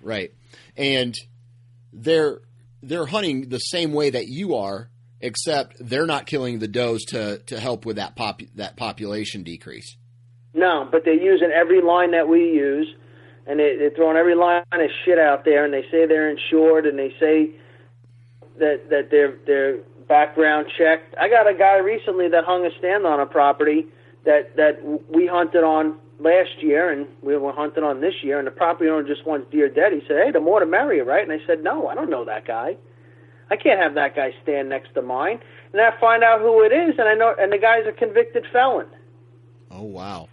right. 0.01 0.32
And 0.76 1.14
they're 1.93 2.41
they're 2.82 3.07
hunting 3.07 3.49
the 3.49 3.59
same 3.59 3.93
way 3.93 4.11
that 4.11 4.28
you 4.28 4.55
are, 4.55 4.89
except 5.20 5.76
they're 5.80 6.06
not 6.06 6.26
killing 6.26 6.58
the 6.58 6.68
does 6.68 7.04
to 7.08 7.38
to 7.38 7.58
help 7.58 7.84
with 7.84 7.96
that 7.96 8.16
pop 8.16 8.40
that 8.54 8.76
population 8.76 9.42
decrease. 9.42 9.96
No, 10.54 10.88
but 10.90 11.04
they're 11.04 11.14
using 11.14 11.50
every 11.54 11.80
line 11.80 12.12
that 12.12 12.28
we 12.28 12.40
use, 12.40 12.88
and 13.46 13.60
they, 13.60 13.76
they're 13.78 13.90
throwing 13.90 14.16
every 14.16 14.34
line 14.34 14.62
of 14.72 14.90
shit 15.04 15.18
out 15.18 15.44
there, 15.44 15.64
and 15.64 15.72
they 15.72 15.82
say 15.90 16.06
they're 16.06 16.30
insured, 16.30 16.86
and 16.86 16.98
they 16.98 17.12
say 17.20 17.50
that 18.58 18.88
that 18.90 19.08
they're 19.10 19.36
they're 19.46 19.78
background 20.08 20.66
checked. 20.76 21.14
I 21.20 21.28
got 21.28 21.48
a 21.48 21.54
guy 21.54 21.78
recently 21.78 22.28
that 22.28 22.44
hung 22.44 22.64
a 22.64 22.70
stand 22.78 23.06
on 23.06 23.20
a 23.20 23.26
property 23.26 23.86
that 24.24 24.56
that 24.56 24.82
we 25.14 25.26
hunted 25.26 25.64
on 25.64 25.96
last 26.18 26.60
year, 26.60 26.90
and 26.90 27.06
we 27.22 27.36
were 27.36 27.52
hunting 27.52 27.84
on 27.84 28.00
this 28.00 28.14
year, 28.22 28.38
and 28.38 28.46
the 28.46 28.52
property 28.52 28.90
owner 28.90 29.06
just 29.06 29.26
wants 29.26 29.50
deer 29.50 29.68
dead. 29.68 29.92
He 29.92 30.00
said, 30.08 30.16
"Hey, 30.24 30.30
the 30.32 30.40
more 30.40 30.60
the 30.60 30.66
merrier, 30.66 31.04
right?" 31.04 31.22
And 31.22 31.32
I 31.32 31.44
said, 31.46 31.62
"No, 31.62 31.88
I 31.88 31.94
don't 31.94 32.10
know 32.10 32.24
that 32.24 32.46
guy. 32.46 32.76
I 33.51 33.57
can't 33.57 33.80
have 33.80 33.94
that 33.94 34.14
guy 34.16 34.34
stand 34.42 34.68
next 34.68 34.94
to 34.94 35.03
mine." 35.03 35.40
And 35.72 35.80
I 35.82 35.90
find 36.01 36.22
out 36.22 36.40
who 36.40 36.62
it 36.62 36.72
is, 36.72 36.99
and 36.99 37.09
I 37.09 37.14
know, 37.14 37.34
and 37.38 37.53
the 37.53 37.59
guy's 37.59 37.86
a 37.86 37.92
convicted 37.92 38.44
felon. 38.53 38.86
Oh 39.70 39.82
wow. 39.82 40.28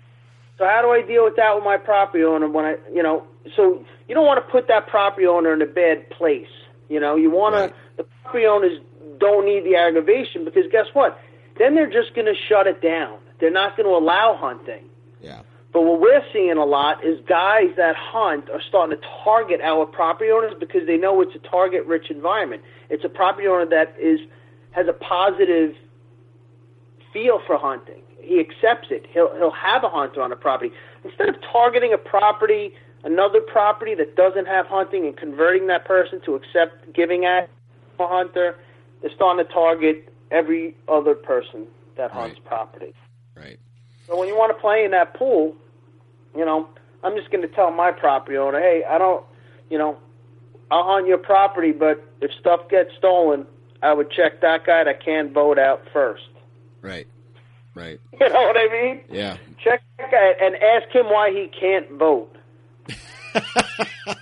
So 0.57 0.65
how 0.65 0.81
do 0.81 0.89
I 0.91 1.01
deal 1.01 1.25
with 1.25 1.35
that 1.35 1.53
with 1.55 1.65
my 1.65 1.75
property 1.77 2.23
owner 2.23 2.47
when 2.47 2.63
I, 2.63 2.75
you 2.93 3.03
know, 3.03 3.25
so 3.55 3.83
you 4.07 4.15
don't 4.15 4.25
want 4.25 4.45
to 4.45 4.49
put 4.51 4.69
that 4.69 4.87
property 4.87 5.27
owner 5.27 5.53
in 5.53 5.61
a 5.61 5.65
bad 5.65 6.09
place. 6.11 6.47
You 6.87 6.99
know, 7.01 7.15
you 7.17 7.29
want 7.29 7.55
Right. 7.55 7.69
to, 7.69 7.75
the 7.97 8.03
property 8.23 8.45
owners 8.45 8.79
don't 9.19 9.45
need 9.45 9.65
the 9.65 9.75
aggravation 9.75 10.45
because 10.45 10.63
guess 10.71 10.85
what? 10.93 11.19
Then 11.57 11.75
they're 11.75 11.91
just 11.91 12.15
going 12.15 12.27
to 12.27 12.35
shut 12.47 12.67
it 12.67 12.81
down. 12.81 13.17
They're 13.39 13.51
not 13.51 13.75
going 13.75 13.87
to 13.87 13.95
allow 13.95 14.35
hunting. 14.39 14.85
Yeah. 15.19 15.41
But 15.75 15.81
what 15.81 15.99
we're 15.99 16.23
seeing 16.31 16.53
a 16.53 16.63
lot 16.63 17.03
is 17.03 17.19
guys 17.27 17.67
that 17.75 17.97
hunt 17.97 18.49
are 18.49 18.61
starting 18.61 18.97
to 18.97 19.07
target 19.25 19.59
our 19.59 19.85
property 19.85 20.31
owners 20.31 20.53
because 20.57 20.87
they 20.87 20.95
know 20.95 21.19
it's 21.19 21.35
a 21.35 21.39
target 21.39 21.85
rich 21.85 22.09
environment. 22.09 22.61
It's 22.89 23.03
a 23.03 23.09
property 23.09 23.45
owner 23.45 23.65
that 23.65 23.93
is 23.99 24.21
has 24.71 24.87
a 24.87 24.93
positive 24.93 25.75
feel 27.11 27.41
for 27.45 27.57
hunting. 27.57 28.03
He 28.21 28.39
accepts 28.39 28.87
it. 28.89 29.05
He'll 29.11 29.35
he'll 29.35 29.51
have 29.51 29.83
a 29.83 29.89
hunter 29.89 30.21
on 30.21 30.31
a 30.31 30.37
property. 30.37 30.71
Instead 31.03 31.27
of 31.27 31.35
targeting 31.51 31.91
a 31.91 31.97
property 31.97 32.73
another 33.03 33.41
property 33.41 33.95
that 33.95 34.15
doesn't 34.15 34.47
have 34.47 34.67
hunting 34.67 35.05
and 35.05 35.17
converting 35.17 35.67
that 35.67 35.83
person 35.83 36.21
to 36.21 36.35
accept 36.35 36.93
giving 36.93 37.25
at 37.25 37.49
a 37.99 38.07
hunter, 38.07 38.55
they're 39.01 39.11
starting 39.13 39.45
to 39.45 39.53
target 39.53 40.07
every 40.31 40.73
other 40.87 41.15
person 41.15 41.67
that 41.97 42.11
hunts 42.11 42.39
Right. 42.39 42.45
property. 42.45 42.93
Right. 43.35 43.59
So 44.07 44.15
when 44.17 44.29
you 44.29 44.37
want 44.37 44.55
to 44.55 44.61
play 44.61 44.85
in 44.85 44.91
that 44.91 45.13
pool, 45.15 45.53
you 46.35 46.45
know, 46.45 46.67
I'm 47.03 47.15
just 47.15 47.31
going 47.31 47.47
to 47.47 47.53
tell 47.53 47.71
my 47.71 47.91
property 47.91 48.37
owner, 48.37 48.59
hey, 48.59 48.83
I 48.87 48.97
don't, 48.97 49.23
you 49.69 49.77
know, 49.77 49.97
I'll 50.71 50.83
hunt 50.83 51.07
your 51.07 51.17
property, 51.17 51.71
but 51.71 52.03
if 52.21 52.31
stuff 52.39 52.69
gets 52.69 52.89
stolen, 52.97 53.45
I 53.81 53.93
would 53.93 54.09
check 54.11 54.41
that 54.41 54.65
guy 54.65 54.83
that 54.83 55.03
can 55.03 55.31
vote 55.31 55.59
out 55.59 55.83
first. 55.93 56.23
Right. 56.81 57.07
Right. 57.75 57.99
You 58.19 58.29
know 58.29 58.41
what 58.41 58.57
I 58.57 58.67
mean? 58.71 59.01
Yeah. 59.11 59.37
Check 59.63 59.83
that 59.97 60.09
guy 60.09 60.33
and 60.41 60.55
ask 60.55 60.89
him 60.95 61.05
why 61.07 61.31
he 61.31 61.47
can't 61.59 61.91
vote. 61.91 62.35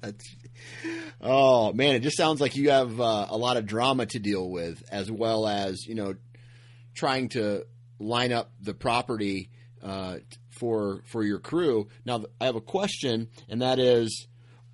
That's. 0.00 0.36
Oh 1.20 1.72
man, 1.72 1.96
it 1.96 2.00
just 2.00 2.16
sounds 2.16 2.40
like 2.40 2.54
you 2.54 2.70
have 2.70 3.00
uh, 3.00 3.26
a 3.30 3.36
lot 3.36 3.56
of 3.56 3.66
drama 3.66 4.06
to 4.06 4.18
deal 4.20 4.48
with, 4.48 4.82
as 4.92 5.10
well 5.10 5.48
as 5.48 5.84
you 5.86 5.94
know, 5.94 6.14
trying 6.94 7.30
to 7.30 7.64
line 7.98 8.32
up 8.32 8.52
the 8.60 8.74
property 8.74 9.50
uh, 9.82 10.18
for 10.58 11.02
for 11.06 11.22
your 11.22 11.38
crew. 11.38 11.88
Now, 12.04 12.24
I 12.40 12.46
have 12.46 12.56
a 12.56 12.60
question, 12.60 13.28
and 13.48 13.62
that 13.62 13.78
is, 13.78 14.26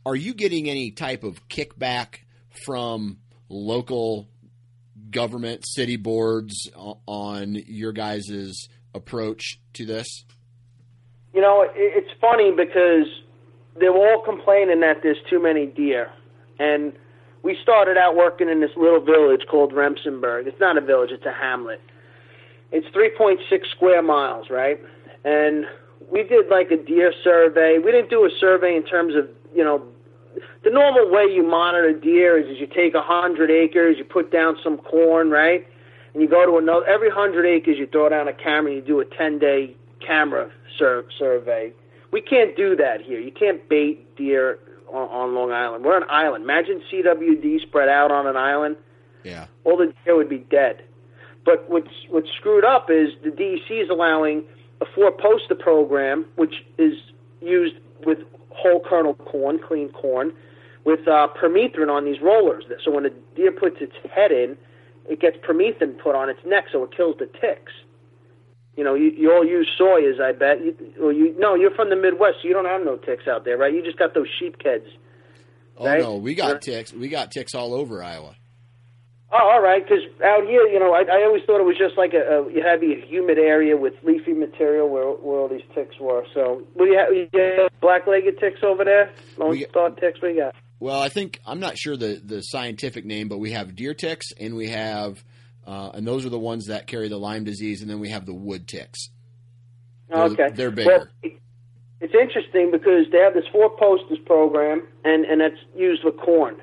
are 0.07 0.17
you 0.17 0.35
getting 0.35 0.69
any 0.69 0.91
type 0.91 1.25
of 1.25 1.49
kickback 1.49 2.21
from 2.67 3.19
local 3.49 4.29
government, 5.11 5.65
city 5.67 5.97
boards 5.97 6.71
on 7.07 7.57
your 7.67 7.93
guys' 7.93 8.69
approach 8.95 9.61
to 9.75 9.87
this? 9.87 10.25
You 11.33 11.41
know, 11.41 11.67
it's 11.75 12.11
funny 12.21 12.53
because 12.53 13.07
they 13.81 13.89
were 13.89 14.09
all 14.09 14.23
complaining 14.25 14.81
that 14.81 14.99
there's 15.03 15.19
too 15.29 15.43
many 15.43 15.67
deer. 15.67 16.11
And 16.59 16.93
we 17.43 17.57
started 17.63 17.97
out 17.97 18.15
working 18.15 18.49
in 18.49 18.61
this 18.61 18.71
little 18.77 19.01
village 19.01 19.43
called 19.51 19.73
Remsenburg. 19.73 20.47
It's 20.47 20.61
not 20.61 20.79
a 20.79 20.81
village, 20.81 21.11
it's 21.11 21.27
a 21.27 21.33
hamlet. 21.33 21.81
It's 22.71 22.87
3.6 22.97 23.39
square 23.77 24.03
miles, 24.03 24.49
right? 24.51 24.81
And 25.25 25.65
we 26.11 26.23
did 26.23 26.49
like 26.49 26.71
a 26.71 26.77
deer 26.77 27.13
survey. 27.23 27.79
We 27.79 27.93
didn't 27.93 28.11
do 28.11 28.25
a 28.25 28.31
survey 28.39 28.77
in 28.77 28.85
terms 28.85 29.15
of, 29.15 29.29
you 29.55 29.65
know, 29.65 29.83
the 30.65 30.71
normal 30.71 31.11
way 31.11 31.25
you 31.25 31.43
monitor 31.43 31.93
deer 31.93 32.39
is, 32.39 32.49
is 32.49 32.61
you 32.61 32.67
take 32.67 32.95
a 32.95 33.03
hundred 33.03 33.51
acres, 33.51 33.97
you 33.99 34.05
put 34.05 34.33
down 34.33 34.57
some 34.63 34.79
corn, 34.79 35.31
right? 35.31 35.67
And 36.13 36.23
you 36.23 36.29
go 36.29 36.45
to 36.47 36.59
another, 36.59 36.87
every 36.87 37.11
hundred 37.11 37.47
acres 37.47 37.77
you 37.79 37.87
throw 37.87 38.09
down 38.09 38.29
a 38.29 38.33
camera 38.33 38.73
and 38.73 38.81
you 38.81 38.83
do 38.83 39.01
a 39.01 39.05
10 39.05 39.39
day 39.39 39.77
camera 40.05 40.51
sur- 40.79 41.05
survey. 41.19 41.73
We 42.13 42.21
can't 42.21 42.57
do 42.57 42.77
that 42.77 43.01
here. 43.01 43.21
You 43.21 43.33
can't 43.33 43.69
bait 43.69 44.17
deer 44.17 44.59
on, 44.93 45.09
on 45.09 45.35
Long 45.35 45.53
Island. 45.53 45.85
We're 45.85 45.97
an 45.97 46.09
island. 46.09 46.45
Imagine 46.45 46.81
CWD 46.93 47.63
spread 47.63 47.89
out 47.89 48.11
on 48.11 48.27
an 48.27 48.37
island. 48.37 48.77
Yeah. 49.25 49.47
All 49.65 49.77
the 49.77 49.93
deer 50.05 50.17
would 50.17 50.29
be 50.29 50.39
dead. 50.39 50.83
But 51.45 51.69
what's 51.69 51.91
what's 52.09 52.29
screwed 52.39 52.65
up 52.65 52.89
is 52.91 53.11
the 53.23 53.31
DEC 53.31 53.83
is 53.83 53.91
allowing 53.91 54.45
four 54.95 55.11
poster 55.13 55.55
program, 55.55 56.27
which 56.37 56.55
is 56.79 56.95
used 57.41 57.75
with 58.07 58.19
whole 58.51 58.81
kernel 58.89 59.15
corn, 59.15 59.59
clean 59.67 59.91
corn, 59.91 60.33
with 60.85 61.01
uh, 61.09 61.29
permethrin 61.41 61.91
on 61.91 62.05
these 62.05 62.21
rollers. 62.21 62.65
So 62.85 62.91
when 62.91 63.07
a 63.07 63.11
deer 63.37 63.53
puts 63.53 63.77
its 63.81 63.95
head 64.15 64.31
in, 64.33 64.57
it 65.09 65.21
gets 65.21 65.37
permethrin 65.39 65.99
put 66.03 66.15
on 66.15 66.29
its 66.29 66.41
neck, 66.47 66.65
so 66.73 66.85
it 66.85 66.97
kills 66.97 67.17
the 67.19 67.27
ticks. 67.27 67.73
You 68.77 68.83
know, 68.85 68.95
you, 68.95 69.11
you 69.17 69.33
all 69.33 69.45
use 69.45 69.69
soyas, 69.81 70.21
I 70.21 70.33
bet. 70.33 70.65
You, 70.65 70.75
or 71.01 71.13
you 71.13 71.35
no, 71.39 71.55
you're 71.55 71.75
from 71.75 71.91
the 71.91 71.97
Midwest, 71.97 72.37
so 72.43 72.49
you 72.49 72.55
don't 72.55 72.65
have 72.65 72.85
no 72.85 72.97
ticks 72.97 73.25
out 73.29 73.45
there, 73.45 73.57
right? 73.57 73.73
You 73.73 73.83
just 73.85 73.99
got 73.99 74.15
those 74.15 74.27
sheep 74.39 74.59
kids. 74.59 74.87
Oh 75.77 75.87
Right? 75.87 76.01
no, 76.01 76.17
we 76.17 76.35
got 76.35 76.63
ticks. 76.63 76.93
We 76.93 77.09
got 77.09 77.31
ticks 77.31 77.55
all 77.55 77.75
over 77.75 78.03
Iowa. 78.03 78.37
Oh, 79.37 79.51
all 79.55 79.61
right. 79.61 79.83
Because 79.83 80.05
out 80.25 80.45
here, 80.47 80.63
you 80.69 80.79
know, 80.79 80.95
I, 80.95 81.03
I 81.03 81.25
always 81.25 81.43
thought 81.45 81.59
it 81.61 81.65
was 81.65 81.77
just 81.77 81.97
like 81.99 82.15
a, 82.15 82.19
a 82.21 82.53
you 82.53 82.63
have 82.63 82.81
a 82.85 83.01
humid 83.05 83.37
area 83.37 83.77
with 83.77 83.95
leafy 84.05 84.33
material 84.33 84.89
where 84.89 85.07
where 85.11 85.41
all 85.41 85.49
these 85.49 85.67
ticks 85.75 85.99
were. 85.99 86.25
So, 86.33 86.63
what 86.75 86.85
do 86.87 86.93
you 86.93 86.99
have? 86.99 87.13
You 87.13 87.63
have 87.63 87.81
black-legged 87.81 88.39
ticks 88.39 88.61
over 88.63 88.85
there? 88.85 89.11
Lone 89.37 89.59
star 89.71 89.91
ticks. 89.91 90.23
What 90.23 90.29
do 90.29 90.35
you 90.35 90.41
got? 90.41 90.55
Well, 90.79 91.01
I 91.01 91.09
think 91.09 91.41
I'm 91.45 91.59
not 91.59 91.77
sure 91.77 91.97
the 91.97 92.21
the 92.25 92.43
scientific 92.43 93.05
name, 93.05 93.27
but 93.29 93.39
we 93.39 93.51
have 93.53 93.75
deer 93.75 93.93
ticks 93.95 94.27
and 94.39 94.55
we 94.55 94.69
have, 94.69 95.25
uh, 95.67 95.91
and 95.95 96.07
those 96.07 96.25
are 96.25 96.31
the 96.31 96.39
ones 96.39 96.67
that 96.67 96.87
carry 96.87 97.09
the 97.09 97.19
Lyme 97.19 97.43
disease, 97.43 97.83
and 97.83 97.91
then 97.91 97.99
we 97.99 98.11
have 98.11 98.27
the 98.27 98.35
wood 98.35 98.69
ticks. 98.69 99.11
They're- 100.09 100.19
okay, 100.25 100.49
they're 100.55 100.71
bigger. 100.71 101.11
it- 101.25 101.41
it's 102.01 102.15
interesting 102.15 102.71
because 102.71 103.07
they 103.11 103.19
have 103.19 103.35
this 103.35 103.47
four 103.51 103.71
posters 103.77 104.19
program, 104.27 104.87
and 105.05 105.25
and 105.25 105.41
that's 105.41 105.57
used 105.75 106.05
with 106.05 106.19
corn. 106.19 106.57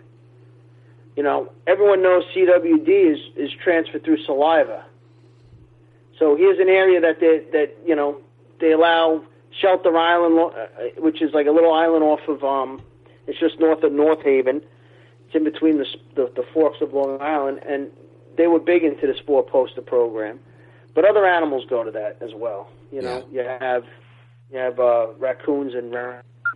You 1.16 1.24
know, 1.24 1.52
everyone 1.68 2.02
knows 2.02 2.24
CWD 2.36 2.88
is 2.88 3.20
is 3.36 3.52
transferred 3.64 4.04
through 4.04 4.24
saliva. 4.24 4.86
So 6.18 6.36
here's 6.36 6.60
an 6.60 6.70
area 6.70 7.02
that 7.02 7.20
they 7.20 7.40
that 7.52 7.76
you 7.86 7.96
know 7.96 8.18
they 8.60 8.72
allow 8.72 9.24
Shelter 9.60 9.98
Island, 9.98 10.40
uh, 10.40 11.02
which 11.02 11.22
is 11.22 11.34
like 11.34 11.48
a 11.48 11.52
little 11.52 11.74
island 11.74 12.04
off 12.04 12.22
of 12.28 12.44
um, 12.44 12.82
it's 13.28 13.40
just 13.40 13.60
north 13.60 13.84
of 13.84 13.92
North 13.92 14.24
Haven. 14.24 14.62
It's 15.26 15.36
in 15.36 15.44
between 15.44 15.78
the, 15.78 15.86
the 16.16 16.32
the 16.36 16.44
forks 16.54 16.80
of 16.82 16.94
Long 16.94 17.22
Island, 17.22 17.60
and 17.68 17.90
they 18.38 18.48
were 18.48 18.60
big 18.60 18.84
into 18.84 19.08
this 19.08 19.20
four 19.26 19.44
poster 19.44 19.82
program. 19.82 20.40
But 20.94 21.06
other 21.06 21.26
animals 21.26 21.66
go 21.70 21.84
to 21.84 21.92
that 21.92 22.18
as 22.22 22.32
well. 22.34 22.70
You 22.92 23.02
know, 23.02 23.26
you 23.32 23.40
have 23.40 23.84
you 24.52 24.60
have 24.60 24.80
uh, 24.80 25.08
raccoons 25.18 25.74
and 25.74 25.94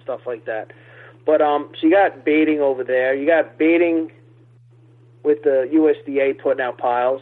stuff 0.01 0.21
like 0.25 0.45
that. 0.45 0.71
But 1.25 1.41
um, 1.41 1.71
so 1.79 1.87
you 1.87 1.93
got 1.93 2.23
baiting 2.23 2.59
over 2.59 2.83
there. 2.83 3.15
You 3.15 3.25
got 3.25 3.57
baiting 3.57 4.11
with 5.25 5.41
the 5.43 5.67
USDA 5.73 6.41
putting 6.41 6.61
out 6.61 6.77
piles. 6.77 7.21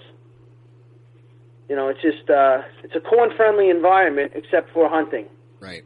You 1.70 1.78
know, 1.78 1.88
it's 1.88 2.02
just 2.02 2.30
uh, 2.30 2.62
it's 2.84 2.94
a 2.96 3.00
corn-friendly 3.00 3.70
environment 3.70 4.34
except 4.36 4.72
for 4.74 4.90
hunting. 4.90 5.28
Right. 5.60 5.84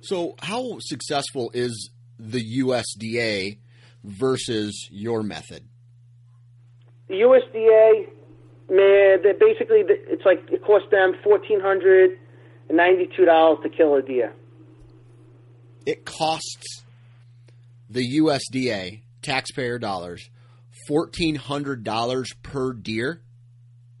So, 0.00 0.34
how 0.42 0.78
successful 0.80 1.52
is 1.54 1.90
the 2.18 2.58
USDA 2.58 3.58
versus 4.02 4.88
your 4.90 5.22
method? 5.22 5.68
The 7.08 7.14
USDA, 7.14 8.08
man, 8.68 9.22
they 9.22 9.32
basically 9.38 9.84
it's 9.86 10.26
like 10.26 10.42
it 10.50 10.64
costs 10.64 10.88
them 10.90 11.12
fourteen 11.22 11.60
hundred 11.60 12.18
and 12.68 12.76
ninety-two 12.76 13.24
dollars 13.24 13.58
to 13.62 13.68
kill 13.68 13.94
a 13.94 14.02
deer. 14.02 14.32
It 15.86 16.04
costs 16.04 16.82
the 17.88 18.18
USDA 18.18 19.02
taxpayer 19.22 19.78
dollars 19.78 20.28
fourteen 20.86 21.34
hundred 21.34 21.84
dollars 21.84 22.34
per 22.42 22.72
deer. 22.72 23.22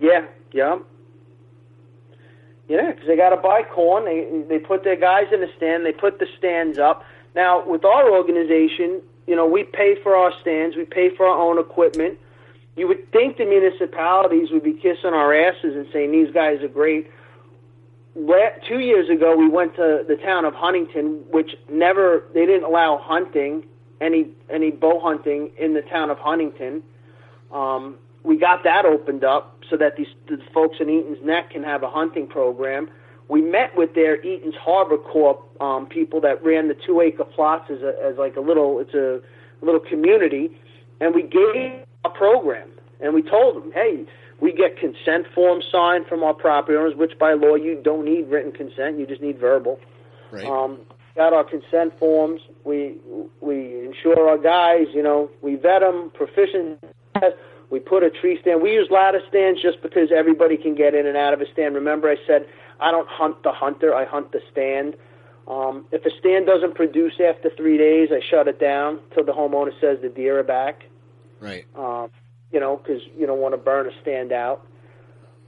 Yeah, 0.00 0.26
yeah. 0.52 0.78
Yeah, 2.68 2.92
because 2.92 3.06
they 3.06 3.16
got 3.16 3.30
to 3.30 3.36
buy 3.36 3.62
corn. 3.62 4.04
They 4.04 4.44
they 4.48 4.58
put 4.58 4.84
their 4.84 4.96
guys 4.96 5.26
in 5.32 5.40
the 5.40 5.48
stand. 5.56 5.84
They 5.84 5.92
put 5.92 6.18
the 6.18 6.26
stands 6.38 6.78
up. 6.78 7.04
Now 7.34 7.66
with 7.66 7.84
our 7.84 8.10
organization, 8.10 9.02
you 9.26 9.36
know, 9.36 9.46
we 9.46 9.64
pay 9.64 9.96
for 10.02 10.16
our 10.16 10.32
stands. 10.40 10.76
We 10.76 10.84
pay 10.84 11.14
for 11.16 11.26
our 11.26 11.38
own 11.38 11.58
equipment. 11.58 12.18
You 12.76 12.88
would 12.88 13.12
think 13.12 13.36
the 13.36 13.44
municipalities 13.44 14.50
would 14.50 14.62
be 14.62 14.72
kissing 14.72 15.12
our 15.12 15.34
asses 15.34 15.76
and 15.76 15.86
saying 15.92 16.12
these 16.12 16.32
guys 16.32 16.62
are 16.62 16.68
great. 16.68 17.10
Two 18.14 18.78
years 18.78 19.10
ago, 19.10 19.36
we 19.36 19.48
went 19.48 19.74
to 19.76 20.04
the 20.06 20.16
town 20.16 20.44
of 20.44 20.54
Huntington, 20.54 21.24
which 21.30 21.50
never 21.70 22.24
they 22.32 22.46
didn't 22.46 22.64
allow 22.64 22.98
hunting 23.02 23.64
any 24.02 24.26
any 24.50 24.70
bow 24.70 25.00
hunting 25.00 25.50
in 25.58 25.74
the 25.74 25.82
town 25.82 26.10
of 26.10 26.18
Huntington. 26.18 26.82
Um, 27.52 27.96
we 28.24 28.36
got 28.36 28.64
that 28.64 28.84
opened 28.84 29.24
up 29.24 29.62
so 29.70 29.76
that 29.76 29.96
these 29.96 30.08
the 30.28 30.38
folks 30.52 30.76
in 30.80 30.90
Eaton's 30.90 31.24
Neck 31.24 31.50
can 31.50 31.62
have 31.62 31.82
a 31.82 31.90
hunting 31.90 32.26
program. 32.26 32.88
We 33.28 33.40
met 33.40 33.76
with 33.76 33.94
their 33.94 34.22
Eaton's 34.22 34.56
Harbor 34.56 34.98
Corp 34.98 35.40
um, 35.60 35.86
people 35.86 36.20
that 36.20 36.42
ran 36.44 36.68
the 36.68 36.74
two 36.74 37.00
acre 37.00 37.24
plots 37.24 37.70
as, 37.70 37.80
a, 37.80 37.94
as 38.04 38.18
like 38.18 38.36
a 38.36 38.40
little 38.40 38.80
it's 38.80 38.94
a, 38.94 39.20
a 39.62 39.64
little 39.64 39.80
community, 39.80 40.50
and 41.00 41.14
we 41.14 41.22
gave 41.22 41.84
a 42.04 42.10
program 42.10 42.68
and 43.00 43.14
we 43.14 43.22
told 43.22 43.56
them, 43.56 43.72
hey, 43.72 44.04
we 44.40 44.52
get 44.52 44.76
consent 44.78 45.26
forms 45.34 45.64
signed 45.70 46.06
from 46.06 46.22
our 46.22 46.34
property 46.34 46.76
owners, 46.76 46.94
which 46.96 47.18
by 47.18 47.32
law 47.32 47.54
you 47.54 47.80
don't 47.82 48.04
need 48.04 48.28
written 48.28 48.52
consent, 48.52 48.98
you 48.98 49.06
just 49.06 49.22
need 49.22 49.38
verbal. 49.38 49.78
Right. 50.30 50.44
Um, 50.44 50.80
got 51.14 51.32
our 51.32 51.44
consent 51.44 51.98
forms. 51.98 52.40
We 52.64 52.96
we 53.40 53.84
insure 53.86 54.28
our 54.28 54.38
guys. 54.38 54.86
You 54.94 55.02
know, 55.02 55.30
we 55.40 55.56
vet 55.56 55.80
them, 55.80 56.10
proficient. 56.14 56.82
We 57.70 57.80
put 57.80 58.02
a 58.02 58.10
tree 58.10 58.38
stand. 58.40 58.60
We 58.60 58.72
use 58.72 58.88
ladder 58.90 59.20
stands 59.28 59.62
just 59.62 59.80
because 59.80 60.10
everybody 60.14 60.56
can 60.58 60.74
get 60.74 60.94
in 60.94 61.06
and 61.06 61.16
out 61.16 61.32
of 61.32 61.40
a 61.40 61.50
stand. 61.52 61.74
Remember, 61.74 62.10
I 62.10 62.16
said 62.26 62.46
I 62.80 62.90
don't 62.90 63.08
hunt 63.08 63.42
the 63.42 63.52
hunter. 63.52 63.94
I 63.94 64.04
hunt 64.04 64.32
the 64.32 64.40
stand. 64.50 64.94
Um, 65.48 65.86
if 65.90 66.04
a 66.04 66.10
stand 66.18 66.46
doesn't 66.46 66.74
produce 66.74 67.14
after 67.20 67.50
three 67.56 67.78
days, 67.78 68.10
I 68.12 68.20
shut 68.20 68.46
it 68.46 68.60
down 68.60 69.00
till 69.14 69.24
the 69.24 69.32
homeowner 69.32 69.72
says 69.80 69.98
the 70.02 70.08
deer 70.08 70.38
are 70.38 70.44
back. 70.44 70.84
right. 71.40 71.66
Um, 71.74 72.10
you 72.52 72.60
know, 72.60 72.76
because 72.76 73.02
you 73.18 73.26
don't 73.26 73.40
want 73.40 73.54
to 73.54 73.58
burn 73.58 73.88
a 73.88 74.02
stand 74.02 74.30
out. 74.30 74.66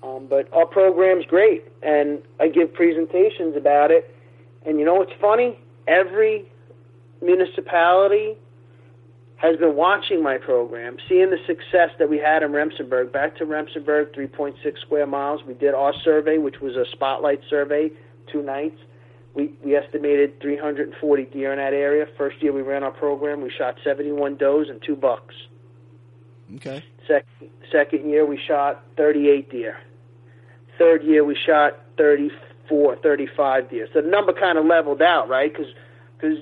Um, 0.02 0.26
but 0.26 0.52
our 0.52 0.66
program's 0.66 1.26
great, 1.26 1.64
and 1.82 2.22
I 2.40 2.48
give 2.48 2.72
presentations 2.72 3.56
about 3.56 3.90
it. 3.90 4.13
And 4.66 4.78
you 4.78 4.84
know 4.84 4.94
what's 4.94 5.12
funny? 5.20 5.58
every 5.86 6.46
municipality 7.22 8.36
has 9.36 9.56
been 9.56 9.76
watching 9.76 10.22
my 10.22 10.38
program, 10.38 10.96
seeing 11.08 11.30
the 11.30 11.38
success 11.46 11.90
that 11.98 12.08
we 12.08 12.18
had 12.18 12.42
in 12.42 12.52
Remsenburg. 12.52 13.12
Back 13.12 13.36
to 13.38 13.44
Remsenburg, 13.44 14.14
3.6 14.16 14.54
square 14.80 15.06
miles. 15.06 15.42
We 15.46 15.54
did 15.54 15.74
our 15.74 15.92
survey, 16.02 16.38
which 16.38 16.60
was 16.60 16.76
a 16.76 16.84
spotlight 16.92 17.40
survey, 17.50 17.90
two 18.32 18.42
nights. 18.42 18.78
We, 19.34 19.52
we 19.64 19.74
estimated 19.76 20.40
340 20.40 21.24
deer 21.24 21.52
in 21.52 21.58
that 21.58 21.72
area. 21.72 22.06
First 22.16 22.40
year 22.40 22.52
we 22.52 22.62
ran 22.62 22.84
our 22.84 22.92
program, 22.92 23.42
we 23.42 23.50
shot 23.50 23.76
71 23.82 24.36
does 24.36 24.68
and 24.68 24.80
two 24.80 24.94
bucks. 24.94 25.34
Okay. 26.56 26.84
Second, 27.08 27.50
second 27.72 28.08
year 28.08 28.24
we 28.24 28.38
shot 28.46 28.84
38 28.96 29.50
deer. 29.50 29.76
Third 30.78 31.02
year 31.02 31.24
we 31.24 31.36
shot 31.46 31.80
34, 32.68 32.96
35 32.96 33.70
deer. 33.70 33.88
So 33.92 34.00
the 34.00 34.08
number 34.08 34.32
kind 34.32 34.58
of 34.58 34.66
leveled 34.66 35.02
out, 35.02 35.28
right? 35.28 35.52
Because, 35.52 35.72
because 36.18 36.38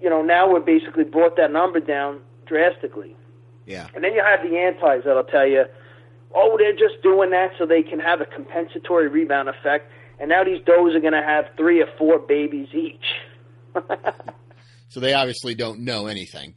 you 0.00 0.10
know, 0.10 0.22
now 0.22 0.50
we're 0.50 0.60
basically 0.60 1.04
brought 1.04 1.36
that 1.36 1.52
number 1.52 1.80
down 1.80 2.20
drastically. 2.46 3.16
Yeah. 3.66 3.86
And 3.94 4.02
then 4.02 4.14
you 4.14 4.22
have 4.22 4.40
the 4.42 4.56
antis 4.58 5.04
that'll 5.04 5.24
tell 5.24 5.46
you, 5.46 5.64
oh, 6.34 6.56
they're 6.58 6.72
just 6.72 7.02
doing 7.02 7.30
that 7.30 7.52
so 7.58 7.66
they 7.66 7.82
can 7.82 8.00
have 8.00 8.20
a 8.20 8.26
compensatory 8.26 9.08
rebound 9.08 9.48
effect. 9.48 9.90
And 10.18 10.28
now 10.28 10.44
these 10.44 10.62
does 10.64 10.94
are 10.94 11.00
going 11.00 11.12
to 11.12 11.22
have 11.22 11.46
three 11.56 11.80
or 11.80 11.88
four 11.98 12.18
babies 12.18 12.68
each. 12.72 13.04
so 14.88 15.00
they 15.00 15.14
obviously 15.14 15.54
don't 15.54 15.80
know 15.80 16.06
anything. 16.06 16.54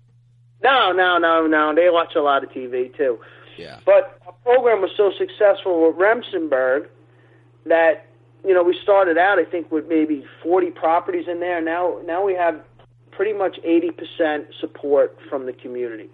No, 0.63 0.91
no, 0.91 1.17
no, 1.17 1.45
no. 1.45 1.75
They 1.75 1.89
watch 1.89 2.15
a 2.15 2.21
lot 2.21 2.43
of 2.43 2.49
TV 2.49 2.95
too. 2.95 3.19
Yeah. 3.57 3.79
But 3.85 4.19
our 4.25 4.33
program 4.43 4.81
was 4.81 4.91
so 4.97 5.11
successful 5.17 5.87
with 5.87 5.97
Remsenburg 5.97 6.87
that 7.65 8.07
you 8.45 8.53
know 8.53 8.63
we 8.63 8.77
started 8.81 9.17
out 9.17 9.39
I 9.39 9.45
think 9.45 9.71
with 9.71 9.87
maybe 9.87 10.25
40 10.43 10.71
properties 10.71 11.27
in 11.27 11.39
there. 11.39 11.61
Now 11.61 11.99
now 12.05 12.23
we 12.23 12.33
have 12.35 12.61
pretty 13.11 13.33
much 13.33 13.57
80% 13.65 14.47
support 14.59 15.17
from 15.29 15.45
the 15.45 15.53
community. 15.53 16.09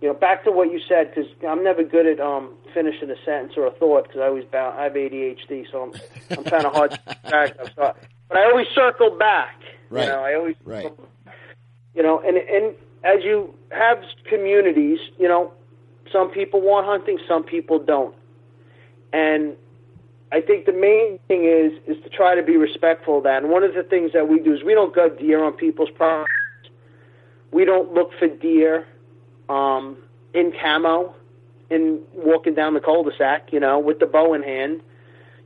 You 0.00 0.08
know, 0.08 0.14
back 0.14 0.44
to 0.44 0.52
what 0.52 0.70
you 0.70 0.80
said 0.88 1.12
because 1.14 1.30
I'm 1.48 1.64
never 1.64 1.82
good 1.82 2.06
at 2.06 2.20
um, 2.20 2.54
finishing 2.72 3.10
a 3.10 3.16
sentence 3.24 3.54
or 3.56 3.66
a 3.66 3.70
thought 3.70 4.04
because 4.04 4.20
I 4.20 4.26
always 4.26 4.44
bound, 4.44 4.78
I 4.78 4.84
have 4.84 4.92
ADHD, 4.92 5.70
so 5.70 5.82
I'm 5.84 6.38
I'm 6.38 6.44
kind 6.44 6.66
of 6.66 6.72
hard 6.74 6.90
to 6.90 6.98
track. 7.28 7.56
So, 7.74 7.94
but 8.28 8.38
I 8.38 8.44
always 8.44 8.66
circle 8.74 9.10
back. 9.10 9.60
Right. 9.90 10.04
You 10.04 10.10
know, 10.10 10.22
I 10.22 10.34
always 10.34 10.56
right. 10.64 10.92
You 11.94 12.02
know, 12.02 12.20
and 12.20 12.36
and 12.36 12.74
as 13.04 13.22
you 13.22 13.54
have 13.70 14.02
communities, 14.28 14.98
you 15.18 15.28
know, 15.28 15.52
some 16.12 16.30
people 16.30 16.60
want 16.60 16.86
hunting, 16.86 17.18
some 17.26 17.44
people 17.44 17.78
don't. 17.78 18.14
And 19.12 19.56
I 20.34 20.40
think 20.40 20.66
the 20.66 20.72
main 20.72 21.20
thing 21.28 21.44
is 21.44 21.72
is 21.86 22.02
to 22.02 22.10
try 22.10 22.34
to 22.34 22.42
be 22.42 22.56
respectful 22.56 23.18
of 23.18 23.22
that. 23.22 23.44
And 23.44 23.52
one 23.52 23.62
of 23.62 23.72
the 23.72 23.84
things 23.84 24.10
that 24.14 24.28
we 24.28 24.40
do 24.40 24.52
is 24.52 24.64
we 24.64 24.74
don't 24.74 24.92
gut 24.92 25.16
deer 25.16 25.44
on 25.44 25.52
people's 25.52 25.90
property. 25.90 26.28
We 27.52 27.64
don't 27.64 27.94
look 27.94 28.10
for 28.18 28.26
deer 28.26 28.84
um, 29.48 29.96
in 30.34 30.52
camo 30.60 31.14
in 31.70 32.00
walking 32.12 32.54
down 32.54 32.74
the 32.74 32.80
cul-de-sac, 32.80 33.52
you 33.52 33.60
know, 33.60 33.78
with 33.78 34.00
the 34.00 34.06
bow 34.06 34.34
in 34.34 34.42
hand. 34.42 34.80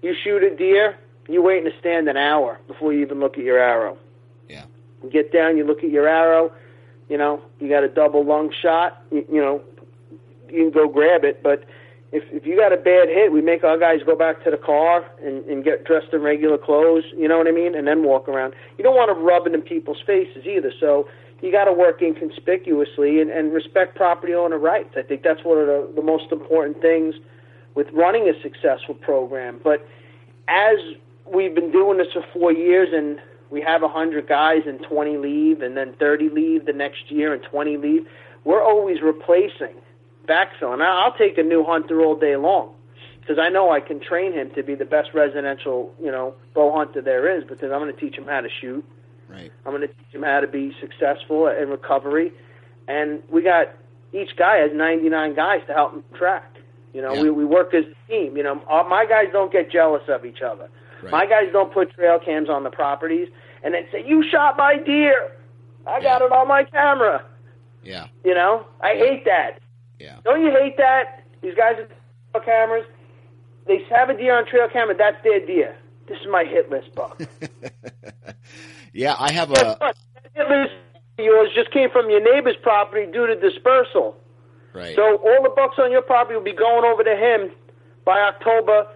You 0.00 0.14
shoot 0.24 0.42
a 0.42 0.56
deer, 0.56 0.96
you 1.28 1.42
wait 1.42 1.64
in 1.64 1.70
a 1.70 1.78
stand 1.78 2.08
an 2.08 2.16
hour 2.16 2.58
before 2.66 2.94
you 2.94 3.02
even 3.02 3.20
look 3.20 3.36
at 3.36 3.44
your 3.44 3.58
arrow. 3.58 3.98
Yeah. 4.48 4.64
You 5.02 5.10
get 5.10 5.32
down, 5.34 5.58
you 5.58 5.66
look 5.66 5.84
at 5.84 5.90
your 5.90 6.08
arrow, 6.08 6.50
you 7.10 7.18
know, 7.18 7.42
you 7.60 7.68
got 7.68 7.84
a 7.84 7.88
double 7.88 8.24
lung 8.24 8.52
shot, 8.62 9.02
you, 9.12 9.26
you 9.30 9.40
know, 9.40 9.62
you 10.48 10.62
can 10.62 10.70
go 10.70 10.88
grab 10.88 11.24
it. 11.24 11.42
But 11.42 11.64
if 12.12 12.24
if 12.32 12.46
you 12.46 12.56
got 12.56 12.72
a 12.72 12.76
bad 12.76 13.08
hit, 13.08 13.32
we 13.32 13.40
make 13.42 13.64
our 13.64 13.78
guys 13.78 14.00
go 14.04 14.16
back 14.16 14.42
to 14.44 14.50
the 14.50 14.56
car 14.56 15.04
and, 15.22 15.44
and 15.44 15.64
get 15.64 15.84
dressed 15.84 16.12
in 16.12 16.22
regular 16.22 16.58
clothes. 16.58 17.04
You 17.16 17.28
know 17.28 17.38
what 17.38 17.46
I 17.46 17.52
mean? 17.52 17.74
And 17.74 17.86
then 17.86 18.02
walk 18.02 18.28
around. 18.28 18.54
You 18.78 18.84
don't 18.84 18.96
want 18.96 19.10
to 19.10 19.20
rub 19.22 19.46
it 19.46 19.54
in 19.54 19.62
people's 19.62 20.00
faces 20.06 20.46
either. 20.46 20.72
So 20.80 21.08
you 21.40 21.52
got 21.52 21.64
to 21.64 21.72
work 21.72 22.02
inconspicuously 22.02 23.20
and, 23.20 23.30
and 23.30 23.52
respect 23.52 23.94
property 23.94 24.34
owner 24.34 24.58
rights. 24.58 24.94
I 24.96 25.02
think 25.02 25.22
that's 25.22 25.44
one 25.44 25.58
of 25.58 25.66
the, 25.66 25.92
the 25.94 26.02
most 26.02 26.32
important 26.32 26.80
things 26.80 27.14
with 27.74 27.86
running 27.92 28.28
a 28.28 28.40
successful 28.42 28.94
program. 28.94 29.60
But 29.62 29.86
as 30.48 30.78
we've 31.32 31.54
been 31.54 31.70
doing 31.70 31.98
this 31.98 32.08
for 32.12 32.24
four 32.32 32.52
years 32.52 32.88
and 32.92 33.20
we 33.50 33.60
have 33.60 33.82
a 33.82 33.86
100 33.86 34.26
guys 34.26 34.62
and 34.66 34.82
20 34.82 35.16
leave 35.18 35.62
and 35.62 35.76
then 35.76 35.94
30 35.98 36.30
leave 36.30 36.66
the 36.66 36.72
next 36.72 37.10
year 37.10 37.32
and 37.32 37.42
20 37.42 37.76
leave, 37.76 38.06
we're 38.44 38.62
always 38.62 39.00
replacing, 39.02 39.76
backfilling. 40.28 40.82
I'll 40.82 41.16
take 41.16 41.38
a 41.38 41.42
new 41.42 41.64
hunter 41.64 42.00
all 42.02 42.16
day 42.16 42.36
long 42.36 42.74
because 43.20 43.38
I 43.38 43.48
know 43.48 43.70
I 43.70 43.80
can 43.80 44.00
train 44.00 44.32
him 44.32 44.50
to 44.54 44.62
be 44.62 44.74
the 44.74 44.84
best 44.84 45.10
residential, 45.14 45.92
you 46.02 46.10
know, 46.10 46.34
bow 46.54 46.72
hunter 46.74 47.00
there 47.02 47.36
is 47.36 47.44
because 47.44 47.70
I'm 47.72 47.80
going 47.80 47.92
to 47.94 48.00
teach 48.00 48.16
him 48.16 48.26
how 48.26 48.40
to 48.40 48.48
shoot. 48.60 48.84
Right. 49.28 49.52
I'm 49.66 49.72
going 49.72 49.82
to 49.82 49.88
teach 49.88 50.12
him 50.14 50.22
how 50.22 50.40
to 50.40 50.46
be 50.46 50.74
successful 50.80 51.48
in 51.48 51.68
recovery. 51.68 52.32
And 52.86 53.22
we 53.30 53.42
got 53.42 53.68
each 54.14 54.36
guy 54.36 54.56
has 54.58 54.70
99 54.72 55.34
guys 55.34 55.60
to 55.66 55.74
help 55.74 55.92
him 55.92 56.04
track. 56.16 56.56
You 56.94 57.02
know, 57.02 57.12
Yeah. 57.12 57.22
we, 57.24 57.30
we 57.30 57.44
work 57.44 57.74
as 57.74 57.84
a 57.84 58.10
team. 58.10 58.36
You 58.36 58.42
know, 58.42 58.62
all, 58.66 58.88
my 58.88 59.04
guys 59.04 59.26
don't 59.32 59.52
get 59.52 59.70
jealous 59.70 60.02
of 60.08 60.24
each 60.24 60.40
other. 60.40 60.70
Right. 61.02 61.12
My 61.12 61.26
guys 61.26 61.50
don't 61.52 61.72
put 61.72 61.92
trail 61.94 62.18
cams 62.18 62.48
on 62.48 62.64
the 62.64 62.70
properties 62.70 63.28
and 63.62 63.74
then 63.74 63.84
say, 63.92 64.02
"You 64.06 64.24
shot 64.28 64.56
my 64.56 64.76
deer. 64.78 65.30
I 65.86 66.00
got 66.00 66.20
Yeah. 66.22 66.26
it 66.26 66.32
on 66.32 66.48
my 66.48 66.64
camera." 66.64 67.22
Yeah. 67.84 68.06
You 68.24 68.34
know, 68.34 68.64
I 68.80 68.94
hate 68.94 69.24
that. 69.26 69.58
Yeah. 69.98 70.16
Don't 70.24 70.42
you 70.42 70.50
hate 70.50 70.76
that? 70.76 71.24
These 71.42 71.54
guys 71.54 71.76
with 71.78 71.88
trail 72.32 72.44
cameras, 72.44 72.84
they 73.66 73.78
have 73.90 74.10
a 74.10 74.16
deer 74.16 74.36
on 74.36 74.46
trail 74.46 74.68
camera. 74.72 74.94
That's 74.96 75.22
their 75.24 75.44
deer. 75.44 75.76
This 76.08 76.18
is 76.20 76.26
my 76.30 76.44
hit 76.44 76.70
list 76.70 76.94
buck. 76.94 77.20
Yeah. 78.94 79.14
I 79.18 79.30
have 79.32 79.50
Guess 79.50 79.62
a 79.62 79.66
what? 79.78 79.78
That 79.80 79.96
hit 80.34 80.48
list 80.48 80.72
of 81.18 81.24
yours 81.24 81.50
just 81.54 81.70
came 81.70 81.90
from 81.90 82.10
your 82.10 82.20
neighbor's 82.20 82.56
property 82.62 83.10
due 83.10 83.26
to 83.26 83.36
dispersal. 83.36 84.16
right. 84.72 84.96
So 84.96 85.16
all 85.16 85.42
the 85.42 85.52
bucks 85.54 85.76
on 85.78 85.92
your 85.92 86.02
property 86.02 86.34
will 86.36 86.42
be 86.44 86.54
going 86.54 86.84
over 86.84 87.04
to 87.04 87.14
him 87.16 87.50
by 88.04 88.18
October 88.20 88.86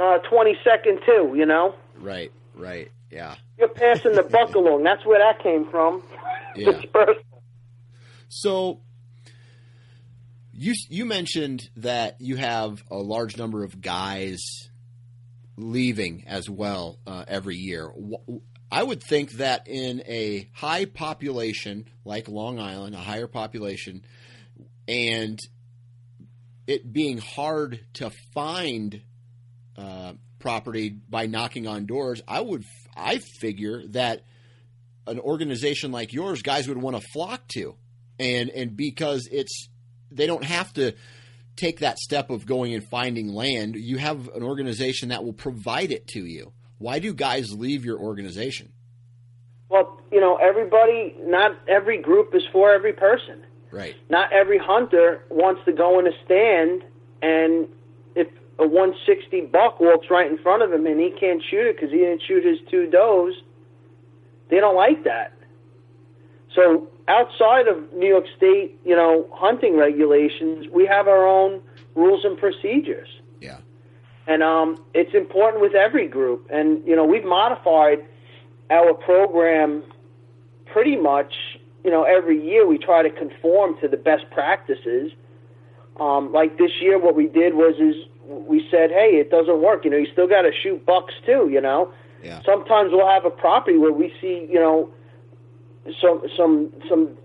uh, 0.00 0.18
22nd 0.30 1.04
too. 1.06 1.34
You 1.36 1.46
know, 1.46 1.74
right. 2.00 2.32
Right. 2.54 2.90
Yeah. 3.10 3.36
you're 3.58 3.68
passing 3.68 4.12
the 4.12 4.22
buck 4.24 4.54
along. 4.56 4.82
That's 4.82 5.06
where 5.06 5.18
that 5.20 5.42
came 5.42 5.70
from. 5.70 6.02
Yeah. 6.56 6.72
Dispersal. 6.82 7.22
So 8.28 8.80
you 10.58 10.74
you 10.88 11.04
mentioned 11.04 11.70
that 11.76 12.20
you 12.20 12.36
have 12.36 12.82
a 12.90 12.96
large 12.96 13.36
number 13.36 13.62
of 13.62 13.80
guys 13.80 14.40
leaving 15.56 16.24
as 16.26 16.50
well 16.50 16.98
uh, 17.06 17.24
every 17.28 17.56
year. 17.56 17.92
I 18.70 18.82
would 18.82 19.02
think 19.02 19.32
that 19.32 19.66
in 19.66 20.02
a 20.06 20.50
high 20.52 20.84
population 20.84 21.86
like 22.04 22.28
Long 22.28 22.58
Island, 22.58 22.94
a 22.94 22.98
higher 22.98 23.28
population, 23.28 24.04
and 24.86 25.38
it 26.66 26.92
being 26.92 27.18
hard 27.18 27.80
to 27.94 28.10
find 28.34 29.00
uh, 29.76 30.12
property 30.38 30.90
by 30.90 31.26
knocking 31.26 31.66
on 31.66 31.86
doors, 31.86 32.20
I 32.26 32.40
would 32.40 32.64
I 32.96 33.18
figure 33.18 33.86
that 33.88 34.24
an 35.06 35.20
organization 35.20 35.92
like 35.92 36.12
yours, 36.12 36.42
guys 36.42 36.68
would 36.68 36.82
want 36.82 36.96
to 36.96 37.08
flock 37.12 37.46
to, 37.48 37.76
and 38.18 38.50
and 38.50 38.76
because 38.76 39.28
it's 39.30 39.68
they 40.10 40.26
don't 40.26 40.44
have 40.44 40.72
to 40.74 40.94
take 41.56 41.80
that 41.80 41.98
step 41.98 42.30
of 42.30 42.46
going 42.46 42.72
and 42.72 42.84
finding 42.84 43.28
land. 43.28 43.74
You 43.76 43.98
have 43.98 44.28
an 44.28 44.42
organization 44.42 45.08
that 45.08 45.24
will 45.24 45.32
provide 45.32 45.90
it 45.90 46.06
to 46.08 46.24
you. 46.24 46.52
Why 46.78 47.00
do 47.00 47.12
guys 47.12 47.52
leave 47.52 47.84
your 47.84 47.98
organization? 47.98 48.72
Well, 49.68 50.00
you 50.10 50.20
know, 50.20 50.36
everybody, 50.36 51.14
not 51.20 51.52
every 51.68 52.00
group 52.00 52.34
is 52.34 52.42
for 52.52 52.72
every 52.72 52.92
person. 52.92 53.42
Right. 53.70 53.96
Not 54.08 54.32
every 54.32 54.58
hunter 54.58 55.24
wants 55.30 55.60
to 55.66 55.72
go 55.72 55.98
in 55.98 56.06
a 56.06 56.12
stand 56.24 56.84
and 57.20 57.68
if 58.14 58.28
a 58.58 58.66
160 58.66 59.42
buck 59.52 59.80
walks 59.80 60.06
right 60.10 60.30
in 60.30 60.38
front 60.38 60.62
of 60.62 60.72
him 60.72 60.86
and 60.86 60.98
he 60.98 61.10
can't 61.18 61.42
shoot 61.50 61.66
it 61.66 61.76
because 61.76 61.90
he 61.90 61.98
didn't 61.98 62.22
shoot 62.26 62.44
his 62.44 62.58
two 62.70 62.88
does, 62.88 63.34
they 64.48 64.56
don't 64.60 64.76
like 64.76 65.04
that. 65.04 65.32
So 66.58 66.88
outside 67.06 67.68
of 67.68 67.92
New 67.92 68.08
York 68.08 68.24
State, 68.36 68.80
you 68.84 68.96
know, 68.96 69.28
hunting 69.32 69.76
regulations, 69.76 70.66
we 70.72 70.86
have 70.86 71.06
our 71.06 71.24
own 71.24 71.60
rules 71.94 72.24
and 72.24 72.36
procedures. 72.36 73.08
Yeah. 73.40 73.58
And 74.26 74.42
um, 74.42 74.82
it's 74.92 75.14
important 75.14 75.62
with 75.62 75.74
every 75.74 76.08
group. 76.08 76.48
And, 76.52 76.84
you 76.84 76.96
know, 76.96 77.04
we've 77.04 77.24
modified 77.24 78.04
our 78.70 78.92
program 78.92 79.84
pretty 80.66 80.96
much, 80.96 81.32
you 81.84 81.92
know, 81.92 82.02
every 82.02 82.44
year 82.44 82.66
we 82.66 82.76
try 82.76 83.02
to 83.02 83.10
conform 83.10 83.78
to 83.80 83.86
the 83.86 83.96
best 83.96 84.24
practices. 84.32 85.12
Um, 86.00 86.32
like 86.32 86.58
this 86.58 86.72
year, 86.80 86.98
what 86.98 87.14
we 87.14 87.28
did 87.28 87.54
was 87.54 87.76
is 87.78 87.94
we 88.26 88.66
said, 88.68 88.90
hey, 88.90 89.12
it 89.14 89.30
doesn't 89.30 89.62
work. 89.62 89.84
You 89.84 89.92
know, 89.92 89.96
you 89.96 90.08
still 90.12 90.28
got 90.28 90.42
to 90.42 90.50
shoot 90.52 90.84
bucks 90.84 91.14
too. 91.24 91.48
You 91.50 91.60
know, 91.60 91.92
Yeah. 92.22 92.42
sometimes 92.44 92.90
we'll 92.92 93.08
have 93.08 93.24
a 93.24 93.30
property 93.30 93.78
where 93.78 93.92
we 93.92 94.12
see, 94.20 94.46
you 94.50 94.58
know, 94.58 94.90
some 96.00 96.22
some 96.36 96.72
some 96.88 97.16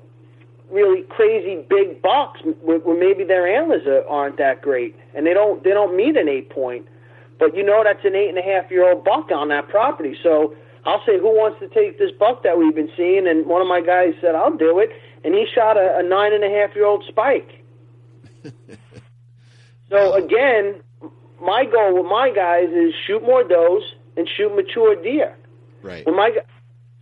really 0.71 1.03
crazy 1.03 1.63
big 1.69 2.01
bucks 2.01 2.41
where, 2.61 2.79
maybe 2.97 3.23
their 3.23 3.47
antlers 3.47 3.85
are, 3.85 4.07
aren't 4.07 4.37
that 4.37 4.61
great, 4.61 4.95
and 5.13 5.25
they 5.25 5.33
don't 5.33 5.63
they 5.63 5.71
don't 5.71 5.95
meet 5.95 6.17
an 6.17 6.27
eight 6.27 6.49
point, 6.49 6.87
but 7.39 7.55
you 7.55 7.63
know 7.63 7.83
that's 7.83 8.03
an 8.05 8.15
eight 8.15 8.29
and 8.29 8.37
a 8.37 8.41
half 8.41 8.69
year 8.71 8.89
old 8.89 9.03
buck 9.03 9.31
on 9.31 9.49
that 9.49 9.69
property. 9.69 10.17
So 10.21 10.55
I'll 10.85 11.03
say, 11.05 11.17
who 11.17 11.29
wants 11.29 11.59
to 11.59 11.67
take 11.69 11.97
this 11.97 12.11
buck 12.11 12.43
that 12.43 12.57
we've 12.57 12.75
been 12.75 12.91
seeing? 12.97 13.27
And 13.27 13.45
one 13.45 13.61
of 13.61 13.67
my 13.67 13.81
guys 13.81 14.13
said, 14.19 14.35
I'll 14.35 14.55
do 14.55 14.79
it. 14.79 14.89
And 15.23 15.33
he 15.33 15.45
shot 15.53 15.77
a, 15.77 15.99
a 15.99 16.03
nine 16.03 16.33
and 16.33 16.43
a 16.43 16.49
half 16.49 16.75
year 16.75 16.85
old 16.85 17.05
spike. 17.07 17.63
so 19.89 20.13
again, 20.13 20.81
my 21.41 21.65
goal 21.65 22.01
with 22.01 22.05
my 22.05 22.31
guys 22.31 22.69
is 22.69 22.93
shoot 23.07 23.23
more 23.23 23.43
does 23.43 23.83
and 24.17 24.27
shoot 24.27 24.53
mature 24.53 25.01
deer. 25.01 25.35
Right. 25.81 26.05
When 26.05 26.15
my 26.15 26.37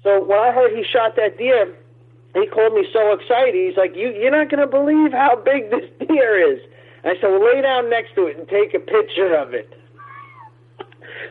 so 0.04 0.24
when 0.24 0.40
I 0.40 0.52
heard 0.52 0.72
he 0.76 0.84
shot 0.84 1.16
that 1.16 1.38
deer, 1.38 1.74
he 2.34 2.48
called 2.48 2.74
me 2.74 2.88
so 2.92 3.14
excited. 3.14 3.56
He's 3.56 3.78
like, 3.78 3.96
"You 3.96 4.10
you're 4.10 4.32
not 4.32 4.50
going 4.50 4.62
to 4.62 4.68
believe 4.68 5.12
how 5.12 5.36
big 5.36 5.70
this 5.70 5.90
deer 6.08 6.54
is." 6.54 6.60
And 7.04 7.18
I 7.18 7.22
said, 7.22 7.30
"Well, 7.30 7.44
lay 7.54 7.62
down 7.62 7.90
next 7.90 8.16
to 8.16 8.28
it 8.28 8.38
and 8.38 8.48
take 8.48 8.74
a 8.74 8.80
picture 8.80 9.36
of 9.36 9.54
it." 9.54 9.72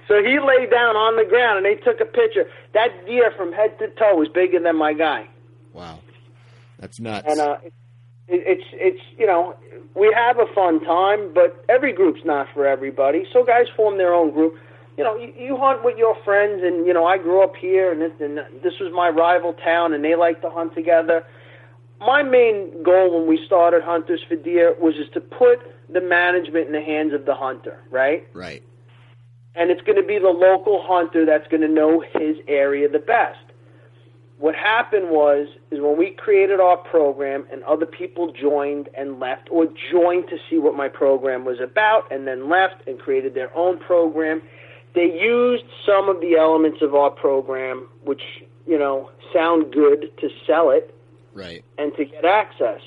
so 0.08 0.22
he 0.22 0.38
lay 0.38 0.66
down 0.66 0.96
on 0.96 1.16
the 1.16 1.24
ground 1.24 1.64
and 1.64 1.66
they 1.66 1.80
took 1.80 2.00
a 2.00 2.04
picture. 2.04 2.48
That 2.74 3.06
deer 3.06 3.32
from 3.36 3.52
head 3.52 3.78
to 3.78 3.88
toe 3.88 4.16
was 4.16 4.28
bigger 4.28 4.60
than 4.60 4.76
my 4.76 4.92
guy. 4.92 5.28
Wow, 5.72 6.00
that's 6.78 7.00
nuts. 7.00 7.26
And 7.28 7.40
uh, 7.40 7.58
it, 7.62 7.72
it's 8.28 8.64
it's 8.72 9.02
you 9.18 9.26
know 9.26 9.56
we 9.94 10.12
have 10.14 10.38
a 10.38 10.46
fun 10.54 10.84
time, 10.84 11.32
but 11.34 11.64
every 11.68 11.92
group's 11.92 12.24
not 12.24 12.46
for 12.54 12.66
everybody. 12.66 13.26
So 13.32 13.44
guys 13.44 13.66
form 13.76 13.98
their 13.98 14.14
own 14.14 14.30
group. 14.30 14.56
You 15.00 15.04
know, 15.04 15.16
you, 15.16 15.32
you 15.36 15.56
hunt 15.56 15.82
with 15.82 15.96
your 15.96 16.14
friends, 16.24 16.62
and 16.62 16.86
you 16.86 16.92
know 16.92 17.06
I 17.06 17.16
grew 17.16 17.42
up 17.42 17.56
here, 17.56 17.90
and 17.90 18.02
this, 18.02 18.12
and 18.20 18.38
this 18.62 18.74
was 18.78 18.92
my 18.92 19.08
rival 19.08 19.54
town, 19.54 19.94
and 19.94 20.04
they 20.04 20.14
like 20.14 20.42
to 20.42 20.50
hunt 20.50 20.74
together. 20.74 21.24
My 22.00 22.22
main 22.22 22.82
goal 22.82 23.18
when 23.18 23.26
we 23.26 23.44
started 23.44 23.82
Hunters 23.82 24.20
for 24.28 24.36
Deer 24.36 24.74
was 24.80 24.94
just 24.94 25.12
to 25.14 25.20
put 25.20 25.60
the 25.90 26.00
management 26.00 26.66
in 26.66 26.72
the 26.72 26.80
hands 26.82 27.12
of 27.12 27.24
the 27.26 27.34
hunter, 27.34 27.78
right? 27.90 28.26
right. 28.32 28.62
and 29.54 29.70
it's 29.70 29.82
going 29.82 29.96
to 29.96 30.06
be 30.06 30.18
the 30.18 30.28
local 30.28 30.82
hunter 30.86 31.26
that's 31.26 31.46
going 31.48 31.60
to 31.62 31.68
know 31.68 32.00
his 32.00 32.36
area 32.46 32.88
the 32.88 32.98
best. 32.98 33.38
What 34.38 34.54
happened 34.54 35.10
was 35.10 35.48
is 35.70 35.80
when 35.80 35.98
we 35.98 36.12
created 36.12 36.60
our 36.60 36.78
program 36.78 37.46
and 37.52 37.62
other 37.64 37.84
people 37.84 38.32
joined 38.32 38.88
and 38.96 39.20
left 39.20 39.48
or 39.50 39.66
joined 39.92 40.28
to 40.28 40.38
see 40.48 40.56
what 40.56 40.74
my 40.74 40.88
program 40.88 41.44
was 41.44 41.60
about 41.60 42.10
and 42.10 42.26
then 42.26 42.48
left 42.48 42.88
and 42.88 42.98
created 42.98 43.34
their 43.34 43.54
own 43.54 43.78
program, 43.78 44.40
they 44.94 45.20
used 45.20 45.64
some 45.86 46.08
of 46.08 46.20
the 46.20 46.36
elements 46.36 46.82
of 46.82 46.94
our 46.94 47.10
program 47.10 47.88
which, 48.04 48.22
you 48.66 48.78
know, 48.78 49.10
sound 49.32 49.72
good 49.72 50.10
to 50.20 50.28
sell 50.46 50.70
it 50.70 50.94
Right. 51.34 51.64
and 51.78 51.94
to 51.96 52.04
get 52.04 52.24
access. 52.24 52.80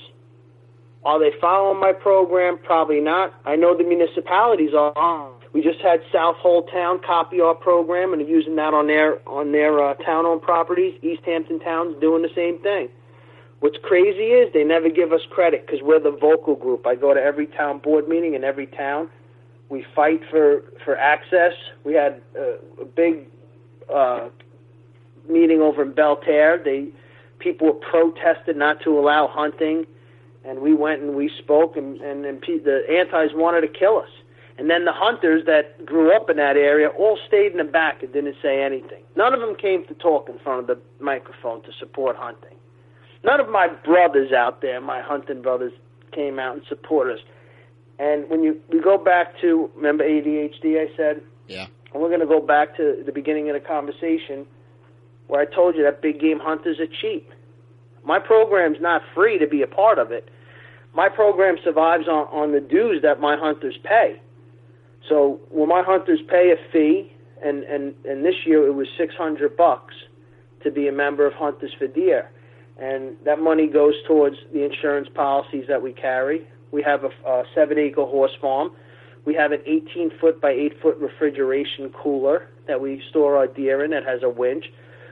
Are 1.06 1.20
they 1.20 1.32
following 1.40 1.80
my 1.80 1.92
program? 1.92 2.58
Probably 2.64 3.02
not. 3.02 3.34
I 3.46 3.56
know 3.56 3.76
the 3.76 3.84
municipalities 3.84 4.74
are. 4.74 5.30
We 5.52 5.62
just 5.62 5.80
had 5.82 6.02
Southold 6.12 6.70
Town 6.72 7.00
copy 7.06 7.40
our 7.42 7.54
program 7.54 8.14
and 8.14 8.22
are 8.22 8.26
using 8.26 8.56
that 8.56 8.74
on 8.74 8.88
their 8.88 9.20
on 9.28 9.52
their 9.52 9.84
uh, 9.84 9.94
town-owned 9.96 10.42
properties. 10.42 10.98
East 11.04 11.22
Hampton 11.26 11.60
Town's 11.60 12.00
doing 12.02 12.22
the 12.22 12.32
same 12.34 12.58
thing. 12.60 12.90
What's 13.60 13.78
crazy 13.84 14.32
is 14.32 14.52
they 14.52 14.64
never 14.64 14.90
give 14.90 15.14
us 15.14 15.22
credit 15.30 15.66
because 15.66 15.82
we're 15.82 16.00
the 16.00 16.12
vocal 16.12 16.56
group. 16.56 16.88
I 16.88 16.96
go 16.96 17.14
to 17.14 17.22
every 17.22 17.48
town 17.48 17.80
board 17.80 18.08
meeting 18.10 18.34
in 18.34 18.44
every 18.44 18.68
town. 18.68 19.10
We 19.74 19.84
fight 19.96 20.22
for 20.30 20.64
for 20.86 20.96
access. 20.96 21.54
We 21.84 21.96
had 21.96 22.22
uh, 22.40 22.84
a 22.84 22.86
big 22.86 23.26
uh, 23.92 24.30
meeting 25.28 25.62
over 25.62 25.82
in 25.82 25.94
Belle 25.94 26.18
Terre. 26.18 26.64
They 26.64 26.90
people 27.40 27.74
protested 27.74 28.56
not 28.56 28.82
to 28.84 28.92
allow 29.00 29.28
hunting, 29.28 29.88
and 30.46 30.60
we 30.60 30.76
went 30.76 31.02
and 31.02 31.16
we 31.16 31.28
spoke, 31.40 31.76
and 31.76 32.00
and, 32.02 32.24
and 32.24 32.40
pe- 32.40 32.60
the 32.60 32.86
antis 32.88 33.32
wanted 33.34 33.62
to 33.62 33.68
kill 33.68 33.98
us. 33.98 34.10
And 34.60 34.70
then 34.70 34.86
the 34.86 34.92
hunters 34.94 35.44
that 35.48 35.84
grew 35.84 36.16
up 36.16 36.30
in 36.30 36.38
that 36.38 36.56
area 36.56 36.90
all 36.90 37.18
stayed 37.28 37.54
in 37.54 37.58
the 37.58 37.64
back 37.64 38.04
and 38.04 38.14
didn't 38.14 38.36
say 38.44 38.62
anything. 38.62 39.04
None 39.16 39.34
of 39.34 39.40
them 39.40 39.56
came 39.56 39.84
to 39.88 39.96
talk 39.96 40.30
in 40.30 40.38
front 40.38 40.60
of 40.60 40.68
the 40.68 40.78
microphone 41.04 41.64
to 41.64 41.72
support 41.80 42.16
hunting. 42.16 42.56
None 43.24 43.40
of 43.40 43.50
my 43.50 43.68
brothers 43.68 44.32
out 44.32 44.62
there, 44.62 44.80
my 44.80 45.02
hunting 45.02 45.42
brothers, 45.42 45.74
came 46.12 46.38
out 46.38 46.54
and 46.58 46.64
supported 46.70 47.18
us. 47.18 47.24
And 48.00 48.30
when 48.30 48.44
you 48.44 48.60
we 48.72 48.82
go 48.82 48.98
back 48.98 49.40
to 49.42 49.70
remember 49.76 50.04
ADHD, 50.04 50.80
I 50.80 50.96
said, 50.98 51.22
Yeah. 51.48 51.68
and 51.94 52.02
we're 52.02 52.10
going 52.10 52.22
to 52.22 52.26
go 52.26 52.40
back 52.42 52.76
to 52.78 53.04
the 53.06 53.12
beginning 53.12 53.50
of 53.50 53.54
the 53.54 53.60
conversation 53.60 54.46
where 55.28 55.42
I 55.42 55.46
told 55.46 55.76
you 55.76 55.84
that 55.84 56.02
big 56.02 56.20
game 56.20 56.40
hunters 56.40 56.80
are 56.80 56.88
cheap. 57.02 57.32
My 58.04 58.20
program's 58.20 58.78
not 58.82 59.02
free 59.14 59.38
to 59.40 59.48
be 59.48 59.62
a 59.62 59.68
part 59.68 60.00
of 60.00 60.12
it. 60.12 60.30
My 60.94 61.10
program 61.10 61.56
survives 61.64 62.08
on, 62.08 62.28
on 62.28 62.52
the 62.52 62.60
dues 62.60 63.02
that 63.02 63.20
my 63.20 63.38
hunters 63.38 63.78
pay. 63.84 64.20
So 65.08 65.40
when 65.50 65.70
my 65.70 65.82
hunters 65.82 66.20
pay 66.30 66.52
a 66.52 66.72
fee, 66.72 67.12
and, 67.44 67.64
and, 67.64 67.94
and 68.06 68.24
this 68.24 68.36
year 68.46 68.66
it 68.68 68.74
was 68.74 68.88
600 68.98 69.56
bucks 69.58 69.94
to 70.64 70.72
be 70.72 70.88
a 70.88 70.92
member 70.92 71.26
of 71.26 71.34
Hunters 71.34 71.74
for 71.78 71.88
Deer. 71.88 72.30
And 72.80 73.16
that 73.26 73.40
money 73.40 73.68
goes 73.68 73.94
towards 74.08 74.38
the 74.54 74.64
insurance 74.64 75.10
policies 75.14 75.66
that 75.68 75.82
we 75.82 75.94
carry. 75.94 76.48
We 76.74 76.82
have 76.82 77.04
a, 77.04 77.30
a 77.30 77.44
seven 77.54 77.78
acre 77.78 78.04
horse 78.04 78.36
farm. 78.42 78.72
We 79.26 79.36
have 79.36 79.52
an 79.52 79.62
18 79.66 80.12
foot 80.20 80.42
by 80.42 80.50
8 80.50 80.82
foot 80.82 80.98
refrigeration 80.98 81.92
cooler 81.92 82.50
that 82.68 82.82
we 82.82 83.02
store 83.10 83.38
our 83.38 83.48
deer 83.48 83.86
in 83.86 83.92
that 83.92 84.04
has 84.06 84.24
a 84.24 84.30
winch. 84.30 84.66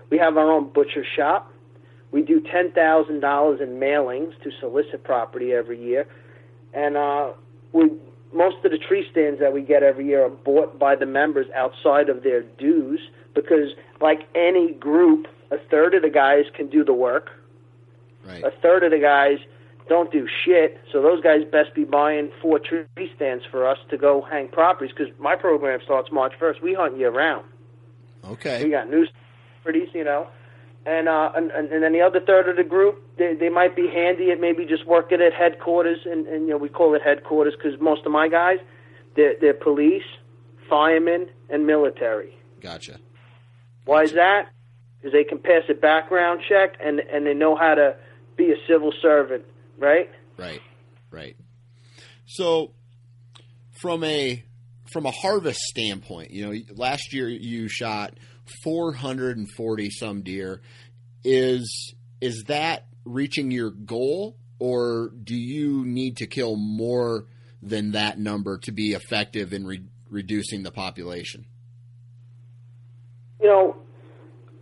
We 0.09 0.18
have 0.18 0.36
our 0.38 0.51
own 0.51 0.74
butcher 0.74 1.05
shop. 1.16 1.53
We 2.12 2.24
do 2.24 2.41
$10,000 2.41 3.62
in 3.62 3.70
mailings 3.80 4.34
to 4.41 4.51
solicit 4.59 5.03
property 5.03 5.53
every 5.53 5.82
year. 5.82 6.07
And 6.74 6.97
uh, 6.97 7.34
we, 7.74 7.91
most 8.34 8.57
of 8.66 8.72
the 8.72 8.80
tree 8.80 9.05
stands 9.12 9.39
that 9.39 9.53
we 9.53 9.62
get 9.62 9.84
every 9.84 10.07
year 10.07 10.26
are 10.26 10.30
bought 10.30 10.80
by 10.80 10.95
the 10.95 11.05
members 11.05 11.45
outside 11.55 12.09
of 12.09 12.24
their 12.24 12.41
dues 12.41 12.99
because, 13.36 13.70
like 14.01 14.28
any 14.36 14.74
group, 14.74 15.28
a 15.51 15.57
third 15.70 15.93
of 15.93 16.01
the 16.01 16.09
guys 16.09 16.45
can 16.55 16.68
do 16.68 16.84
the 16.84 16.93
work, 16.93 17.30
Right. 18.26 18.43
a 18.43 18.51
third 18.62 18.84
of 18.84 18.91
the 18.91 18.99
guys 18.99 19.39
don't 19.88 20.12
do 20.12 20.28
shit. 20.46 20.80
So 20.92 21.02
those 21.02 21.22
guys 21.22 21.42
best 21.52 21.74
be 21.76 21.84
buying 21.84 22.32
four 22.42 22.60
tree 22.60 22.86
stands 23.16 23.44
for 23.50 23.68
us 23.68 23.78
to 23.90 23.98
go 23.98 24.22
hang 24.22 24.48
properties 24.48 24.94
because 24.96 25.14
my 25.20 25.36
program 25.36 25.80
starts 25.84 26.12
March 26.12 26.34
1st. 26.40 26.62
We 26.62 26.74
hunt 26.74 26.98
year 26.98 27.12
round. 27.12 27.46
Okay. 28.26 28.64
We 28.64 28.70
got 28.70 28.90
news 28.90 29.10
properties, 29.64 29.90
you 29.94 30.04
know. 30.04 30.28
And, 30.84 31.08
uh, 31.08 31.32
and 31.36 31.52
and 31.52 31.72
and 31.72 31.84
then 31.84 31.94
the 31.94 32.02
other 32.02 32.20
third 32.20 32.50
of 32.50 32.56
the 32.56 32.64
group, 32.64 33.04
they 33.18 33.36
they 33.36 33.50
might 33.50 33.76
be 33.76 33.88
handy 33.88 34.32
at 34.32 34.40
maybe 34.40 34.66
just 34.66 34.88
working 34.88 35.22
at 35.22 35.32
headquarters, 35.32 36.00
and, 36.06 36.26
and 36.26 36.48
you 36.48 36.54
know 36.54 36.58
we 36.58 36.70
call 36.70 36.96
it 36.96 37.04
headquarters 37.04 37.54
because 37.56 37.80
most 37.80 38.04
of 38.04 38.12
my 38.12 38.28
guys, 38.28 38.58
they're, 39.16 39.36
they're 39.40 39.54
police, 39.54 40.02
firemen, 40.68 41.30
and 41.52 41.68
military. 41.68 42.36
Gotcha. 42.62 43.00
Why 43.86 44.02
is 44.02 44.14
that? 44.14 44.50
Because 44.98 45.14
they 45.14 45.24
can 45.24 45.38
pass 45.38 45.62
a 45.70 45.76
background 45.76 46.42
check 46.50 46.78
and 46.84 47.00
and 47.00 47.28
they 47.28 47.36
know 47.36 47.56
how 47.56 47.76
to 47.76 47.96
be 48.36 48.52
a 48.52 48.56
civil 48.68 48.92
servant, 49.04 49.46
right? 49.82 50.10
Right. 50.38 50.62
Right. 51.10 51.36
So 52.26 52.72
from 53.82 54.04
a 54.04 54.44
from 54.94 55.06
a 55.06 55.12
harvest 55.12 55.60
standpoint, 55.60 56.32
you 56.32 56.46
know, 56.46 56.60
last 56.76 57.14
year 57.14 57.28
you 57.28 57.68
shot 57.68 58.18
440 58.64 59.90
some 59.90 60.22
deer. 60.22 60.62
Is 61.24 61.94
is 62.22 62.46
that 62.48 62.88
reaching 63.04 63.52
your 63.52 63.72
goal 63.72 64.38
or 64.60 65.12
do 65.24 65.36
you 65.36 65.86
need 65.86 66.18
to 66.18 66.28
kill 66.28 66.56
more 66.56 67.26
than 67.62 67.92
that 67.92 68.20
number 68.20 68.58
to 68.60 68.72
be 68.72 68.94
effective 68.94 69.54
in 69.54 69.66
re- 69.66 69.84
reducing 70.10 70.64
the 70.64 70.72
population? 70.72 71.46
You 73.42 73.48
know, 73.48 73.81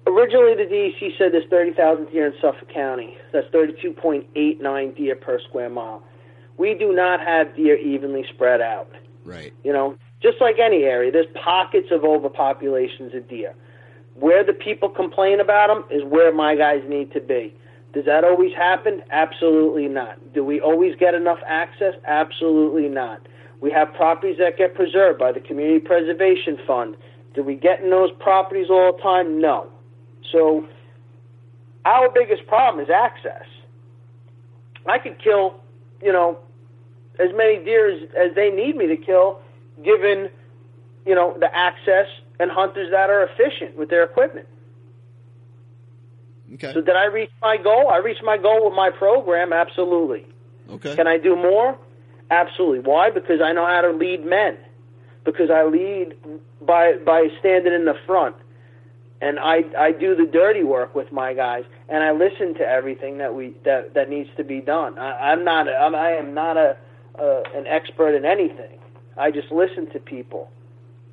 originally 0.10 0.56
the 0.56 0.70
DEC 0.70 1.18
said 1.18 1.34
there's 1.34 1.50
30,000 1.50 2.12
deer 2.12 2.28
in 2.28 2.34
Suffolk 2.42 2.70
County. 2.74 3.18
That's 3.32 3.48
32.89 3.48 4.98
deer 4.98 5.16
per 5.16 5.40
square 5.48 5.70
mile. 5.70 6.04
We 6.58 6.74
do 6.74 6.94
not 6.94 7.20
have 7.22 7.56
deer 7.56 7.78
evenly 7.78 8.26
spread 8.34 8.62
out. 8.62 8.92
Right. 9.24 9.54
You 9.64 9.74
know, 9.74 9.96
just 10.22 10.42
like 10.42 10.60
any 10.60 10.84
area, 10.84 11.12
there's 11.12 11.28
pockets 11.44 11.88
of 11.92 12.02
overpopulations 12.02 13.16
of 13.16 13.28
deer. 13.30 13.54
Where 14.16 14.44
the 14.44 14.54
people 14.54 14.90
complain 14.90 15.40
about 15.40 15.68
them 15.68 15.86
is 15.90 16.04
where 16.04 16.34
my 16.34 16.56
guys 16.56 16.84
need 16.88 17.14
to 17.14 17.22
be. 17.22 17.56
Does 17.94 18.06
that 18.06 18.24
always 18.24 18.54
happen? 18.54 19.02
Absolutely 19.12 19.88
not. 19.88 20.34
Do 20.34 20.44
we 20.44 20.60
always 20.60 20.96
get 21.00 21.14
enough 21.14 21.40
access? 21.48 21.94
Absolutely 22.06 22.90
not. 22.90 23.22
We 23.62 23.72
have 23.72 23.94
properties 23.94 24.38
that 24.40 24.58
get 24.58 24.76
preserved 24.76 25.20
by 25.20 25.32
the 25.32 25.40
Community 25.40 25.80
Preservation 25.80 26.58
Fund. 26.68 26.96
Do 27.34 27.44
we 27.44 27.56
get 27.56 27.82
in 27.82 27.90
those 27.90 28.12
properties 28.20 28.70
all 28.70 28.94
the 28.96 29.02
time? 29.02 29.40
No. 29.40 29.70
So, 30.32 30.68
our 31.86 32.10
biggest 32.10 32.46
problem 32.48 32.84
is 32.84 32.90
access. 32.90 33.46
I 34.86 35.00
could 35.00 35.22
kill, 35.22 35.56
you 36.02 36.12
know, 36.12 36.40
as 37.20 37.30
many 37.36 37.64
deer 37.64 37.90
as, 37.92 38.10
as 38.18 38.36
they 38.36 38.50
need 38.50 38.76
me 38.76 38.88
to 38.88 38.98
kill, 38.98 39.40
given, 39.84 40.30
you 41.06 41.16
know, 41.16 41.36
the 41.40 41.54
access 41.54 42.08
and 42.40 42.50
hunters 42.50 42.92
that 42.92 43.10
are 43.10 43.24
efficient 43.24 43.78
with 43.78 43.90
their 43.90 44.04
equipment. 44.04 44.48
Okay. 46.54 46.74
So 46.74 46.82
did 46.82 46.96
I 46.96 47.06
reach 47.06 47.30
my 47.42 47.58
goal? 47.58 47.90
I 47.90 47.98
reached 47.98 48.24
my 48.24 48.38
goal 48.38 48.66
with 48.66 48.76
my 48.76 48.90
program, 48.90 49.54
absolutely. 49.54 50.26
Okay. 50.70 50.96
Can 50.96 51.08
I 51.08 51.18
do 51.18 51.36
more? 51.36 51.78
Absolutely. 52.32 52.80
Why? 52.80 53.10
Because 53.10 53.42
I 53.42 53.54
know 53.54 53.66
how 53.66 53.82
to 53.82 53.92
lead 53.92 54.26
men. 54.26 54.58
Because 55.26 55.50
I 55.52 55.64
lead 55.66 56.16
by 56.62 56.94
by 57.06 57.28
standing 57.40 57.74
in 57.74 57.86
the 57.86 57.96
front. 58.06 58.36
And 59.22 59.40
I 59.40 59.64
I 59.78 59.92
do 59.92 60.16
the 60.16 60.26
dirty 60.26 60.64
work 60.64 60.96
with 60.96 61.12
my 61.12 61.34
guys, 61.34 61.64
and 61.90 62.04
I 62.04 62.12
listen 62.12 62.54
to 62.56 62.62
everything 62.68 63.18
that 63.20 63.34
we 63.34 63.54
that 63.66 63.94
that 63.96 64.10
needs 64.10 64.30
to 64.38 64.44
be 64.44 64.62
done. 64.62 64.98
I, 64.98 65.32
I'm 65.32 65.44
not 65.44 65.68
a, 65.68 65.72
I'm, 65.72 65.96
I 65.96 66.12
am 66.12 66.34
not 66.34 66.58
a, 66.58 66.78
a 67.20 67.44
an 67.56 67.68
expert 67.68 68.16
in 68.16 68.26
anything. 68.26 68.80
I 69.18 69.32
just 69.32 69.52
listen 69.52 69.90
to 69.92 70.00
people, 70.00 70.50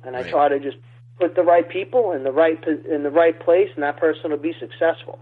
and 0.03 0.15
I 0.15 0.21
Right. 0.21 0.31
try 0.31 0.49
to 0.49 0.59
just 0.59 0.77
put 1.19 1.35
the 1.35 1.43
right 1.43 1.67
people 1.69 2.11
in 2.13 2.23
the 2.23 2.31
right 2.31 2.57
in 2.89 3.03
the 3.03 3.11
right 3.11 3.39
place, 3.39 3.69
and 3.75 3.83
that 3.83 3.97
person 3.99 4.31
will 4.31 4.37
be 4.37 4.53
successful. 4.59 5.19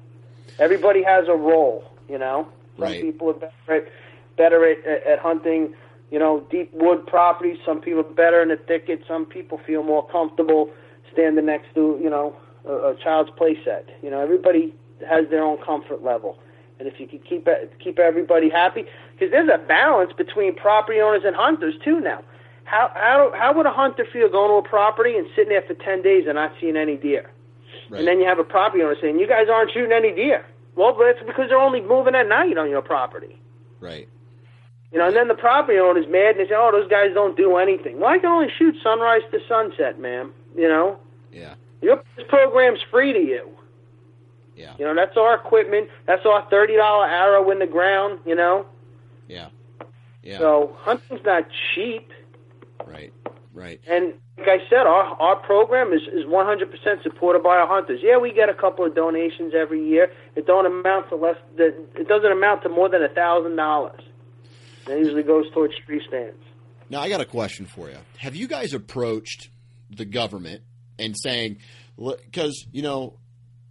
Everybody 0.60 1.04
has 1.04 1.26
a 1.28 1.36
role, 1.36 1.84
you 2.08 2.18
know. 2.18 2.48
Some 2.80 2.84
Right. 2.84 3.02
people 3.02 3.30
are 3.30 3.34
better 3.34 3.76
at, 3.76 3.84
better 4.38 4.66
at, 4.70 4.86
at, 4.86 5.08
at 5.08 5.20
hunting, 5.20 5.74
you 6.12 6.20
know, 6.20 6.46
deep 6.52 6.72
wood 6.74 7.06
properties. 7.08 7.58
Some 7.66 7.82
people 7.82 8.02
are 8.02 8.14
better 8.16 8.42
in 8.42 8.50
the 8.50 8.58
thicket. 8.58 9.02
Some 9.08 9.26
people 9.26 9.60
feel 9.66 9.84
more 9.84 10.08
comfortable 10.10 10.70
standing 11.14 11.46
next 11.46 11.74
to, 11.76 12.00
you 12.02 12.10
know, 12.10 12.36
a, 12.68 12.74
a 12.92 12.96
child's 13.04 13.32
play 13.38 13.58
set. 13.64 13.88
You 14.02 14.10
know, 14.10 14.20
everybody 14.22 14.74
has 15.08 15.30
their 15.30 15.44
own 15.44 15.58
comfort 15.64 16.04
level, 16.04 16.38
and 16.80 16.88
if 16.88 17.00
you 17.00 17.08
can 17.08 17.20
keep 17.20 17.48
keep 17.84 18.00
everybody 18.00 18.50
happy, 18.50 18.86
because 19.14 19.32
there's 19.32 19.50
a 19.54 19.58
balance 19.58 20.12
between 20.14 20.56
property 20.56 21.00
owners 21.00 21.24
and 21.26 21.36
hunters 21.36 21.76
too 21.84 22.00
now. 22.00 22.24
How 22.66 22.90
how 22.96 23.32
how 23.38 23.54
would 23.56 23.66
a 23.68 23.72
hunter 23.72 24.06
feel 24.12 24.30
going 24.30 24.50
to 24.50 24.68
a 24.68 24.70
property 24.70 25.16
and 25.18 25.28
sitting 25.36 25.50
there 25.50 25.62
for 25.62 25.76
ten 25.76 26.02
days 26.02 26.24
and 26.26 26.36
not 26.36 26.52
seeing 26.60 26.76
any 26.78 26.96
deer? 26.98 27.30
Right. 27.90 28.00
And 28.00 28.08
then 28.08 28.20
you 28.20 28.26
have 28.26 28.40
a 28.40 28.44
property 28.44 28.82
owner 28.84 28.96
saying, 29.00 29.20
"You 29.20 29.28
guys 29.28 29.48
aren't 29.52 29.72
shooting 29.72 29.92
any 29.92 30.12
deer." 30.12 30.46
Well, 30.76 30.98
that's 31.00 31.20
because 31.26 31.50
they're 31.50 31.60
only 31.60 31.82
moving 31.82 32.16
at 32.16 32.28
night 32.28 32.58
on 32.58 32.70
your 32.70 32.82
property. 32.82 33.40
right. 33.80 34.10
You 34.92 35.00
know, 35.00 35.08
and 35.08 35.16
then 35.16 35.28
the 35.28 35.36
property 35.36 35.78
owner's 35.78 36.08
mad 36.08 36.38
and 36.38 36.40
they 36.40 36.48
say, 36.48 36.56
"Oh, 36.56 36.72
those 36.72 36.88
guys 36.90 37.14
don't 37.14 37.36
do 37.36 37.58
anything." 37.58 38.00
Well, 38.00 38.10
I 38.10 38.18
can 38.18 38.28
only 38.30 38.50
shoot 38.58 38.76
sunrise 38.82 39.24
to 39.32 39.40
sunset, 39.48 40.00
ma'am. 40.00 40.32
You 40.56 40.70
know, 40.70 40.98
Yeah. 41.34 41.56
Your 41.86 42.04
this 42.18 42.26
program's 42.28 42.80
free 42.92 43.14
to 43.14 43.20
you. 43.20 43.50
Yeah. 44.56 44.74
You 44.80 44.86
know, 44.86 44.96
that's 44.96 45.18
our 45.18 45.36
equipment. 45.36 45.90
That's 46.08 46.26
our 46.26 46.48
thirty 46.50 46.76
dollar 46.76 47.06
arrow 47.08 47.50
in 47.52 47.60
the 47.60 47.68
ground. 47.68 48.20
You 48.26 48.36
know, 48.36 48.66
Yeah. 49.28 49.50
Yeah. 50.24 50.40
so 50.40 50.76
hunting's 50.80 51.22
not 51.24 51.44
cheap. 51.74 52.10
right. 52.86 53.14
Right. 53.54 53.80
And 53.88 54.16
like 54.38 54.48
I 54.50 54.58
said, 54.70 54.86
our 54.86 55.04
our 55.22 55.38
program 55.38 55.94
is 55.94 56.02
is 56.12 56.26
100% 56.26 57.04
supported 57.04 57.42
by 57.42 57.56
our 57.56 57.68
hunters. 57.68 58.02
Yeah, 58.04 58.18
we 58.18 58.34
get 58.34 58.50
a 58.50 58.54
couple 58.54 58.84
of 58.86 58.94
donations 58.94 59.54
every 59.56 59.82
year. 59.88 60.12
It 60.36 60.46
don't 60.46 60.66
amount 60.66 61.08
to 61.10 61.16
less. 61.16 61.38
That 61.58 61.74
it 61.96 62.08
doesn't 62.10 62.30
amount 62.32 62.64
to 62.64 62.70
more 62.70 62.90
than 62.90 63.02
a 63.02 63.08
thousand 63.08 63.56
dollars. 63.56 64.02
That 64.88 64.98
usually 65.00 65.24
goes 65.24 65.50
towards 65.54 65.74
tree 65.86 66.02
stands. 66.08 66.36
Now 66.90 67.00
I 67.02 67.08
got 67.10 67.22
a 67.22 67.26
question 67.26 67.66
for 67.66 67.90
you. 67.90 67.96
Have 68.18 68.36
you 68.36 68.48
guys 68.50 68.74
approached 68.74 69.50
the 69.90 70.06
government 70.06 70.62
and 71.00 71.16
saying 71.18 71.58
because 71.98 72.66
you 72.72 72.82
know, 72.82 73.18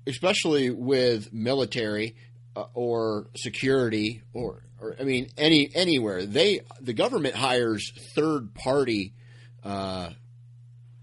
especially 0.06 0.70
with 0.70 1.32
military 1.32 2.16
uh, 2.56 2.66
or 2.74 3.28
security 3.36 4.22
or, 4.32 4.62
or 4.80 4.96
I 4.98 5.04
mean 5.04 5.28
any 5.36 5.70
anywhere 5.74 6.24
they 6.24 6.60
the 6.80 6.92
government 6.92 7.34
hires 7.34 7.92
third 8.14 8.54
party, 8.54 9.14
uh, 9.62 10.10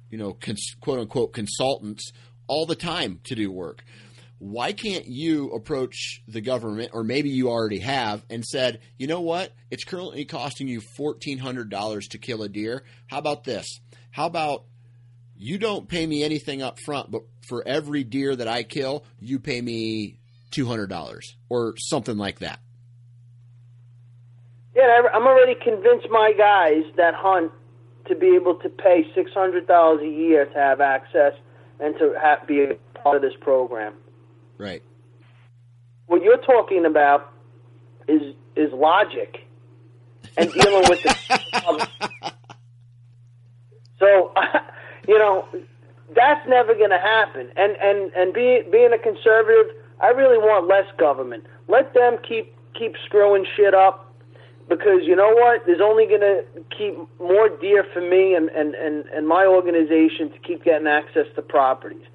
you 0.09 0.17
know, 0.17 0.33
cons- 0.33 0.75
quote 0.79 0.99
unquote 0.99 1.33
consultants 1.33 2.11
all 2.47 2.65
the 2.65 2.75
time 2.75 3.19
to 3.25 3.35
do 3.35 3.51
work. 3.51 3.83
Why 4.39 4.73
can't 4.73 5.05
you 5.05 5.51
approach 5.51 6.23
the 6.27 6.41
government, 6.41 6.89
or 6.93 7.03
maybe 7.03 7.29
you 7.29 7.49
already 7.49 7.77
have, 7.77 8.25
and 8.27 8.43
said, 8.43 8.81
you 8.97 9.05
know 9.05 9.21
what? 9.21 9.53
It's 9.69 9.83
currently 9.83 10.25
costing 10.25 10.67
you 10.67 10.81
fourteen 10.97 11.37
hundred 11.37 11.69
dollars 11.69 12.07
to 12.07 12.17
kill 12.17 12.41
a 12.41 12.49
deer. 12.49 12.83
How 13.05 13.19
about 13.19 13.43
this? 13.43 13.79
How 14.09 14.25
about 14.25 14.65
you 15.41 15.57
don't 15.57 15.87
pay 15.87 16.05
me 16.05 16.23
anything 16.23 16.61
up 16.61 16.79
front, 16.79 17.09
but 17.09 17.23
for 17.47 17.67
every 17.67 18.03
deer 18.03 18.35
that 18.35 18.47
I 18.47 18.61
kill, 18.61 19.03
you 19.19 19.39
pay 19.39 19.59
me 19.59 20.19
two 20.51 20.67
hundred 20.67 20.87
dollars 20.87 21.35
or 21.49 21.73
something 21.77 22.15
like 22.15 22.39
that. 22.39 22.59
Yeah, 24.75 25.01
I'm 25.11 25.23
already 25.23 25.55
convinced 25.55 26.07
my 26.11 26.33
guys 26.37 26.83
that 26.95 27.15
hunt 27.15 27.51
to 28.07 28.15
be 28.15 28.35
able 28.35 28.55
to 28.55 28.69
pay 28.69 29.07
six 29.15 29.31
hundred 29.33 29.65
dollars 29.67 30.01
a 30.03 30.07
year 30.07 30.45
to 30.45 30.53
have 30.53 30.79
access 30.79 31.33
and 31.79 31.95
to 31.97 32.13
have, 32.21 32.47
be 32.47 32.63
a 32.63 32.99
part 32.99 33.15
of 33.15 33.23
this 33.23 33.33
program. 33.41 33.95
Right. 34.59 34.83
What 36.05 36.21
you're 36.21 36.37
talking 36.37 36.85
about 36.85 37.33
is 38.07 38.35
is 38.55 38.71
logic 38.73 39.47
and 40.37 40.53
dealing 40.53 40.87
with 40.87 41.01
the. 41.01 41.87
so, 43.99 44.33
you 45.07 45.17
know, 45.17 45.47
that's 46.15 46.47
never 46.47 46.73
going 46.73 46.89
to 46.89 46.99
happen. 46.99 47.49
And 47.55 47.75
and 47.81 48.11
and 48.13 48.33
be, 48.33 48.63
being 48.71 48.93
a 48.93 48.97
conservative, 48.97 49.73
I 50.01 50.09
really 50.09 50.37
want 50.37 50.67
less 50.67 50.85
government. 50.97 51.45
Let 51.67 51.93
them 51.93 52.17
keep 52.27 52.53
keep 52.73 52.95
screwing 53.05 53.45
shit 53.55 53.73
up 53.73 54.11
because 54.69 55.01
you 55.03 55.15
know 55.15 55.33
what? 55.33 55.65
There's 55.65 55.81
only 55.81 56.05
going 56.05 56.21
to 56.21 56.43
keep 56.75 56.95
more 57.19 57.49
deer 57.49 57.85
for 57.93 58.01
me 58.01 58.35
and, 58.35 58.49
and, 58.49 58.73
and, 58.75 59.05
and 59.07 59.27
my 59.27 59.45
organization 59.45 60.31
to 60.31 60.39
keep 60.39 60.63
getting 60.63 60.87
access 60.87 61.25
to 61.35 61.41
properties. 61.41 62.05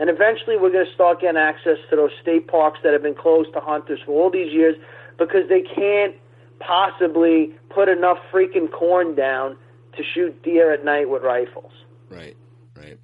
And 0.00 0.10
eventually 0.10 0.56
we're 0.56 0.72
going 0.72 0.86
to 0.86 0.92
start 0.92 1.20
getting 1.20 1.36
access 1.36 1.76
to 1.88 1.96
those 1.96 2.10
state 2.20 2.48
parks 2.48 2.80
that 2.82 2.92
have 2.92 3.02
been 3.02 3.14
closed 3.14 3.52
to 3.52 3.60
hunters 3.60 4.00
for 4.04 4.12
all 4.12 4.30
these 4.30 4.52
years 4.52 4.74
because 5.18 5.48
they 5.48 5.60
can't 5.60 6.16
possibly 6.58 7.52
put 7.68 7.88
enough 7.88 8.18
freaking 8.32 8.70
corn 8.72 9.14
down 9.14 9.56
to 9.96 10.02
shoot 10.02 10.42
deer 10.42 10.72
at 10.72 10.84
night 10.84 11.08
with 11.08 11.22
rifles. 11.22 11.72
Right. 12.10 12.36
Right. 12.76 12.98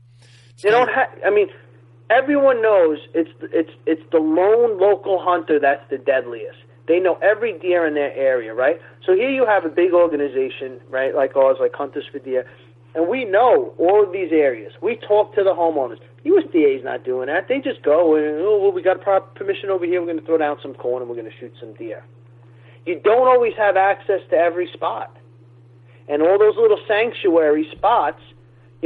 They 0.62 0.70
don't 0.70 0.88
have. 0.88 1.08
I 1.24 1.30
mean, 1.30 1.48
everyone 2.10 2.62
knows 2.62 2.98
it's 3.14 3.30
it's 3.42 3.70
it's 3.86 4.02
the 4.12 4.18
lone 4.18 4.78
local 4.78 5.18
hunter 5.22 5.58
that's 5.60 5.82
the 5.90 5.98
deadliest. 5.98 6.58
They 6.88 7.00
know 7.00 7.18
every 7.20 7.58
deer 7.58 7.86
in 7.86 7.94
their 7.94 8.14
area, 8.14 8.54
right? 8.54 8.80
So 9.04 9.14
here 9.14 9.30
you 9.30 9.44
have 9.44 9.64
a 9.64 9.68
big 9.68 9.92
organization, 9.92 10.80
right, 10.88 11.14
like 11.14 11.34
ours, 11.34 11.56
like 11.58 11.74
Hunters 11.74 12.04
for 12.10 12.20
Deer, 12.20 12.46
and 12.94 13.08
we 13.08 13.24
know 13.24 13.74
all 13.78 14.04
of 14.04 14.12
these 14.12 14.30
areas. 14.32 14.72
We 14.80 14.96
talk 14.96 15.34
to 15.34 15.42
the 15.42 15.50
homeowners. 15.50 15.98
USDA 16.24 16.78
is 16.78 16.84
not 16.84 17.04
doing 17.04 17.26
that. 17.26 17.48
They 17.48 17.60
just 17.60 17.82
go 17.82 18.16
and 18.16 18.40
oh, 18.40 18.58
well, 18.62 18.72
we 18.72 18.82
got 18.82 19.02
permission 19.34 19.70
over 19.70 19.84
here. 19.84 20.00
We're 20.00 20.06
going 20.06 20.20
to 20.20 20.24
throw 20.26 20.38
down 20.38 20.58
some 20.62 20.74
corn 20.74 21.02
and 21.02 21.10
we're 21.10 21.16
going 21.16 21.30
to 21.30 21.36
shoot 21.38 21.52
some 21.60 21.74
deer. 21.74 22.04
You 22.84 23.00
don't 23.02 23.26
always 23.26 23.54
have 23.56 23.76
access 23.76 24.20
to 24.30 24.36
every 24.36 24.70
spot, 24.72 25.16
and 26.08 26.22
all 26.22 26.38
those 26.38 26.56
little 26.56 26.78
sanctuary 26.86 27.68
spots. 27.72 28.20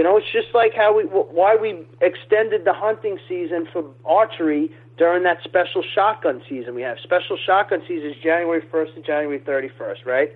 You 0.01 0.05
know, 0.05 0.17
it's 0.17 0.33
just 0.33 0.55
like 0.55 0.73
how 0.75 0.97
we 0.97 1.03
why 1.03 1.57
we 1.61 1.85
extended 2.01 2.65
the 2.65 2.73
hunting 2.73 3.19
season 3.29 3.69
for 3.71 3.85
archery 4.07 4.71
during 4.97 5.25
that 5.25 5.43
special 5.45 5.83
shotgun 5.95 6.41
season 6.49 6.75
we 6.75 6.81
have. 6.81 6.97
Special 7.03 7.37
shotgun 7.37 7.83
season 7.87 8.09
is 8.09 8.17
January 8.23 8.63
1st 8.63 8.95
to 8.95 9.03
January 9.03 9.41
31st, 9.41 10.07
right? 10.07 10.31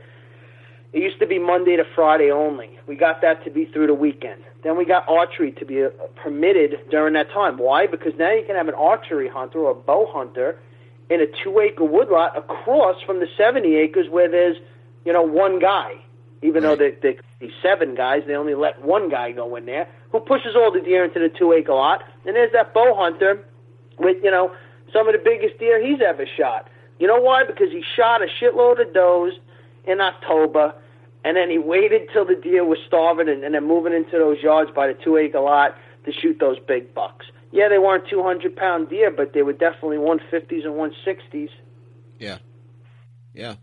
It 0.93 1.03
used 1.03 1.19
to 1.19 1.27
be 1.27 1.39
Monday 1.39 1.77
to 1.77 1.85
Friday 1.95 2.31
only. 2.31 2.79
We 2.87 2.95
got 2.95 3.23
that 3.23 3.43
to 3.45 3.51
be 3.51 3.65
through 3.65 3.87
the 3.87 3.95
weekend. 3.95 4.43
Then 4.62 4.77
we 4.77 4.85
got 4.85 5.09
archery 5.09 5.53
to 5.53 5.65
be 5.65 5.83
uh, 5.83 5.89
permitted 6.23 6.81
during 6.91 7.15
that 7.15 7.31
time. 7.31 7.57
Why? 7.57 7.87
Because 7.87 8.12
now 8.19 8.35
you 8.35 8.45
can 8.47 8.57
have 8.57 8.69
an 8.69 8.75
archery 8.75 9.31
hunter 9.31 9.61
or 9.61 9.71
a 9.71 9.75
bow 9.75 10.07
hunter 10.12 10.59
in 11.09 11.23
a 11.23 11.27
two-acre 11.43 11.85
woodlot 11.85 12.37
across 12.37 13.01
from 13.07 13.19
the 13.19 13.29
70 13.39 13.77
acres 13.77 14.09
where 14.11 14.31
there's, 14.31 14.59
you 15.07 15.12
know, 15.15 15.23
one 15.23 15.59
guy. 15.59 15.95
Even 16.45 16.62
though 16.62 16.76
they, 16.76 16.95
they 17.03 17.16
seven 17.62 17.95
guys, 17.95 18.22
they 18.26 18.34
only 18.34 18.55
let 18.55 18.84
one 18.84 19.09
guy 19.09 19.32
go 19.32 19.57
in 19.57 19.64
there 19.64 19.88
who 20.12 20.20
pushes 20.20 20.55
all 20.55 20.70
the 20.70 20.80
deer 20.80 21.03
into 21.03 21.18
the 21.18 21.30
two-acre 21.30 21.72
lot. 21.72 22.03
And 22.26 22.36
there's 22.36 22.53
that 22.53 22.74
bow 22.74 22.95
hunter 22.95 23.42
with 23.99 24.18
you 24.22 24.30
know 24.30 24.53
some 24.92 25.09
of 25.09 25.14
the 25.14 25.22
biggest 25.24 25.59
deer 25.59 25.84
he's 25.84 26.01
ever 26.07 26.26
shot. 26.36 26.68
You 26.99 27.07
know 27.07 27.18
why? 27.18 27.45
Because 27.45 27.70
he 27.70 27.82
shot 27.97 28.20
a 28.20 28.26
shitload 28.26 28.80
of 28.86 28.92
does 28.92 29.32
in 29.86 30.03
October, 30.03 30.74
and 31.24 31.34
then 31.36 31.49
he 31.49 31.59
waited 31.59 32.11
till 32.12 32.26
the 32.26 32.36
deer 32.36 32.64
was 32.64 32.78
starving 32.86 33.28
and, 33.28 33.42
and 33.42 33.55
then 33.55 33.66
moving 33.66 33.95
into 33.95 34.18
those 34.18 34.42
yards 34.42 34.70
by 34.70 34.86
the 34.86 34.95
two 34.95 35.16
acre 35.16 35.40
lot 35.40 35.74
to 36.05 36.12
shoot 36.12 36.36
those 36.38 36.59
big 36.68 36.92
bucks. 36.95 37.26
Yeah, 37.53 37.68
they 37.70 37.78
weren't 37.78 38.07
two 38.07 38.22
hundred 38.22 38.55
pound 38.55 38.90
deer, 38.90 39.11
but 39.11 39.32
they 39.32 39.42
were 39.42 39.55
definitely 39.55 39.99
one 39.99 40.20
fifties 40.30 40.64
and 40.64 40.74
one 40.74 40.92
sixties. 41.07 41.49
Yeah. 42.18 42.38
Yeah. 43.32 43.55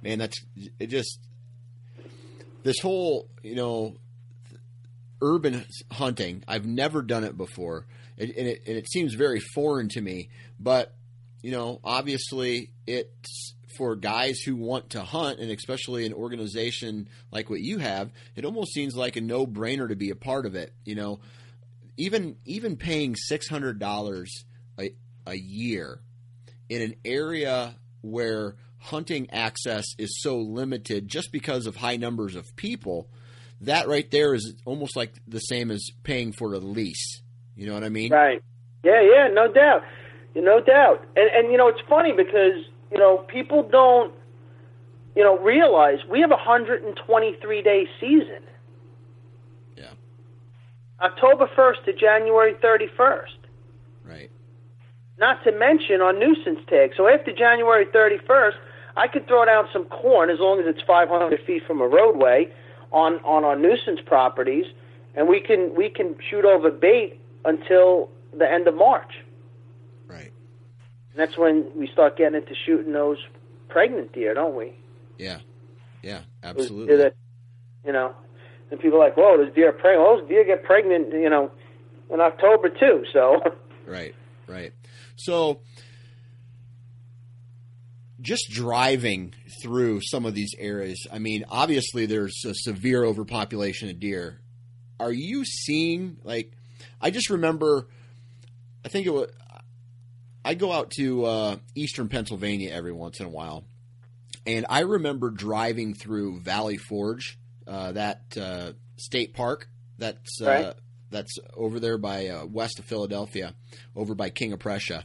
Man, 0.00 0.20
that's 0.20 0.44
it 0.78 0.86
just 0.86 1.18
this 2.68 2.80
whole, 2.80 3.30
you 3.42 3.54
know, 3.54 3.96
urban 5.22 5.64
hunting. 5.90 6.44
I've 6.46 6.66
never 6.66 7.00
done 7.00 7.24
it 7.24 7.34
before. 7.34 7.86
It, 8.18 8.36
and, 8.36 8.46
it, 8.46 8.62
and 8.66 8.76
it 8.76 8.90
seems 8.92 9.14
very 9.14 9.40
foreign 9.40 9.88
to 9.90 10.02
me, 10.02 10.28
but 10.60 10.94
you 11.40 11.50
know, 11.50 11.80
obviously 11.82 12.72
it's 12.86 13.54
for 13.78 13.96
guys 13.96 14.40
who 14.40 14.54
want 14.54 14.90
to 14.90 15.02
hunt 15.02 15.38
and 15.38 15.50
especially 15.50 16.04
an 16.04 16.12
organization 16.12 17.08
like 17.32 17.48
what 17.48 17.60
you 17.60 17.78
have, 17.78 18.10
it 18.36 18.44
almost 18.44 18.74
seems 18.74 18.94
like 18.94 19.16
a 19.16 19.22
no-brainer 19.22 19.88
to 19.88 19.96
be 19.96 20.10
a 20.10 20.16
part 20.16 20.44
of 20.44 20.54
it, 20.54 20.74
you 20.84 20.94
know. 20.94 21.20
Even 21.96 22.36
even 22.44 22.76
paying 22.76 23.16
$600 23.32 24.26
a, 24.78 24.90
a 25.26 25.34
year 25.34 26.00
in 26.68 26.82
an 26.82 26.96
area 27.02 27.74
where 28.02 28.56
hunting 28.78 29.28
access 29.30 29.84
is 29.98 30.20
so 30.20 30.38
limited 30.38 31.08
just 31.08 31.32
because 31.32 31.66
of 31.66 31.76
high 31.76 31.96
numbers 31.96 32.34
of 32.34 32.54
people, 32.56 33.08
that 33.60 33.88
right 33.88 34.10
there 34.10 34.34
is 34.34 34.54
almost 34.64 34.96
like 34.96 35.14
the 35.26 35.40
same 35.40 35.70
as 35.70 35.84
paying 36.04 36.32
for 36.32 36.54
a 36.54 36.58
lease. 36.58 37.22
You 37.56 37.66
know 37.66 37.74
what 37.74 37.84
I 37.84 37.88
mean? 37.88 38.12
Right. 38.12 38.42
Yeah, 38.84 39.02
yeah, 39.02 39.28
no 39.32 39.52
doubt, 39.52 39.82
no 40.34 40.60
doubt. 40.60 41.04
And 41.16 41.28
and 41.30 41.52
you 41.52 41.58
know 41.58 41.68
it's 41.68 41.80
funny 41.88 42.12
because 42.12 42.64
you 42.92 42.98
know 42.98 43.18
people 43.18 43.68
don't 43.68 44.14
you 45.16 45.24
know 45.24 45.38
realize 45.38 45.98
we 46.08 46.20
have 46.20 46.30
a 46.30 46.34
123 46.34 47.62
day 47.62 47.88
season. 48.00 48.42
Yeah. 49.76 49.90
October 51.00 51.50
1st 51.56 51.84
to 51.86 51.92
January 51.92 52.54
31st. 52.54 53.38
Right. 54.04 54.30
Not 55.18 55.42
to 55.42 55.52
mention 55.52 56.00
on 56.00 56.20
nuisance 56.20 56.60
tags. 56.68 56.94
So 56.96 57.08
after 57.08 57.32
January 57.32 57.86
31st, 57.86 58.54
I 58.98 59.06
could 59.06 59.26
throw 59.28 59.44
down 59.44 59.68
some 59.72 59.84
corn 59.84 60.28
as 60.28 60.40
long 60.40 60.58
as 60.58 60.66
it's 60.66 60.82
500 60.82 61.40
feet 61.46 61.62
from 61.66 61.80
a 61.80 61.86
roadway 61.86 62.52
on 62.90 63.14
on 63.24 63.44
our 63.44 63.56
nuisance 63.56 64.00
properties, 64.04 64.66
and 65.14 65.28
we 65.28 65.40
can 65.40 65.74
we 65.76 65.88
can 65.88 66.16
shoot 66.28 66.44
over 66.44 66.70
bait 66.70 67.20
until 67.44 68.10
the 68.36 68.50
end 68.50 68.66
of 68.66 68.74
March. 68.74 69.12
Right. 70.08 70.32
And 71.12 71.16
that's 71.16 71.38
when 71.38 71.70
we 71.76 71.86
start 71.86 72.16
getting 72.16 72.40
into 72.40 72.54
shooting 72.66 72.92
those 72.92 73.18
pregnant 73.68 74.12
deer, 74.12 74.34
don't 74.34 74.56
we? 74.56 74.74
Yeah. 75.16 75.38
Yeah. 76.02 76.22
Absolutely. 76.42 76.96
that, 76.96 77.14
you 77.84 77.92
know, 77.92 78.14
and 78.70 78.80
people 78.80 79.00
are 79.00 79.04
like, 79.04 79.16
"Whoa, 79.16 79.36
those 79.36 79.54
deer 79.54 79.68
are 79.68 79.72
pregnant." 79.72 80.02
Well, 80.02 80.18
those 80.18 80.28
deer 80.28 80.44
get 80.44 80.64
pregnant, 80.64 81.12
you 81.12 81.30
know, 81.30 81.50
in 82.12 82.20
October 82.20 82.68
too. 82.68 83.04
So, 83.12 83.42
Right, 83.86 84.14
right. 84.46 84.72
So, 85.16 85.60
just 88.20 88.48
driving 88.50 89.34
through 89.62 90.00
some 90.02 90.26
of 90.26 90.34
these 90.34 90.52
areas, 90.58 91.06
I 91.12 91.18
mean, 91.18 91.44
obviously 91.48 92.06
there's 92.06 92.42
a 92.44 92.54
severe 92.54 93.04
overpopulation 93.04 93.88
of 93.90 94.00
deer. 94.00 94.40
Are 94.98 95.12
you 95.12 95.44
seeing, 95.44 96.16
like, 96.24 96.52
I 97.00 97.10
just 97.10 97.30
remember, 97.30 97.86
I 98.84 98.88
think 98.88 99.06
it 99.06 99.10
was, 99.12 99.30
I 100.44 100.54
go 100.54 100.72
out 100.72 100.90
to 100.98 101.24
uh, 101.24 101.56
eastern 101.74 102.08
Pennsylvania 102.08 102.70
every 102.72 102.92
once 102.92 103.20
in 103.20 103.26
a 103.26 103.30
while, 103.30 103.64
and 104.46 104.66
I 104.68 104.80
remember 104.80 105.30
driving 105.30 105.94
through 105.94 106.40
Valley 106.40 106.78
Forge, 106.78 107.38
uh, 107.66 107.92
that 107.92 108.22
uh, 108.40 108.72
state 108.96 109.34
park 109.34 109.68
that's 109.98 110.40
uh, 110.40 110.46
Right. 110.46 110.74
that's 111.10 111.36
over 111.54 111.78
there 111.78 111.98
by 111.98 112.28
uh, 112.28 112.46
west 112.46 112.78
of 112.78 112.86
Philadelphia, 112.86 113.54
over 113.94 114.14
by 114.14 114.30
King 114.30 114.52
of 114.52 114.58
Prussia, 114.58 115.04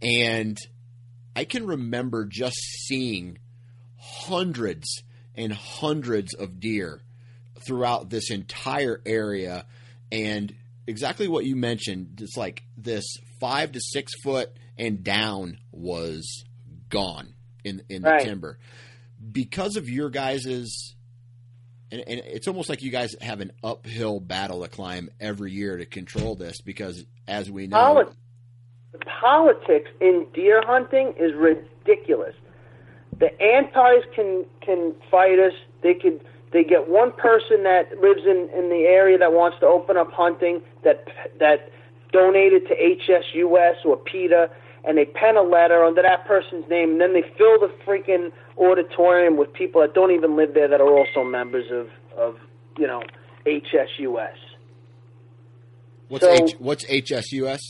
and 0.00 0.56
I 1.36 1.44
can 1.44 1.66
remember 1.66 2.24
just 2.24 2.56
seeing 2.86 3.38
hundreds 3.98 5.02
and 5.34 5.52
hundreds 5.52 6.34
of 6.34 6.60
deer 6.60 7.00
throughout 7.66 8.10
this 8.10 8.30
entire 8.30 9.00
area, 9.06 9.64
and 10.12 10.54
exactly 10.86 11.28
what 11.28 11.44
you 11.44 11.56
mentioned. 11.56 12.18
It's 12.20 12.36
like 12.36 12.62
this 12.76 13.04
five 13.40 13.72
to 13.72 13.80
six 13.80 14.12
foot 14.22 14.50
and 14.78 15.02
down 15.02 15.58
was 15.72 16.44
gone 16.88 17.34
in 17.64 17.82
in 17.88 18.02
the 18.02 18.10
Right. 18.10 18.22
timber 18.24 18.58
because 19.32 19.76
of 19.76 19.88
your 19.88 20.10
guys's. 20.10 20.94
And, 21.90 22.02
and 22.08 22.20
it's 22.24 22.48
almost 22.48 22.68
like 22.68 22.82
you 22.82 22.90
guys 22.90 23.14
have 23.20 23.40
an 23.40 23.52
uphill 23.62 24.18
battle 24.18 24.62
to 24.62 24.68
climb 24.68 25.10
every 25.20 25.52
year 25.52 25.76
to 25.76 25.86
control 25.86 26.34
this 26.34 26.60
because, 26.60 27.04
as 27.28 27.48
we 27.48 27.66
know, 27.68 27.76
the 28.06 28.16
politics 29.20 29.90
in 30.00 30.26
deer 30.34 30.62
hunting 30.64 31.14
is 31.18 31.32
ridiculous. 31.34 32.34
The 33.18 33.30
antis 33.40 34.04
can 34.14 34.44
can 34.60 34.94
fight 35.10 35.38
us. 35.38 35.52
They 35.82 35.94
could 35.94 36.20
they 36.52 36.64
get 36.64 36.88
one 36.88 37.12
person 37.12 37.62
that 37.64 37.90
lives 38.00 38.22
in 38.24 38.48
in 38.56 38.70
the 38.70 38.86
area 38.86 39.18
that 39.18 39.32
wants 39.32 39.58
to 39.60 39.66
open 39.66 39.96
up 39.96 40.12
hunting 40.12 40.62
that 40.84 41.06
that 41.38 41.70
donated 42.12 42.66
to 42.68 42.74
HSUS 42.74 43.84
or 43.84 43.96
PETA, 43.96 44.48
and 44.84 44.96
they 44.96 45.04
pen 45.04 45.36
a 45.36 45.42
letter 45.42 45.84
under 45.84 46.00
that 46.00 46.24
person's 46.26 46.68
name, 46.70 46.92
and 46.92 47.00
then 47.00 47.12
they 47.12 47.24
fill 47.36 47.58
the 47.58 47.70
freaking 47.84 48.30
auditorium 48.56 49.36
with 49.36 49.52
people 49.52 49.80
that 49.80 49.94
don't 49.94 50.12
even 50.12 50.36
live 50.36 50.54
there 50.54 50.68
that 50.68 50.80
are 50.80 50.96
also 50.96 51.24
members 51.24 51.70
of 51.70 51.88
of 52.16 52.36
you 52.78 52.86
know 52.86 53.02
HSUS. 53.46 54.28
what's 56.08 56.24
so- 56.24 56.32
H, 56.32 56.54
what's 56.58 56.84
HSUS? 56.84 57.60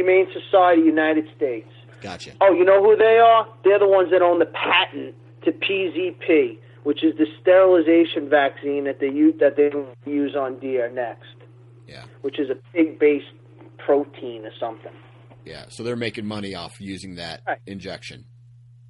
Humane 0.00 0.26
Society 0.32 0.82
United 0.82 1.26
States. 1.36 1.68
Gotcha. 2.00 2.32
Oh, 2.40 2.52
you 2.52 2.64
know 2.64 2.82
who 2.82 2.96
they 2.96 3.18
are? 3.18 3.46
They're 3.64 3.78
the 3.78 3.88
ones 3.88 4.10
that 4.10 4.22
own 4.22 4.38
the 4.38 4.46
patent 4.46 5.14
to 5.44 5.52
PZP, 5.52 6.56
which 6.84 7.04
is 7.04 7.14
the 7.18 7.26
sterilization 7.40 8.28
vaccine 8.28 8.84
that 8.84 9.00
they 9.00 9.08
use 9.10 9.34
that 9.40 9.56
they 9.56 9.70
use 10.10 10.34
on 10.34 10.58
deer 10.60 10.90
next, 10.90 11.34
Yeah, 11.86 12.04
which 12.22 12.38
is 12.38 12.48
a 12.50 12.56
pig-based 12.74 13.26
protein 13.78 14.44
or 14.46 14.52
something. 14.58 14.92
yeah. 15.44 15.64
So 15.68 15.82
they're 15.82 15.96
making 15.96 16.26
money 16.26 16.54
off 16.54 16.80
using 16.80 17.16
that 17.16 17.42
Right. 17.46 17.58
injection. 17.66 18.24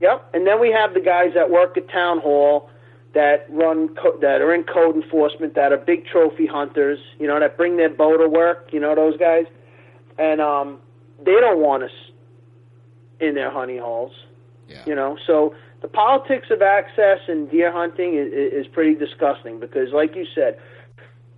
Yep. 0.00 0.30
And 0.34 0.46
then 0.46 0.60
we 0.60 0.70
have 0.70 0.94
the 0.94 1.00
guys 1.00 1.32
that 1.34 1.50
work 1.50 1.76
at 1.76 1.88
town 1.90 2.18
hall 2.20 2.70
that 3.12 3.46
run 3.50 3.88
co- 3.96 4.16
that 4.20 4.40
are 4.40 4.54
in 4.54 4.62
code 4.64 4.94
enforcement 4.94 5.54
that 5.54 5.72
are 5.72 5.76
big 5.76 6.06
trophy 6.06 6.46
hunters. 6.46 6.98
You 7.18 7.26
know 7.26 7.38
that 7.40 7.56
bring 7.56 7.76
their 7.76 7.88
bow 7.90 8.16
to 8.16 8.28
work. 8.28 8.68
You 8.72 8.78
know 8.80 8.94
those 8.94 9.16
guys, 9.16 9.46
and 10.18 10.40
um, 10.40 10.78
they 11.24 11.38
don't 11.40 11.60
want 11.60 11.84
us 11.84 11.90
in 13.20 13.34
their 13.34 13.50
honey 13.50 13.78
holes. 13.78 14.12
Yeah. 14.68 14.82
You 14.86 14.94
know, 14.94 15.18
so 15.26 15.54
the 15.82 15.88
politics 15.88 16.48
of 16.50 16.62
access 16.62 17.18
and 17.28 17.50
deer 17.50 17.72
hunting 17.72 18.14
is, 18.14 18.32
is 18.32 18.66
pretty 18.66 18.94
disgusting 18.94 19.58
because, 19.58 19.92
like 19.92 20.14
you 20.14 20.26
said, 20.34 20.58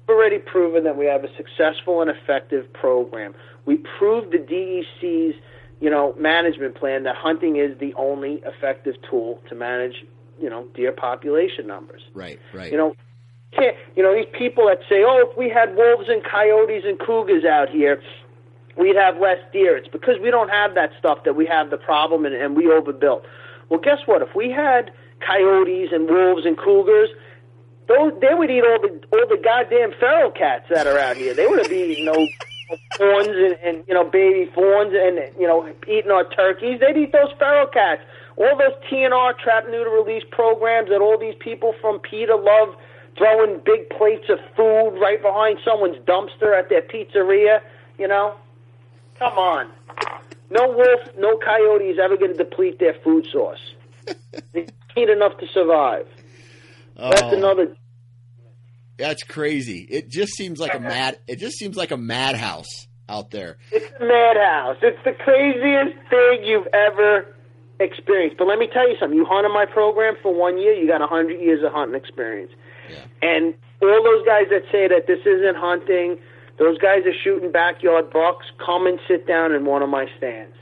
we've 0.07 0.16
already 0.16 0.39
proven 0.39 0.85
that 0.85 0.97
we 0.97 1.07
have 1.07 1.24
a 1.24 1.35
successful 1.37 2.03
and 2.03 2.11
effective 2.11 2.70
program. 2.72 3.35
We 3.64 3.78
proved 3.99 4.33
the 4.33 4.39
DEC's, 4.39 5.37
you 5.80 5.91
know, 5.91 6.14
management 6.18 6.74
plan 6.74 7.05
that 7.05 7.16
hunting 7.16 7.57
is 7.57 7.78
the 7.78 7.95
only 7.95 8.43
effective 8.45 8.97
tool 9.09 9.41
to 9.49 9.55
manage, 9.55 10.05
you 10.41 10.51
know, 10.51 10.66
deer 10.74 10.93
population 10.93 11.66
numbers. 11.66 12.03
Right. 12.12 12.39
Right. 12.53 12.70
You 12.70 12.78
know, 12.78 12.97
can't 13.53 13.76
you 13.97 14.03
know 14.03 14.14
these 14.14 14.33
people 14.33 14.66
that 14.66 14.80
say, 14.89 15.05
"Oh, 15.05 15.26
if 15.30 15.37
we 15.37 15.49
had 15.49 15.76
wolves 15.76 16.09
and 16.09 16.24
coyotes 16.24 16.85
and 16.87 16.99
cougars 16.99 17.45
out 17.45 17.68
here, 17.68 18.03
we'd 18.77 18.97
have 18.97 19.18
less 19.18 19.39
deer." 19.53 19.77
It's 19.77 19.89
because 19.89 20.18
we 20.20 20.31
don't 20.31 20.51
have 20.51 20.75
that 20.75 20.91
stuff 20.99 21.25
that 21.25 21.35
we 21.37 21.47
have 21.47 21.70
the 21.70 21.77
problem 21.77 22.25
and, 22.25 22.35
and 22.35 22.57
we 22.57 22.70
overbuilt. 22.70 23.25
Well, 23.68 23.81
guess 23.81 24.01
what? 24.07 24.23
If 24.23 24.35
we 24.35 24.51
had 24.51 24.93
coyotes 25.27 25.91
and 25.93 26.09
wolves 26.09 26.45
and 26.45 26.59
cougars, 26.59 27.09
those 27.89 28.12
they 28.20 28.35
would 28.35 28.51
eat 28.51 28.64
all 28.64 28.79
the 28.81 29.01
all 29.12 29.27
the 29.29 29.41
goddamn 29.43 29.93
feral 29.99 30.31
cats 30.31 30.66
that 30.70 30.87
are 30.87 30.99
out 30.99 31.16
here. 31.16 31.35
They 31.35 31.47
would 31.47 31.68
be 31.68 31.77
eating 31.77 32.05
no 32.07 32.14
fawns 32.99 33.29
and, 33.29 33.57
and 33.62 33.85
you 33.89 33.95
know 33.95 34.05
baby 34.05 34.51
fawns 34.55 34.95
and 34.95 35.18
you 35.39 35.47
know 35.47 35.68
eating 35.89 36.11
our 36.11 36.29
turkeys. 36.29 36.81
They'd 36.81 36.97
eat 36.97 37.12
those 37.12 37.33
feral 37.39 37.66
cats. 37.66 38.03
All 38.37 38.57
those 38.57 38.73
TNR 38.91 39.39
trap 39.39 39.66
neuter 39.68 39.91
release 39.91 40.25
programs 40.31 40.89
that 40.89 41.01
all 41.01 41.18
these 41.18 41.35
people 41.39 41.75
from 41.81 41.99
PETA 42.01 42.35
love 42.37 42.75
throwing 43.18 43.61
big 43.64 43.91
plates 43.91 44.25
of 44.31 44.39
food 44.57 44.99
right 44.99 45.20
behind 45.20 45.59
someone's 45.64 45.99
dumpster 46.07 46.59
at 46.59 46.70
their 46.70 46.83
pizzeria. 46.83 47.61
You 47.99 48.09
know, 48.09 48.35
come 49.29 49.39
on. 49.39 49.70
No 50.51 50.68
wolf, 50.68 51.01
no 51.18 51.39
coyote 51.39 51.85
is 51.87 51.99
ever 52.03 52.16
going 52.16 52.33
to 52.37 52.37
deplete 52.37 52.79
their 52.79 52.95
food 53.03 53.27
source. 53.33 53.61
they 54.53 54.66
eat 54.97 55.09
enough 55.09 55.39
to 55.39 55.47
survive. 55.53 56.07
That's 56.97 57.23
Oh, 57.23 57.31
another 57.37 57.75
That's 58.99 59.23
crazy. 59.23 59.87
It 59.91 60.11
just 60.11 60.35
seems 60.35 60.61
like 60.61 60.75
a 60.75 60.81
mad. 60.81 61.18
It 61.27 61.37
just 61.39 61.57
seems 61.59 61.77
like 61.77 61.91
a 61.91 61.97
madhouse 61.97 62.87
out 63.09 63.31
there. 63.31 63.57
It's 63.70 63.87
a 63.99 64.05
madhouse. 64.05 64.77
It's 64.83 65.03
the 65.05 65.12
craziest 65.12 65.97
thing 66.11 66.45
you've 66.45 66.68
ever 66.75 67.27
experienced. 67.81 68.37
But 68.39 68.47
let 68.47 68.59
me 68.59 68.68
tell 68.73 68.89
you 68.89 68.97
something. 69.01 69.16
You 69.16 69.25
hunted 69.25 69.49
my 69.55 69.64
program 69.66 70.14
for 70.23 70.35
one 70.35 70.59
year, 70.59 70.75
you 70.75 70.87
got 70.87 71.01
a 71.01 71.07
hundred 71.07 71.41
years 71.41 71.64
of 71.64 71.73
hunting 71.73 71.97
experience. 71.99 72.53
Yeah. 72.91 73.05
And 73.23 73.55
all 73.81 74.05
those 74.05 74.25
guys 74.27 74.47
that 74.51 74.62
say 74.70 74.87
that 74.89 75.07
this 75.07 75.20
isn't 75.27 75.57
hunting, 75.57 76.18
those 76.63 76.79
guys 76.79 77.01
are 77.07 77.15
shooting 77.25 77.51
backyard 77.53 78.11
bucks. 78.13 78.47
Come 78.65 78.87
and 78.87 78.99
sit 79.09 79.27
down 79.27 79.53
in 79.53 79.65
one 79.65 79.83
of 79.83 79.89
my 79.89 80.07
stands. 80.19 80.55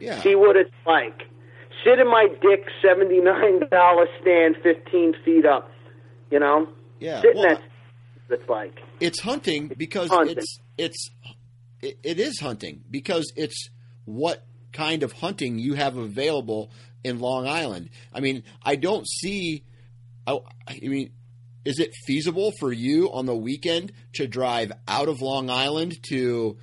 Yeah. 0.00 0.20
See 0.20 0.34
what 0.34 0.56
it's 0.56 0.70
like. 0.86 1.22
Sit 1.84 1.98
in 1.98 2.08
my 2.08 2.28
dick 2.40 2.64
seventy 2.84 3.20
nine 3.20 3.60
dollar 3.70 4.06
stand, 4.20 4.56
fifteen 4.62 5.14
feet 5.24 5.44
up. 5.46 5.70
You 6.30 6.38
know, 6.40 6.68
Yeah. 7.00 7.20
sit 7.20 7.36
in 7.36 7.42
that. 7.42 7.60
It's 8.30 8.48
like 8.48 8.78
it's 9.00 9.20
hunting 9.20 9.68
because 9.76 10.08
hunting. 10.08 10.38
it's 10.38 10.60
it's 10.78 11.10
it, 11.82 11.98
it 12.02 12.18
is 12.20 12.40
hunting 12.40 12.82
because 12.90 13.30
it's 13.36 13.68
what 14.06 14.44
kind 14.72 15.02
of 15.02 15.12
hunting 15.12 15.58
you 15.58 15.74
have 15.74 15.96
available 15.96 16.70
in 17.04 17.18
Long 17.20 17.46
Island. 17.46 17.90
I 18.12 18.20
mean, 18.20 18.44
I 18.62 18.76
don't 18.76 19.06
see. 19.06 19.64
I, 20.26 20.38
I 20.66 20.78
mean, 20.82 21.10
is 21.64 21.78
it 21.78 21.90
feasible 22.06 22.52
for 22.58 22.72
you 22.72 23.12
on 23.12 23.26
the 23.26 23.36
weekend 23.36 23.92
to 24.14 24.26
drive 24.26 24.72
out 24.88 25.08
of 25.08 25.20
Long 25.20 25.50
Island 25.50 26.02
to 26.10 26.58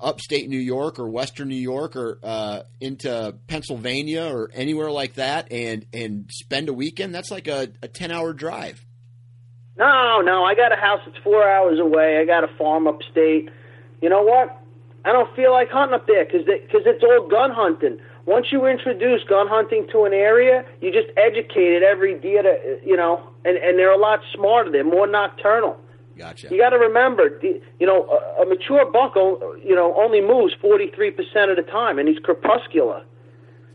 upstate 0.00 0.48
New 0.48 0.58
York 0.58 0.98
or 0.98 1.08
Western 1.08 1.48
New 1.48 1.54
York 1.54 1.96
or 1.96 2.18
uh, 2.22 2.62
into 2.80 3.34
Pennsylvania 3.46 4.24
or 4.24 4.50
anywhere 4.54 4.90
like 4.90 5.14
that 5.14 5.52
and 5.52 5.86
and 5.92 6.30
spend 6.30 6.68
a 6.68 6.72
weekend? 6.72 7.14
That's 7.14 7.30
like 7.30 7.48
a, 7.48 7.68
a 7.82 7.88
ten 7.88 8.10
hour 8.10 8.32
drive. 8.32 8.84
No, 9.78 10.22
no, 10.22 10.42
I 10.42 10.54
got 10.54 10.72
a 10.72 10.76
house 10.76 11.00
that's 11.04 11.18
four 11.22 11.46
hours 11.46 11.78
away. 11.78 12.18
I 12.18 12.24
got 12.24 12.44
a 12.44 12.48
farm 12.56 12.86
upstate. 12.86 13.50
You 14.00 14.08
know 14.08 14.22
what? 14.22 14.62
I 15.04 15.12
don't 15.12 15.34
feel 15.36 15.52
like 15.52 15.68
hunting 15.70 15.94
up 15.94 16.06
there 16.06 16.24
because 16.24 16.46
because 16.46 16.82
it's 16.86 17.04
all 17.04 17.28
gun 17.28 17.50
hunting. 17.50 17.98
Once 18.24 18.46
you 18.50 18.66
introduce 18.66 19.22
gun 19.28 19.46
hunting 19.46 19.86
to 19.92 20.04
an 20.04 20.12
area, 20.12 20.64
you 20.80 20.90
just 20.90 21.08
educated 21.16 21.82
every 21.82 22.18
deer 22.18 22.42
to 22.42 22.78
you 22.84 22.96
know, 22.96 23.22
and 23.46 23.56
and 23.56 23.78
they're 23.78 23.92
a 23.92 23.98
lot 23.98 24.20
smarter. 24.34 24.70
They're 24.70 24.84
more 24.84 25.06
nocturnal. 25.06 25.78
Gotcha. 26.18 26.48
You 26.50 26.58
got 26.58 26.70
to 26.70 26.78
remember, 26.78 27.38
you 27.42 27.86
know, 27.86 28.06
a, 28.08 28.42
a 28.42 28.46
mature 28.46 28.90
buck, 28.90 29.14
you 29.16 29.74
know, 29.74 29.94
only 29.96 30.22
moves 30.22 30.54
forty 30.60 30.90
three 30.94 31.10
percent 31.10 31.50
of 31.50 31.56
the 31.56 31.62
time, 31.62 31.98
and 31.98 32.08
he's 32.08 32.18
crepuscular. 32.18 33.02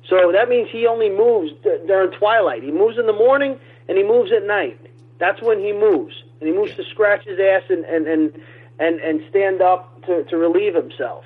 So 0.09 0.31
that 0.33 0.49
means 0.49 0.67
he 0.71 0.87
only 0.87 1.09
moves 1.09 1.51
d- 1.63 1.77
during 1.85 2.11
twilight. 2.17 2.63
He 2.63 2.71
moves 2.71 2.97
in 2.97 3.05
the 3.05 3.13
morning 3.13 3.59
and 3.87 3.97
he 3.97 4.03
moves 4.03 4.31
at 4.31 4.43
night. 4.47 4.79
That's 5.19 5.39
when 5.43 5.59
he 5.59 5.71
moves, 5.71 6.15
and 6.39 6.49
he 6.49 6.55
moves 6.55 6.73
to 6.75 6.83
scratch 6.89 7.25
his 7.25 7.39
ass 7.39 7.61
and 7.69 7.85
and 7.85 8.07
and 8.07 8.41
and, 8.79 8.99
and 8.99 9.21
stand 9.29 9.61
up 9.61 10.03
to, 10.07 10.23
to 10.23 10.37
relieve 10.37 10.73
himself. 10.73 11.23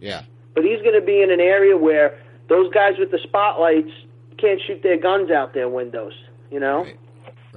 Yeah. 0.00 0.22
But 0.54 0.64
he's 0.64 0.80
going 0.80 0.98
to 0.98 1.04
be 1.04 1.20
in 1.20 1.30
an 1.30 1.40
area 1.40 1.76
where 1.76 2.18
those 2.48 2.72
guys 2.72 2.94
with 2.98 3.10
the 3.10 3.18
spotlights 3.22 3.92
can't 4.38 4.60
shoot 4.66 4.82
their 4.82 4.96
guns 4.96 5.30
out 5.30 5.52
their 5.52 5.68
windows. 5.68 6.14
You 6.50 6.60
know. 6.60 6.84
Right. 6.84 6.98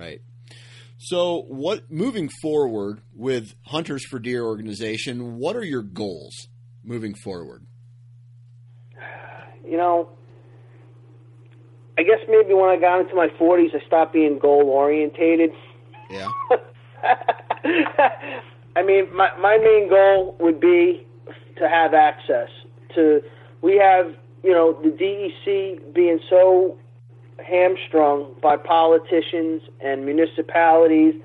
Right. 0.02 0.22
So, 0.98 1.46
what 1.48 1.92
moving 1.92 2.30
forward 2.42 3.02
with 3.16 3.54
Hunters 3.68 4.04
for 4.06 4.20
Deer 4.20 4.44
organization? 4.44 5.38
What 5.38 5.56
are 5.56 5.64
your 5.64 5.84
goals 5.84 6.48
moving 6.84 7.14
forward? 7.14 7.66
you 9.66 9.78
know, 9.78 10.10
I 11.98 12.04
guess 12.04 12.20
maybe 12.28 12.54
when 12.54 12.70
I 12.70 12.78
got 12.78 13.00
into 13.00 13.16
my 13.16 13.28
40s, 13.40 13.74
I 13.74 13.86
stopped 13.86 14.14
being 14.14 14.38
goal 14.38 14.64
orientated. 14.64 15.52
Yeah. 16.10 16.28
I 18.76 18.84
mean, 18.84 19.16
my 19.16 19.30
my 19.40 19.58
main 19.58 19.88
goal 19.88 20.36
would 20.40 20.60
be 20.60 21.06
to 21.58 21.70
have 21.70 21.94
access 21.94 22.50
to. 22.96 23.22
We 23.62 23.78
have, 23.78 24.16
you 24.44 24.52
know, 24.52 24.74
the 24.82 24.90
DEC 24.90 25.94
being 25.94 26.20
so 26.28 26.78
hamstrung 27.40 28.28
by 28.42 28.58
politicians 28.58 29.62
and 29.84 30.06
municipalities 30.06 31.16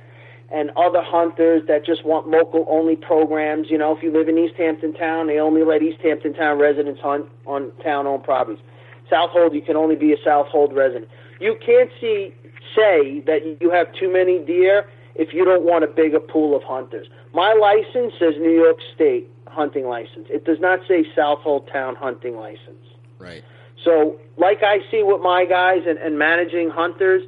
and 0.52 0.70
other 0.76 1.02
hunters 1.02 1.62
that 1.66 1.84
just 1.84 2.04
want 2.04 2.28
local 2.28 2.64
only 2.68 2.96
programs. 2.96 3.68
You 3.70 3.78
know, 3.78 3.96
if 3.96 4.02
you 4.02 4.12
live 4.12 4.28
in 4.28 4.38
East 4.38 4.54
Hampton 4.56 4.92
Town, 4.94 5.26
they 5.26 5.38
only 5.38 5.64
let 5.64 5.82
East 5.82 5.98
Hampton 6.02 6.34
Town 6.34 6.58
residents 6.58 7.00
hunt 7.00 7.26
on 7.46 7.72
town 7.82 8.06
owned 8.06 8.24
properties. 8.24 8.62
Southold, 9.10 9.54
you 9.54 9.62
can 9.62 9.76
only 9.76 9.96
be 9.96 10.12
a 10.12 10.16
Southold 10.24 10.72
resident. 10.72 11.08
You 11.40 11.56
can't 11.64 11.90
see 12.00 12.32
say 12.74 13.20
that 13.26 13.58
you 13.60 13.70
have 13.70 13.92
too 13.92 14.12
many 14.12 14.38
deer 14.38 14.86
if 15.14 15.32
you 15.32 15.44
don't 15.44 15.62
want 15.62 15.84
a 15.84 15.86
bigger 15.86 16.20
pool 16.20 16.56
of 16.56 16.62
hunters. 16.62 17.06
My 17.32 17.52
license 17.52 18.12
says 18.18 18.34
New 18.38 18.50
York 18.50 18.78
State 18.94 19.30
hunting 19.46 19.86
license. 19.86 20.26
It 20.28 20.44
does 20.44 20.60
not 20.60 20.80
say 20.86 21.04
Southold 21.14 21.68
Town 21.72 21.96
hunting 21.96 22.36
license. 22.36 22.84
Right. 23.18 23.42
So, 23.86 24.16
like 24.36 24.64
I 24.64 24.80
see 24.90 25.04
with 25.04 25.22
my 25.22 25.44
guys 25.44 25.84
and, 25.86 25.96
and 25.98 26.18
managing 26.18 26.70
hunters, 26.70 27.22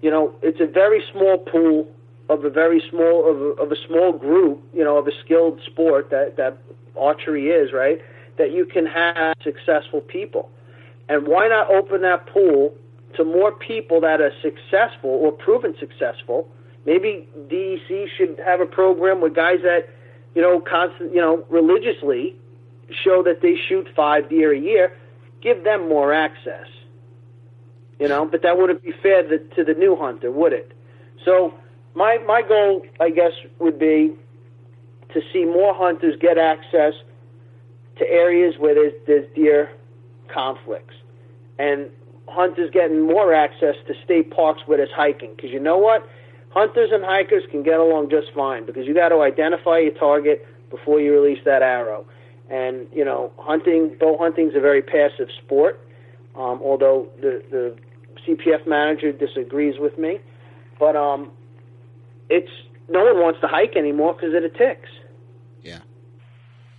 you 0.00 0.10
know, 0.10 0.34
it's 0.42 0.58
a 0.58 0.66
very 0.66 1.04
small 1.12 1.36
pool 1.36 1.86
of 2.30 2.42
a 2.44 2.50
very 2.50 2.82
small 2.88 3.30
of 3.30 3.36
a, 3.38 3.62
of 3.62 3.70
a 3.70 3.76
small 3.86 4.12
group, 4.12 4.62
you 4.72 4.82
know, 4.82 4.96
of 4.96 5.06
a 5.06 5.12
skilled 5.22 5.60
sport 5.66 6.08
that 6.10 6.38
that 6.38 6.56
archery 6.98 7.48
is, 7.48 7.74
right? 7.74 8.00
That 8.38 8.50
you 8.50 8.64
can 8.64 8.86
have 8.86 9.36
successful 9.44 10.00
people, 10.00 10.48
and 11.10 11.28
why 11.28 11.48
not 11.48 11.70
open 11.70 12.00
that 12.00 12.26
pool 12.26 12.74
to 13.16 13.24
more 13.24 13.52
people 13.52 14.00
that 14.00 14.22
are 14.22 14.32
successful 14.40 15.10
or 15.10 15.30
proven 15.32 15.74
successful? 15.78 16.48
Maybe 16.86 17.28
DEC 17.50 18.06
should 18.16 18.40
have 18.42 18.62
a 18.62 18.66
program 18.66 19.20
with 19.20 19.34
guys 19.34 19.58
that, 19.64 19.90
you 20.34 20.40
know, 20.40 20.60
constant, 20.60 21.12
you 21.12 21.20
know, 21.20 21.44
religiously 21.50 22.36
show 23.04 23.22
that 23.22 23.42
they 23.42 23.54
shoot 23.68 23.86
five 23.94 24.30
deer 24.30 24.54
a 24.54 24.58
year 24.58 24.96
give 25.42 25.64
them 25.64 25.88
more 25.88 26.12
access. 26.12 26.66
You 27.98 28.08
know, 28.08 28.24
but 28.24 28.42
that 28.42 28.56
wouldn't 28.56 28.82
be 28.82 28.92
fair 29.02 29.22
to, 29.22 29.64
the 29.64 29.74
new 29.74 29.94
hunter, 29.94 30.30
would 30.30 30.52
it? 30.54 30.72
So 31.24 31.52
my 31.94 32.18
my 32.26 32.42
goal, 32.42 32.82
I 32.98 33.10
guess, 33.10 33.32
would 33.58 33.78
be 33.78 34.12
to 35.12 35.20
see 35.32 35.44
more 35.44 35.74
hunters 35.74 36.16
get 36.20 36.38
access 36.38 36.94
to 37.98 38.08
areas 38.08 38.54
where 38.58 38.74
there's, 38.74 38.94
there's 39.06 39.26
deer 39.34 39.70
conflicts, 40.32 40.94
and 41.58 41.88
hunters 42.28 42.70
getting 42.72 43.02
more 43.06 43.34
access 43.34 43.74
to 43.86 43.94
state 44.04 44.30
parks 44.30 44.62
where 44.66 44.78
there's 44.78 44.92
hiking. 44.94 45.32
Because 45.36 45.50
you 45.50 45.60
know 45.60 45.76
what, 45.76 46.08
hunters 46.50 46.90
and 46.92 47.04
hikers 47.04 47.42
can 47.50 47.62
get 47.62 47.80
along 47.80 48.08
just 48.10 48.28
fine 48.34 48.64
because 48.64 48.86
you 48.86 48.94
got 48.94 49.10
to 49.10 49.20
identify 49.20 49.78
your 49.78 49.92
target 49.92 50.46
before 50.70 51.00
you 51.00 51.12
release 51.12 51.42
that 51.44 51.62
arrow. 51.62 52.06
And 52.50 52.86
you 52.92 53.04
know, 53.04 53.32
hunting, 53.38 53.96
bow 53.98 54.18
hunting 54.18 54.48
is 54.48 54.56
a 54.56 54.60
very 54.60 54.82
passive 54.82 55.28
sport. 55.44 55.80
Um, 56.34 56.60
although 56.62 57.08
the 57.20 57.42
the 57.50 57.76
CPF 58.26 58.66
manager 58.66 59.12
disagrees 59.12 59.76
with 59.78 59.98
me, 59.98 60.18
but 60.78 60.96
um, 60.96 61.30
it's 62.28 62.50
no 62.88 63.04
one 63.04 63.20
wants 63.20 63.40
to 63.40 63.46
hike 63.46 63.76
anymore 63.76 64.14
because 64.14 64.34
of 64.34 64.42
the 64.42 64.48
ticks. 64.48 64.88
Yeah. 65.62 65.80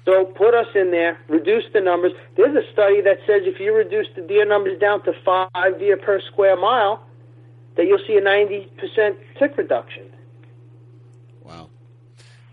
So 0.06 0.26
put 0.26 0.54
us 0.54 0.68
in 0.76 0.92
there, 0.92 1.18
reduce 1.30 1.64
the 1.74 1.82
numbers. 1.82 2.12
There's 2.36 2.56
a 2.56 2.72
study 2.74 3.02
that 3.02 3.18
says 3.28 3.44
if 3.46 3.60
you 3.60 3.74
reduce 3.76 4.08
the 4.16 4.22
deer 4.22 4.46
numbers 4.46 4.80
down 4.80 5.04
to 5.04 5.14
five 5.24 5.80
deer 5.80 5.98
per 5.98 6.20
square 6.32 6.58
mile, 6.58 7.04
that 7.78 7.86
you'll 7.86 8.00
see 8.06 8.18
a 8.18 8.22
90% 8.22 9.16
tick 9.40 9.58
reduction. 9.58 10.04
Wow. 11.42 11.70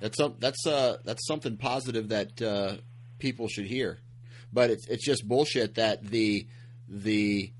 That's 0.01 0.21
that's 0.39 0.67
uh 0.67 0.99
that's 1.05 1.27
something 1.27 1.57
positive 1.57 2.09
that 2.11 2.41
uh, 2.41 2.77
people 3.19 3.49
should 3.49 3.67
hear. 3.67 3.99
But 4.53 4.71
it's 4.71 4.87
it's 4.89 5.05
just 5.05 5.27
bullshit 5.27 5.75
that 5.75 6.03
the 6.03 6.47
the 6.89 7.53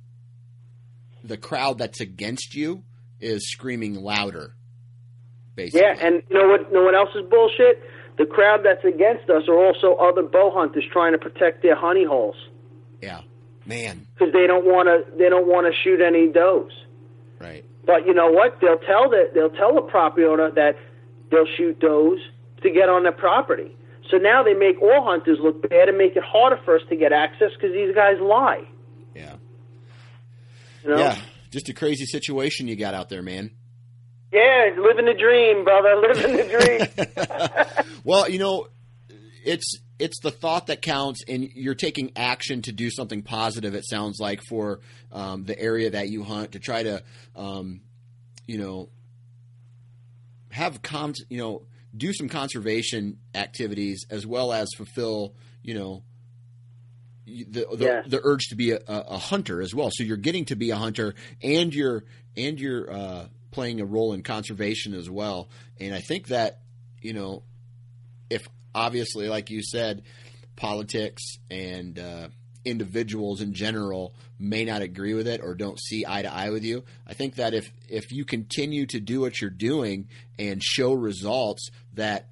the 1.23 1.37
crowd 1.37 1.79
that's 1.79 2.01
against 2.01 2.55
you 2.55 2.85
is 3.21 3.51
screaming 3.51 3.95
louder. 3.95 4.55
Basically. 5.55 5.81
Yeah, 5.81 6.07
and 6.07 6.23
you 6.31 6.39
know 6.39 6.49
what? 6.49 6.69
You 6.69 6.75
know 6.75 6.85
what 6.85 6.95
else 6.95 7.11
is 7.15 7.29
bullshit? 7.29 7.83
The 8.17 8.27
crowd 8.27 8.61
that's 8.65 8.85
against 8.85 9.31
us 9.31 9.45
are 9.49 9.65
also 9.65 9.95
other 9.95 10.23
bow 10.23 10.51
hunters 10.53 10.85
trying 10.93 11.13
to 11.13 11.19
protect 11.19 11.63
their 11.63 11.77
honey 11.77 12.05
holes 12.05 12.35
yeah. 13.01 13.21
Man. 13.65 14.07
because 14.15 14.33
they 14.33 14.47
don't 14.47 14.65
want 14.65 14.89
to. 14.89 15.17
They 15.17 15.29
don't 15.29 15.47
want 15.47 15.67
to 15.67 15.79
shoot 15.83 16.01
any 16.01 16.29
does. 16.29 16.71
Right. 17.39 17.65
But 17.85 18.07
you 18.07 18.15
know 18.15 18.31
what? 18.31 18.59
They'll 18.61 18.79
tell 18.79 19.11
the 19.11 19.31
they'll 19.35 19.51
tell 19.51 19.75
the 19.75 19.83
property 19.83 20.27
owner 20.27 20.51
that 20.51 20.77
they'll 21.31 21.47
shoot 21.57 21.79
does 21.79 22.19
to 22.63 22.71
get 22.71 22.89
on 22.89 23.03
their 23.03 23.13
property. 23.13 23.77
So 24.11 24.17
now 24.17 24.43
they 24.43 24.55
make 24.55 24.81
all 24.81 25.05
hunters 25.05 25.39
look 25.41 25.69
bad 25.69 25.89
and 25.89 25.99
make 25.99 26.17
it 26.17 26.23
harder 26.23 26.59
for 26.65 26.77
us 26.77 26.83
to 26.89 26.97
get 26.97 27.13
access 27.13 27.51
because 27.55 27.75
these 27.75 27.95
guys 27.95 28.17
lie. 28.21 28.65
Yeah. 29.15 29.35
You 30.83 30.91
know? 30.91 30.99
Yeah. 30.99 31.19
Just 31.51 31.69
a 31.69 31.75
crazy 31.75 32.05
situation 32.05 32.69
you 32.69 32.77
got 32.77 32.95
out 32.95 33.09
there, 33.09 33.23
man. 33.23 33.51
Yeah, 34.33 34.71
living 34.79 35.07
the 35.07 35.15
dream, 35.15 35.65
brother. 35.65 35.97
Living 36.03 36.37
the 36.37 37.07
dream. 37.07 37.87
Well, 38.05 38.31
you 38.31 38.39
know, 38.39 38.69
it's 39.45 39.81
it's 39.99 40.21
the 40.21 40.31
thought 40.31 40.69
that 40.69 40.81
counts, 40.81 41.23
and 41.29 41.43
you're 41.55 41.75
taking 41.75 42.13
action 42.17 42.63
to 42.63 42.73
do 42.73 42.91
something 42.91 43.23
positive. 43.23 43.75
It 43.75 43.85
sounds 43.87 44.19
like 44.21 44.41
for 44.49 44.81
um, 45.13 45.45
the 45.45 45.59
area 45.59 45.91
that 45.91 46.09
you 46.09 46.23
hunt 46.23 46.53
to 46.53 46.59
try 46.59 46.85
to, 46.85 47.03
um, 47.37 47.81
you 48.47 48.59
know, 48.59 48.89
have 50.51 50.81
con, 50.81 51.15
you 51.29 51.39
know, 51.39 51.63
do 51.97 52.13
some 52.13 52.29
conservation 52.29 53.19
activities 53.35 54.05
as 54.11 54.27
well 54.27 54.53
as 54.53 54.69
fulfill, 54.77 55.35
you 55.63 55.75
know, 55.75 56.03
the 57.27 57.67
the, 57.73 57.85
Yes. 57.85 58.05
the 58.09 58.21
urge 58.23 58.49
to 58.49 58.57
be 58.57 58.71
a, 58.73 58.81
a 58.87 59.19
hunter 59.19 59.61
as 59.61 59.75
well. 59.75 59.91
So 59.93 60.03
you're 60.05 60.17
getting 60.17 60.47
to 60.47 60.57
be 60.57 60.71
a 60.71 60.77
hunter, 60.77 61.15
and 61.43 61.75
you're 61.75 62.05
and 62.37 62.59
you're 62.59 62.91
uh, 62.91 63.27
playing 63.51 63.81
a 63.81 63.85
role 63.85 64.13
in 64.13 64.23
conservation 64.23 64.95
as 64.95 65.11
well. 65.11 65.49
And 65.79 65.95
I 65.95 66.01
think 66.01 66.29
that 66.29 66.61
you 67.03 67.13
know, 67.13 67.43
if 68.31 68.49
obviously, 68.75 69.29
like 69.29 69.51
you 69.51 69.63
said, 69.63 70.03
politics 70.57 71.23
and 71.51 71.99
uh, 71.99 72.29
individuals 72.65 73.41
in 73.41 73.55
general 73.55 74.15
may 74.39 74.65
not 74.65 74.83
agree 74.83 75.15
with 75.15 75.27
it 75.27 75.41
or 75.43 75.55
don't 75.55 75.81
see 75.81 76.05
eye 76.07 76.23
to 76.23 76.33
eye 76.33 76.51
with 76.51 76.65
you. 76.65 76.85
I 77.07 77.15
think 77.15 77.37
that 77.37 77.55
if 77.55 77.73
if 77.89 78.13
you 78.13 78.25
continue 78.25 78.87
to 78.87 79.01
do 79.01 79.21
what 79.21 79.41
you're 79.41 79.51
doing 79.51 80.09
and 80.39 80.63
show 80.63 80.93
results, 80.93 81.71
that 81.95 82.29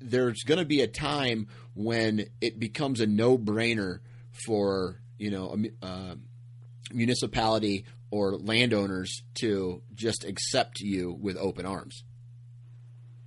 there's 0.00 0.42
going 0.44 0.58
to 0.58 0.64
be 0.64 0.80
a 0.80 0.86
time 0.86 1.48
when 1.74 2.26
it 2.40 2.58
becomes 2.58 3.00
a 3.00 3.06
no 3.06 3.36
brainer 3.36 4.00
for 4.46 5.00
you 5.18 5.30
know 5.30 5.56
a 5.82 5.86
uh, 5.86 6.14
municipality 6.92 7.84
or 8.10 8.36
landowners 8.36 9.22
to 9.34 9.82
just 9.94 10.24
accept 10.24 10.80
you 10.80 11.16
with 11.20 11.36
open 11.36 11.66
arms. 11.66 12.04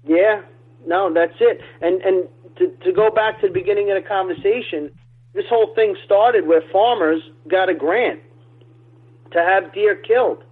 Yeah, 0.06 0.42
no, 0.86 1.14
that's 1.14 1.36
it. 1.40 1.62
And 1.82 2.02
and 2.02 2.28
to 2.58 2.68
to 2.86 2.92
go 2.92 3.10
back 3.10 3.40
to 3.42 3.48
the 3.48 3.54
beginning 3.54 3.92
of 3.92 4.02
the 4.02 4.08
conversation, 4.08 4.92
this 5.34 5.46
whole 5.50 5.74
thing 5.74 5.96
started 6.06 6.48
where 6.48 6.62
farmers 6.72 7.22
got 7.48 7.70
a 7.70 7.74
grant 7.74 8.20
to 9.32 9.40
have 9.40 9.74
deer 9.74 9.96
killed. 9.96 10.44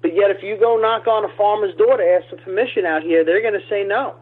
But 0.00 0.14
yet, 0.14 0.30
if 0.30 0.42
you 0.42 0.56
go 0.58 0.76
knock 0.76 1.06
on 1.06 1.24
a 1.24 1.36
farmer's 1.36 1.74
door 1.74 1.96
to 1.96 2.04
ask 2.04 2.28
for 2.28 2.36
permission 2.36 2.86
out 2.86 3.02
here, 3.02 3.24
they're 3.24 3.42
going 3.42 3.58
to 3.58 3.68
say 3.68 3.82
no 3.82 4.14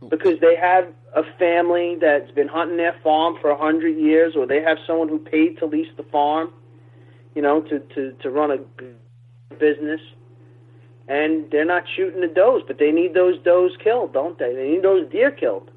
hmm. 0.00 0.08
because 0.08 0.40
they 0.40 0.56
have 0.56 0.88
a 1.14 1.22
family 1.38 1.96
that's 2.00 2.30
been 2.32 2.48
hunting 2.48 2.76
their 2.76 2.96
farm 3.02 3.36
for 3.40 3.50
a 3.50 3.56
hundred 3.56 3.96
years, 3.96 4.34
or 4.36 4.46
they 4.46 4.62
have 4.62 4.78
someone 4.86 5.08
who 5.08 5.18
paid 5.18 5.58
to 5.58 5.66
lease 5.66 5.92
the 5.96 6.02
farm, 6.04 6.50
you 7.34 7.42
know, 7.42 7.60
to 7.62 7.78
to 7.80 8.12
to 8.22 8.30
run 8.30 8.50
a 8.50 9.54
business, 9.54 10.00
and 11.06 11.50
they're 11.50 11.64
not 11.64 11.84
shooting 11.94 12.20
the 12.20 12.26
does, 12.26 12.62
but 12.66 12.78
they 12.78 12.90
need 12.90 13.14
those 13.14 13.38
does 13.42 13.72
killed, 13.82 14.12
don't 14.12 14.38
they? 14.38 14.54
They 14.54 14.70
need 14.70 14.82
those 14.82 15.08
deer 15.10 15.30
killed, 15.30 15.70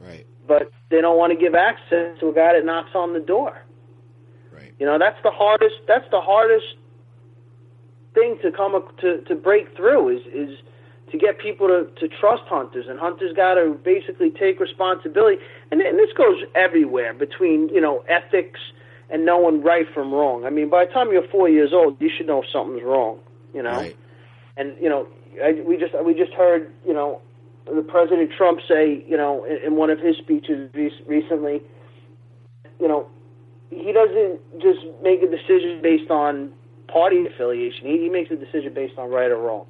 Right. 0.00 0.26
but 0.46 0.70
they 0.92 1.00
don't 1.00 1.18
want 1.18 1.32
to 1.32 1.38
give 1.38 1.54
access 1.56 2.16
to 2.20 2.28
a 2.28 2.32
guy 2.34 2.52
that 2.52 2.64
knocks 2.64 2.94
on 2.94 3.14
the 3.14 3.20
door. 3.20 3.64
Right. 4.52 4.72
You 4.78 4.86
know, 4.86 4.98
that's 4.98 5.20
the 5.24 5.30
hardest. 5.32 5.76
That's 5.88 6.08
the 6.12 6.20
hardest 6.20 6.66
thing 8.14 8.38
to 8.42 8.52
come 8.52 8.74
ac- 8.76 8.94
to 9.00 9.22
to 9.22 9.34
break 9.34 9.74
through 9.76 10.16
is 10.16 10.22
is 10.32 10.58
to 11.10 11.18
get 11.18 11.38
people 11.38 11.66
to 11.68 11.88
to 12.00 12.08
trust 12.20 12.44
hunters, 12.46 12.86
and 12.88 12.98
hunters 12.98 13.32
got 13.34 13.54
to 13.54 13.74
basically 13.82 14.30
take 14.30 14.60
responsibility. 14.60 15.38
And, 15.70 15.80
and 15.80 15.98
this 15.98 16.12
goes 16.16 16.42
everywhere 16.54 17.14
between 17.14 17.68
you 17.70 17.80
know 17.80 18.04
ethics 18.08 18.60
and 19.10 19.24
knowing 19.26 19.62
right 19.62 19.86
from 19.92 20.12
wrong. 20.12 20.44
I 20.44 20.50
mean, 20.50 20.70
by 20.70 20.84
the 20.86 20.92
time 20.92 21.12
you're 21.12 21.26
four 21.28 21.48
years 21.48 21.72
old, 21.72 22.00
you 22.00 22.10
should 22.14 22.26
know 22.26 22.42
something's 22.52 22.82
wrong. 22.82 23.18
You 23.54 23.62
know, 23.62 23.70
Right. 23.72 23.96
and 24.56 24.74
you 24.80 24.88
know, 24.88 25.06
I, 25.42 25.60
we 25.66 25.76
just 25.76 25.94
we 26.04 26.14
just 26.14 26.32
heard 26.32 26.70
you 26.86 26.92
know 26.94 27.20
the 27.66 27.82
President 27.82 28.30
Trump 28.36 28.60
say 28.68 29.04
you 29.06 29.16
know 29.16 29.44
in, 29.44 29.58
in 29.66 29.76
one 29.76 29.90
of 29.90 29.98
his 29.98 30.16
speeches 30.16 30.70
re- 30.74 31.04
recently, 31.06 31.62
you 32.80 32.88
know, 32.88 33.06
he 33.70 33.92
doesn't 33.92 34.40
just 34.60 34.80
make 35.02 35.22
a 35.22 35.30
decision 35.30 35.80
based 35.82 36.10
on 36.10 36.52
party 36.88 37.24
affiliation. 37.26 37.86
He, 37.86 37.98
he 37.98 38.08
makes 38.08 38.30
a 38.30 38.36
decision 38.36 38.74
based 38.74 38.98
on 38.98 39.10
right 39.10 39.30
or 39.30 39.38
wrong. 39.38 39.66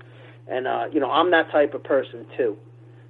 And 0.51 0.67
uh, 0.67 0.87
you 0.93 1.01
know, 1.01 1.11
I'm 1.11 1.31
that 1.31 1.51
type 1.51 1.75
of 1.75 1.85
person 1.85 2.27
too. 2.37 2.57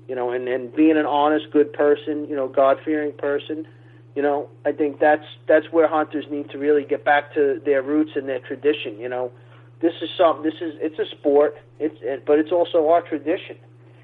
You 0.08 0.14
know, 0.14 0.30
and 0.30 0.48
and 0.48 0.74
being 0.74 0.98
an 0.98 1.06
honest, 1.06 1.46
good 1.52 1.72
person, 1.72 2.26
you 2.28 2.36
know, 2.36 2.48
God 2.48 2.78
fearing 2.84 3.12
person. 3.12 3.66
You 4.14 4.20
know, 4.20 4.48
I 4.66 4.72
think 4.72 5.00
that's 5.00 5.24
that's 5.48 5.66
where 5.70 5.88
hunters 5.88 6.26
need 6.30 6.50
to 6.50 6.58
really 6.58 6.84
get 6.84 7.04
back 7.04 7.32
to 7.34 7.60
their 7.64 7.82
roots 7.82 8.10
and 8.14 8.28
their 8.28 8.40
tradition. 8.40 8.98
You 8.98 9.08
know, 9.08 9.32
this 9.80 9.94
is 10.02 10.10
something. 10.18 10.44
This 10.44 10.60
is 10.60 10.74
it's 10.80 10.98
a 10.98 11.06
sport. 11.16 11.54
It's 11.78 11.96
it, 12.02 12.26
but 12.26 12.38
it's 12.38 12.52
also 12.52 12.88
our 12.88 13.00
tradition 13.00 13.56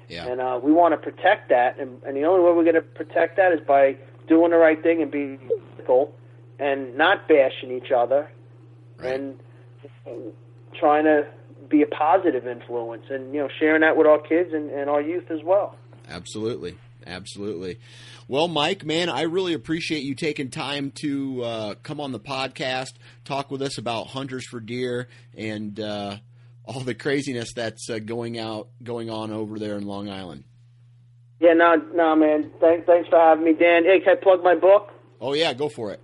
Yeah. 0.09 0.27
and 0.27 0.41
uh, 0.41 0.59
we 0.61 0.71
want 0.71 0.93
to 0.93 0.97
protect 0.97 1.49
that. 1.49 1.79
And, 1.79 2.01
and 2.03 2.17
the 2.17 2.23
only 2.25 2.43
way 2.43 2.51
we're 2.51 2.63
going 2.63 2.75
to 2.75 2.81
protect 2.81 3.37
that 3.37 3.51
is 3.53 3.59
by 3.65 3.95
doing 4.27 4.51
the 4.51 4.57
right 4.57 4.81
thing 4.81 5.01
and 5.01 5.09
being 5.11 5.39
ethical 5.73 6.13
and 6.59 6.97
not 6.97 7.27
bashing 7.27 7.71
each 7.71 7.91
other 7.95 8.29
Right. 8.97 9.13
and 9.19 9.39
trying 10.79 11.05
to 11.05 11.25
be 11.69 11.81
a 11.81 11.87
positive 11.87 12.47
influence 12.47 13.03
and 13.09 13.33
you 13.33 13.39
know 13.39 13.47
sharing 13.59 13.81
that 13.81 13.95
with 13.95 14.07
our 14.07 14.19
kids 14.19 14.49
and, 14.53 14.69
and 14.71 14.89
our 14.89 15.01
youth 15.01 15.29
as 15.31 15.39
well. 15.43 15.75
Absolutely. 16.09 16.75
Absolutely. 17.07 17.79
Well, 18.27 18.47
Mike, 18.49 18.85
man, 18.85 19.09
I 19.09 19.21
really 19.21 19.53
appreciate 19.53 20.03
you 20.03 20.15
taking 20.15 20.49
time 20.49 20.91
to 21.01 21.43
uh, 21.43 21.73
come 21.81 21.99
on 22.01 22.11
the 22.11 22.19
podcast, 22.19 22.93
talk 23.23 23.49
with 23.49 23.61
us 23.61 23.77
about 23.77 24.07
hunters 24.07 24.45
for 24.45 24.59
deer 24.59 25.07
and 25.35 25.79
uh, 25.79 26.17
all 26.69 26.81
the 26.81 26.93
craziness 26.93 27.53
that's 27.53 27.89
uh, 27.89 27.97
going 27.97 28.37
out, 28.37 28.69
going 28.83 29.09
on 29.09 29.31
over 29.31 29.57
there 29.57 29.75
in 29.75 29.87
Long 29.87 30.07
Island. 30.07 30.43
Yeah, 31.39 31.53
no, 31.53 31.75
no, 31.95 32.15
man. 32.15 32.51
Thanks, 32.61 32.85
thanks 32.85 33.09
for 33.09 33.17
having 33.17 33.43
me, 33.43 33.53
Dan. 33.53 33.85
Hey, 33.85 34.01
can 34.01 34.17
I 34.17 34.21
plug 34.21 34.43
my 34.43 34.55
book? 34.55 34.89
Oh 35.19 35.33
yeah, 35.33 35.53
go 35.53 35.67
for 35.67 35.91
it. 35.91 35.99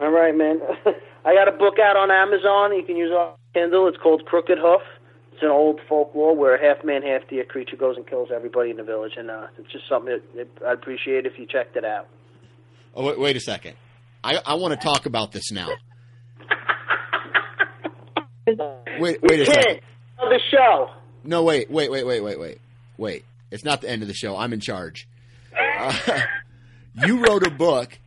All 0.00 0.10
right, 0.10 0.34
man. 0.34 0.60
I 1.24 1.34
got 1.34 1.46
a 1.46 1.52
book 1.52 1.78
out 1.78 1.96
on 1.96 2.10
Amazon. 2.10 2.76
You 2.76 2.82
can 2.82 2.96
use 2.96 3.10
it 3.10 3.16
on 3.16 3.36
Kindle. 3.54 3.86
It's 3.86 3.98
called 3.98 4.24
Crooked 4.24 4.58
Hoof. 4.58 4.82
It's 5.32 5.42
an 5.42 5.50
old 5.50 5.80
folklore 5.88 6.34
where 6.34 6.56
a 6.56 6.60
half 6.60 6.84
man, 6.84 7.02
half 7.02 7.28
deer 7.28 7.44
creature 7.44 7.76
goes 7.76 7.96
and 7.96 8.06
kills 8.06 8.30
everybody 8.34 8.70
in 8.70 8.78
the 8.78 8.82
village, 8.82 9.12
and 9.16 9.30
uh, 9.30 9.46
it's 9.58 9.70
just 9.70 9.88
something 9.88 10.18
that, 10.34 10.50
that 10.58 10.66
I'd 10.66 10.78
appreciate 10.78 11.24
if 11.24 11.38
you 11.38 11.46
checked 11.46 11.76
it 11.76 11.84
out. 11.84 12.08
Oh 12.94 13.06
wait, 13.06 13.20
wait 13.20 13.36
a 13.36 13.40
second. 13.40 13.76
I, 14.24 14.40
I 14.44 14.54
want 14.54 14.78
to 14.78 14.84
talk 14.84 15.06
about 15.06 15.30
this 15.30 15.52
now. 15.52 15.68
Wait, 18.46 19.22
wait 19.22 19.40
a 19.40 19.46
second. 19.46 19.80
Of 20.18 20.28
the 20.28 20.40
show. 20.50 20.90
No, 21.24 21.44
wait, 21.44 21.70
wait, 21.70 21.90
wait, 21.90 22.04
wait, 22.04 22.20
wait, 22.20 22.38
wait, 22.38 22.58
wait. 22.96 23.24
It's 23.50 23.64
not 23.64 23.80
the 23.80 23.90
end 23.90 24.02
of 24.02 24.08
the 24.08 24.14
show. 24.14 24.36
I'm 24.36 24.52
in 24.52 24.60
charge. 24.60 25.08
Uh, 25.78 26.20
you 27.06 27.24
wrote 27.24 27.46
a 27.46 27.50
book 27.50 27.98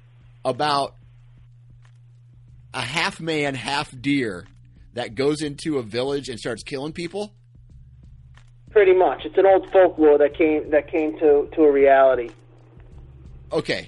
about 0.43 0.95
a 2.73 2.81
half 2.81 3.21
man, 3.21 3.55
half 3.55 3.89
deer 3.99 4.45
that 4.93 5.15
goes 5.15 5.41
into 5.41 5.77
a 5.77 5.83
village 5.83 6.29
and 6.29 6.39
starts 6.39 6.63
killing 6.63 6.93
people. 6.93 7.33
Pretty 8.71 8.93
much, 8.93 9.21
it's 9.23 9.37
an 9.37 9.45
old 9.45 9.71
folklore 9.71 10.17
that 10.17 10.37
came 10.37 10.69
that 10.71 10.91
came 10.91 11.17
to 11.19 11.49
to 11.55 11.61
a 11.61 11.71
reality. 11.71 12.29
Okay. 13.51 13.87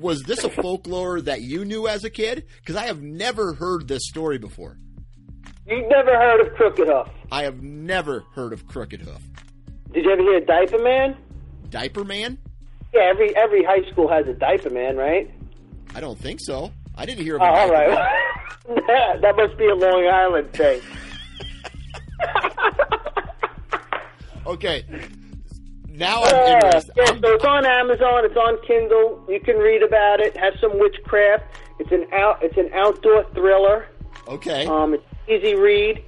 Was 0.00 0.22
this 0.22 0.44
a 0.44 0.50
folklore 0.50 1.20
that 1.22 1.42
you 1.42 1.64
knew 1.64 1.86
as 1.88 2.04
a 2.04 2.10
kid? 2.10 2.44
Because 2.58 2.76
I 2.76 2.86
have 2.86 3.02
never 3.02 3.54
heard 3.54 3.88
this 3.88 4.02
story 4.08 4.38
before. 4.38 4.76
You've 5.70 5.88
never 5.88 6.10
heard 6.10 6.40
of 6.46 6.54
Crooked 6.54 6.88
Hoof? 6.88 7.08
I 7.30 7.44
have 7.44 7.62
never 7.62 8.24
heard 8.34 8.52
of 8.52 8.66
Crooked 8.66 9.00
Hoof. 9.02 9.22
Did 9.92 10.04
you 10.04 10.10
ever 10.12 10.22
hear 10.22 10.38
of 10.38 10.46
Diaper 10.46 10.78
Man? 10.78 11.16
Diaper 11.70 12.04
Man? 12.04 12.38
Yeah, 12.92 13.02
every 13.02 13.34
every 13.36 13.62
high 13.62 13.88
school 13.90 14.08
has 14.08 14.26
a 14.26 14.32
Diaper 14.32 14.70
Man, 14.70 14.96
right? 14.96 15.30
I 15.94 16.00
don't 16.00 16.18
think 16.18 16.40
so. 16.40 16.72
I 16.96 17.06
didn't 17.06 17.22
hear 17.24 17.36
of 17.36 17.42
Oh, 17.42 17.44
all 17.46 17.70
right. 17.70 17.88
Man. 17.88 18.76
that 19.22 19.36
must 19.36 19.56
be 19.56 19.66
a 19.68 19.74
Long 19.74 20.06
Island 20.06 20.52
thing. 20.52 20.80
Okay. 24.46 24.84
Now 25.88 26.22
I'm 26.24 26.34
Yeah, 26.34 26.54
interested. 26.56 26.92
yeah, 26.96 27.04
I'm- 27.04 27.20
so 27.22 27.34
it's 27.34 27.44
on 27.44 27.64
Amazon. 27.66 28.24
It's 28.24 28.36
on 28.36 28.58
Kindle. 28.66 29.22
You 29.28 29.38
can 29.38 29.56
read 29.58 29.82
about 29.82 30.18
it. 30.20 30.34
it 30.34 30.36
has 30.38 30.54
some 30.60 30.78
witchcraft. 30.80 31.44
It's 31.78 31.92
an 31.92 32.06
out. 32.12 32.42
It's 32.42 32.56
an 32.56 32.70
outdoor 32.74 33.24
thriller. 33.32 33.86
okay. 34.26 34.66
Um, 34.66 34.94
it's 34.94 35.04
easy 35.30 35.54
read, 35.54 36.04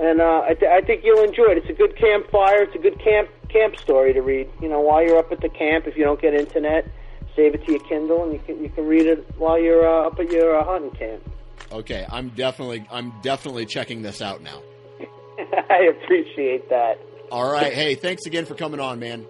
and 0.00 0.20
uh, 0.20 0.42
I, 0.46 0.54
th- 0.54 0.70
I 0.70 0.80
think 0.80 1.04
you'll 1.04 1.22
enjoy 1.22 1.52
it. 1.52 1.58
It's 1.58 1.70
a 1.70 1.72
good 1.72 1.96
campfire. 1.96 2.62
It's 2.62 2.74
a 2.74 2.78
good 2.78 2.98
camp 2.98 3.28
camp 3.48 3.76
story 3.76 4.12
to 4.12 4.20
read. 4.22 4.48
You 4.60 4.68
know, 4.68 4.80
while 4.80 5.02
you're 5.02 5.18
up 5.18 5.32
at 5.32 5.40
the 5.40 5.48
camp, 5.48 5.86
if 5.86 5.96
you 5.96 6.04
don't 6.04 6.20
get 6.20 6.34
internet, 6.34 6.86
save 7.36 7.54
it 7.54 7.64
to 7.66 7.72
your 7.72 7.84
Kindle, 7.84 8.24
and 8.24 8.32
you 8.32 8.38
can 8.38 8.62
you 8.62 8.70
can 8.70 8.86
read 8.86 9.06
it 9.06 9.26
while 9.38 9.60
you're 9.60 9.86
uh, 9.86 10.06
up 10.06 10.18
at 10.18 10.30
your 10.30 10.58
uh, 10.58 10.64
hunting 10.64 10.90
camp. 10.92 11.22
Okay, 11.72 12.06
I'm 12.10 12.30
definitely 12.30 12.86
I'm 12.90 13.12
definitely 13.22 13.66
checking 13.66 14.02
this 14.02 14.22
out 14.22 14.42
now. 14.42 14.62
I 15.70 15.90
appreciate 15.90 16.68
that. 16.70 16.98
All 17.30 17.50
right. 17.50 17.72
Hey, 17.72 17.94
thanks 17.94 18.26
again 18.26 18.44
for 18.44 18.54
coming 18.54 18.80
on, 18.80 18.98
man. 18.98 19.24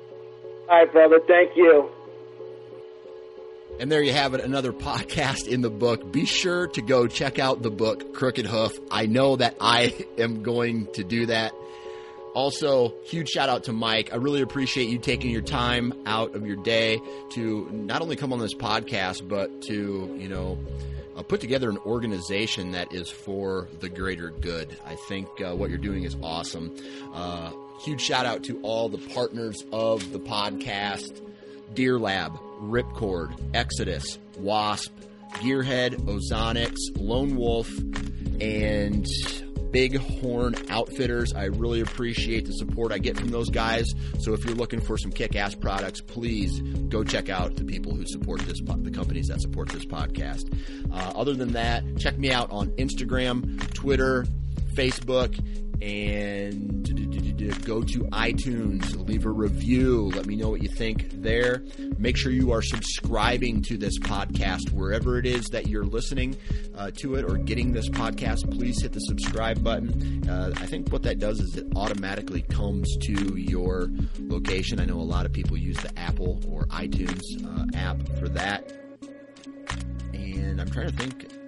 All 0.69 0.78
right, 0.78 0.93
brother. 0.93 1.20
Thank 1.27 1.57
you. 1.57 1.91
And 3.79 3.91
there 3.91 4.03
you 4.03 4.13
have 4.13 4.35
it, 4.35 4.41
another 4.41 4.73
podcast 4.73 5.49
in 5.49 5.63
the 5.63 5.71
book. 5.71 6.13
Be 6.13 6.27
sure 6.27 6.67
to 6.69 6.83
go 6.83 7.07
check 7.07 7.39
out 7.39 7.63
the 7.63 7.71
book 7.71 8.13
Crooked 8.13 8.47
Hoof. 8.47 8.79
I 8.91 9.07
know 9.07 9.37
that 9.37 9.57
I 9.61 9.95
am 10.19 10.43
going 10.43 10.87
to 10.93 11.05
do 11.05 11.27
that. 11.27 11.53
Also, 12.35 12.95
huge 13.05 13.29
shout 13.29 13.49
out 13.49 13.65
to 13.65 13.73
Mike. 13.73 14.13
I 14.13 14.17
really 14.17 14.41
appreciate 14.41 14.89
you 14.89 14.99
taking 14.99 15.31
your 15.31 15.43
time 15.43 15.93
out 16.07 16.35
of 16.37 16.47
your 16.47 16.57
day 16.57 17.01
to 17.31 17.69
not 17.73 18.03
only 18.03 18.17
come 18.17 18.33
on 18.33 18.39
this 18.39 18.55
podcast, 18.55 19.27
but 19.27 19.63
to, 19.63 20.17
you 20.19 20.29
know, 20.29 20.59
uh, 21.17 21.23
put 21.23 21.41
together 21.41 21.69
an 21.69 21.79
organization 21.79 22.73
that 22.73 22.93
is 22.93 23.11
for 23.11 23.69
the 23.81 23.89
greater 23.89 24.31
good. 24.31 24.77
I 24.87 24.95
think 24.95 25.29
uh, 25.41 25.57
what 25.57 25.71
you're 25.71 25.79
doing 25.79 26.05
is 26.05 26.17
awesome. 26.23 26.77
Uh, 27.13 27.51
huge 27.81 28.01
shout 28.01 28.27
out 28.27 28.45
to 28.45 28.61
all 28.63 28.89
the 28.89 28.99
partners 28.99 29.65
of 29.73 30.13
the 30.13 30.21
podcast 30.21 31.21
Deer 31.75 31.99
Lab, 31.99 32.33
Ripcord, 32.61 33.39
Exodus, 33.55 34.19
Wasp, 34.39 34.93
Gearhead, 35.35 35.95
Ozonics, 36.07 36.79
Lone 36.97 37.37
Wolf, 37.37 37.71
and 38.41 39.07
Big 39.71 39.97
Horn 39.97 40.57
Outfitters. 40.69 41.33
I 41.33 41.45
really 41.45 41.81
appreciate 41.81 42.47
the 42.47 42.53
support 42.53 42.93
I 42.93 42.99
get 42.99 43.17
from 43.17 43.29
those 43.29 43.51
guys. 43.51 43.95
So 44.19 44.33
if 44.33 44.45
you're 44.45 44.57
looking 44.57 44.81
for 44.81 44.99
some 44.99 45.13
kick-ass 45.13 45.55
products, 45.55 46.01
please 46.01 46.61
go 46.61 47.05
check 47.05 47.29
out 47.29 47.55
the 47.55 47.65
people 47.65 47.95
who 47.95 48.05
support 48.07 48.41
this, 48.41 48.61
po- 48.61 48.79
the 48.79 48.91
companies 48.91 49.29
that 49.29 49.41
support 49.41 49.69
this 49.69 49.87
podcast. 49.87 50.53
Uh, 50.93 51.13
other 51.17 51.35
than 51.35 51.53
that, 51.53 51.85
check 51.99 52.19
me 52.19 52.33
out 52.33 52.51
on 52.51 52.71
Instagram, 52.71 53.73
Twitter, 53.73 54.27
Facebook, 54.75 55.39
and 55.82 56.81
go 57.70 57.82
to 57.82 58.01
iTunes, 58.07 59.07
leave 59.07 59.24
a 59.24 59.31
review, 59.31 60.11
let 60.15 60.27
me 60.27 60.36
know 60.36 60.51
what 60.51 60.62
you 60.62 60.69
think 60.69 61.23
there. 61.23 61.62
Make 61.98 62.16
sure 62.16 62.32
you 62.32 62.52
are 62.52 62.62
subscribing 62.62 63.62
to 63.62 63.77
this 63.77 63.98
podcast 63.98 64.73
wherever 64.73 65.19
it 65.19 65.27
is 65.27 65.44
that 65.52 65.69
you're 65.69 65.85
listening 65.85 66.36
uh, 66.77 66.90
to 66.97 67.15
it 67.15 67.24
or 67.24 67.36
getting 67.36 67.73
this 67.73 67.89
podcast. 67.89 68.51
Please 68.51 68.82
hit 68.82 68.93
the 68.93 69.01
subscribe 69.01 69.62
button. 69.62 70.28
Uh, 70.28 70.52
I 70.57 70.66
think 70.66 70.90
what 70.90 71.02
that 71.05 71.19
does 71.19 71.40
is 71.40 71.57
it 71.57 71.66
automatically 71.77 72.43
comes 72.43 72.97
to 73.02 73.36
your 73.36 73.89
location. 74.19 74.81
I 74.81 74.85
know 74.85 74.98
a 74.98 75.02
lot 75.02 75.27
of 75.27 75.32
people 75.32 75.57
use 75.57 75.77
the 75.77 75.97
Apple 75.98 76.40
or 76.48 76.66
iTunes 76.66 77.23
uh, 77.44 77.78
app 77.78 78.01
for 78.19 78.28
that. 78.31 78.73
And 80.12 80.61
I'm 80.61 80.70
trying 80.70 80.90
to 80.90 80.97
think 80.97 81.40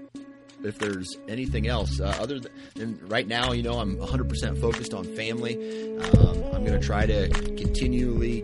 if 0.64 0.78
there's 0.78 1.16
anything 1.28 1.66
else 1.66 2.01
uh, 2.01 2.16
other 2.20 2.40
than 2.74 2.98
right 3.09 3.26
now 3.26 3.52
you 3.52 3.62
know 3.62 3.78
i'm 3.78 3.97
100% 3.97 4.60
focused 4.60 4.94
on 4.94 5.05
family 5.16 5.55
um, 5.98 6.44
i'm 6.52 6.64
going 6.64 6.78
to 6.78 6.86
try 6.86 7.06
to 7.06 7.28
continually 7.56 8.43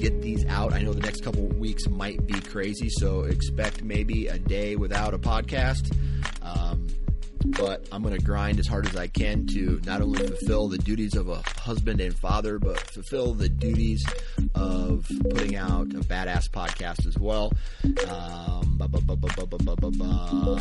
get 0.00 0.22
these 0.22 0.46
out. 0.46 0.72
I 0.72 0.80
know 0.80 0.94
the 0.94 1.02
next 1.02 1.22
couple 1.22 1.46
weeks 1.46 1.86
might 1.88 2.26
be 2.26 2.40
crazy, 2.40 2.88
so 2.88 3.24
expect 3.24 3.84
maybe 3.84 4.28
a 4.28 4.38
day 4.38 4.74
without 4.76 5.12
a 5.12 5.18
podcast. 5.18 5.94
Um, 6.42 6.86
but 7.44 7.86
I'm 7.92 8.02
going 8.02 8.16
to 8.16 8.24
grind 8.24 8.58
as 8.58 8.66
hard 8.66 8.86
as 8.86 8.96
I 8.96 9.06
can 9.06 9.46
to 9.48 9.80
not 9.84 10.00
only 10.02 10.26
fulfill 10.26 10.68
the 10.68 10.78
duties 10.78 11.14
of 11.14 11.28
a 11.28 11.42
husband 11.58 12.00
and 12.00 12.14
father, 12.14 12.58
but 12.58 12.78
fulfill 12.78 13.34
the 13.34 13.48
duties 13.48 14.04
of 14.54 15.06
putting 15.30 15.56
out 15.56 15.86
a 15.94 16.00
badass 16.00 16.48
podcast 16.50 17.06
as 17.06 17.18
well. 17.18 17.52
Um, 18.08 18.78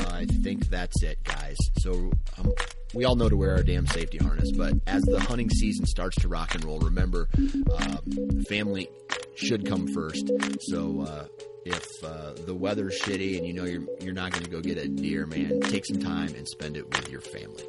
I 0.09 0.25
think 0.25 0.67
that's 0.67 1.03
it, 1.03 1.23
guys. 1.23 1.57
So 1.79 2.11
um, 2.37 2.53
we 2.93 3.05
all 3.05 3.15
know 3.15 3.29
to 3.29 3.37
wear 3.37 3.51
our 3.55 3.63
damn 3.63 3.87
safety 3.87 4.17
harness, 4.17 4.51
but 4.51 4.73
as 4.87 5.03
the 5.03 5.19
hunting 5.19 5.49
season 5.49 5.85
starts 5.85 6.17
to 6.21 6.27
rock 6.27 6.55
and 6.55 6.63
roll, 6.65 6.79
remember, 6.79 7.27
um, 7.77 8.43
family 8.47 8.89
should 9.35 9.65
come 9.65 9.87
first. 9.87 10.29
So, 10.61 11.01
uh, 11.01 11.25
if 11.69 12.03
uh, 12.03 12.33
the 12.45 12.53
weather's 12.53 12.99
shitty 13.01 13.37
and 13.37 13.45
you 13.45 13.53
know 13.53 13.65
you're 13.65 13.83
you're 14.01 14.13
not 14.13 14.31
going 14.31 14.43
to 14.43 14.49
go 14.49 14.61
get 14.61 14.77
a 14.77 14.87
deer, 14.87 15.25
man, 15.25 15.59
take 15.61 15.85
some 15.85 15.99
time 15.99 16.33
and 16.35 16.47
spend 16.47 16.77
it 16.77 16.85
with 16.95 17.09
your 17.09 17.21
family. 17.21 17.63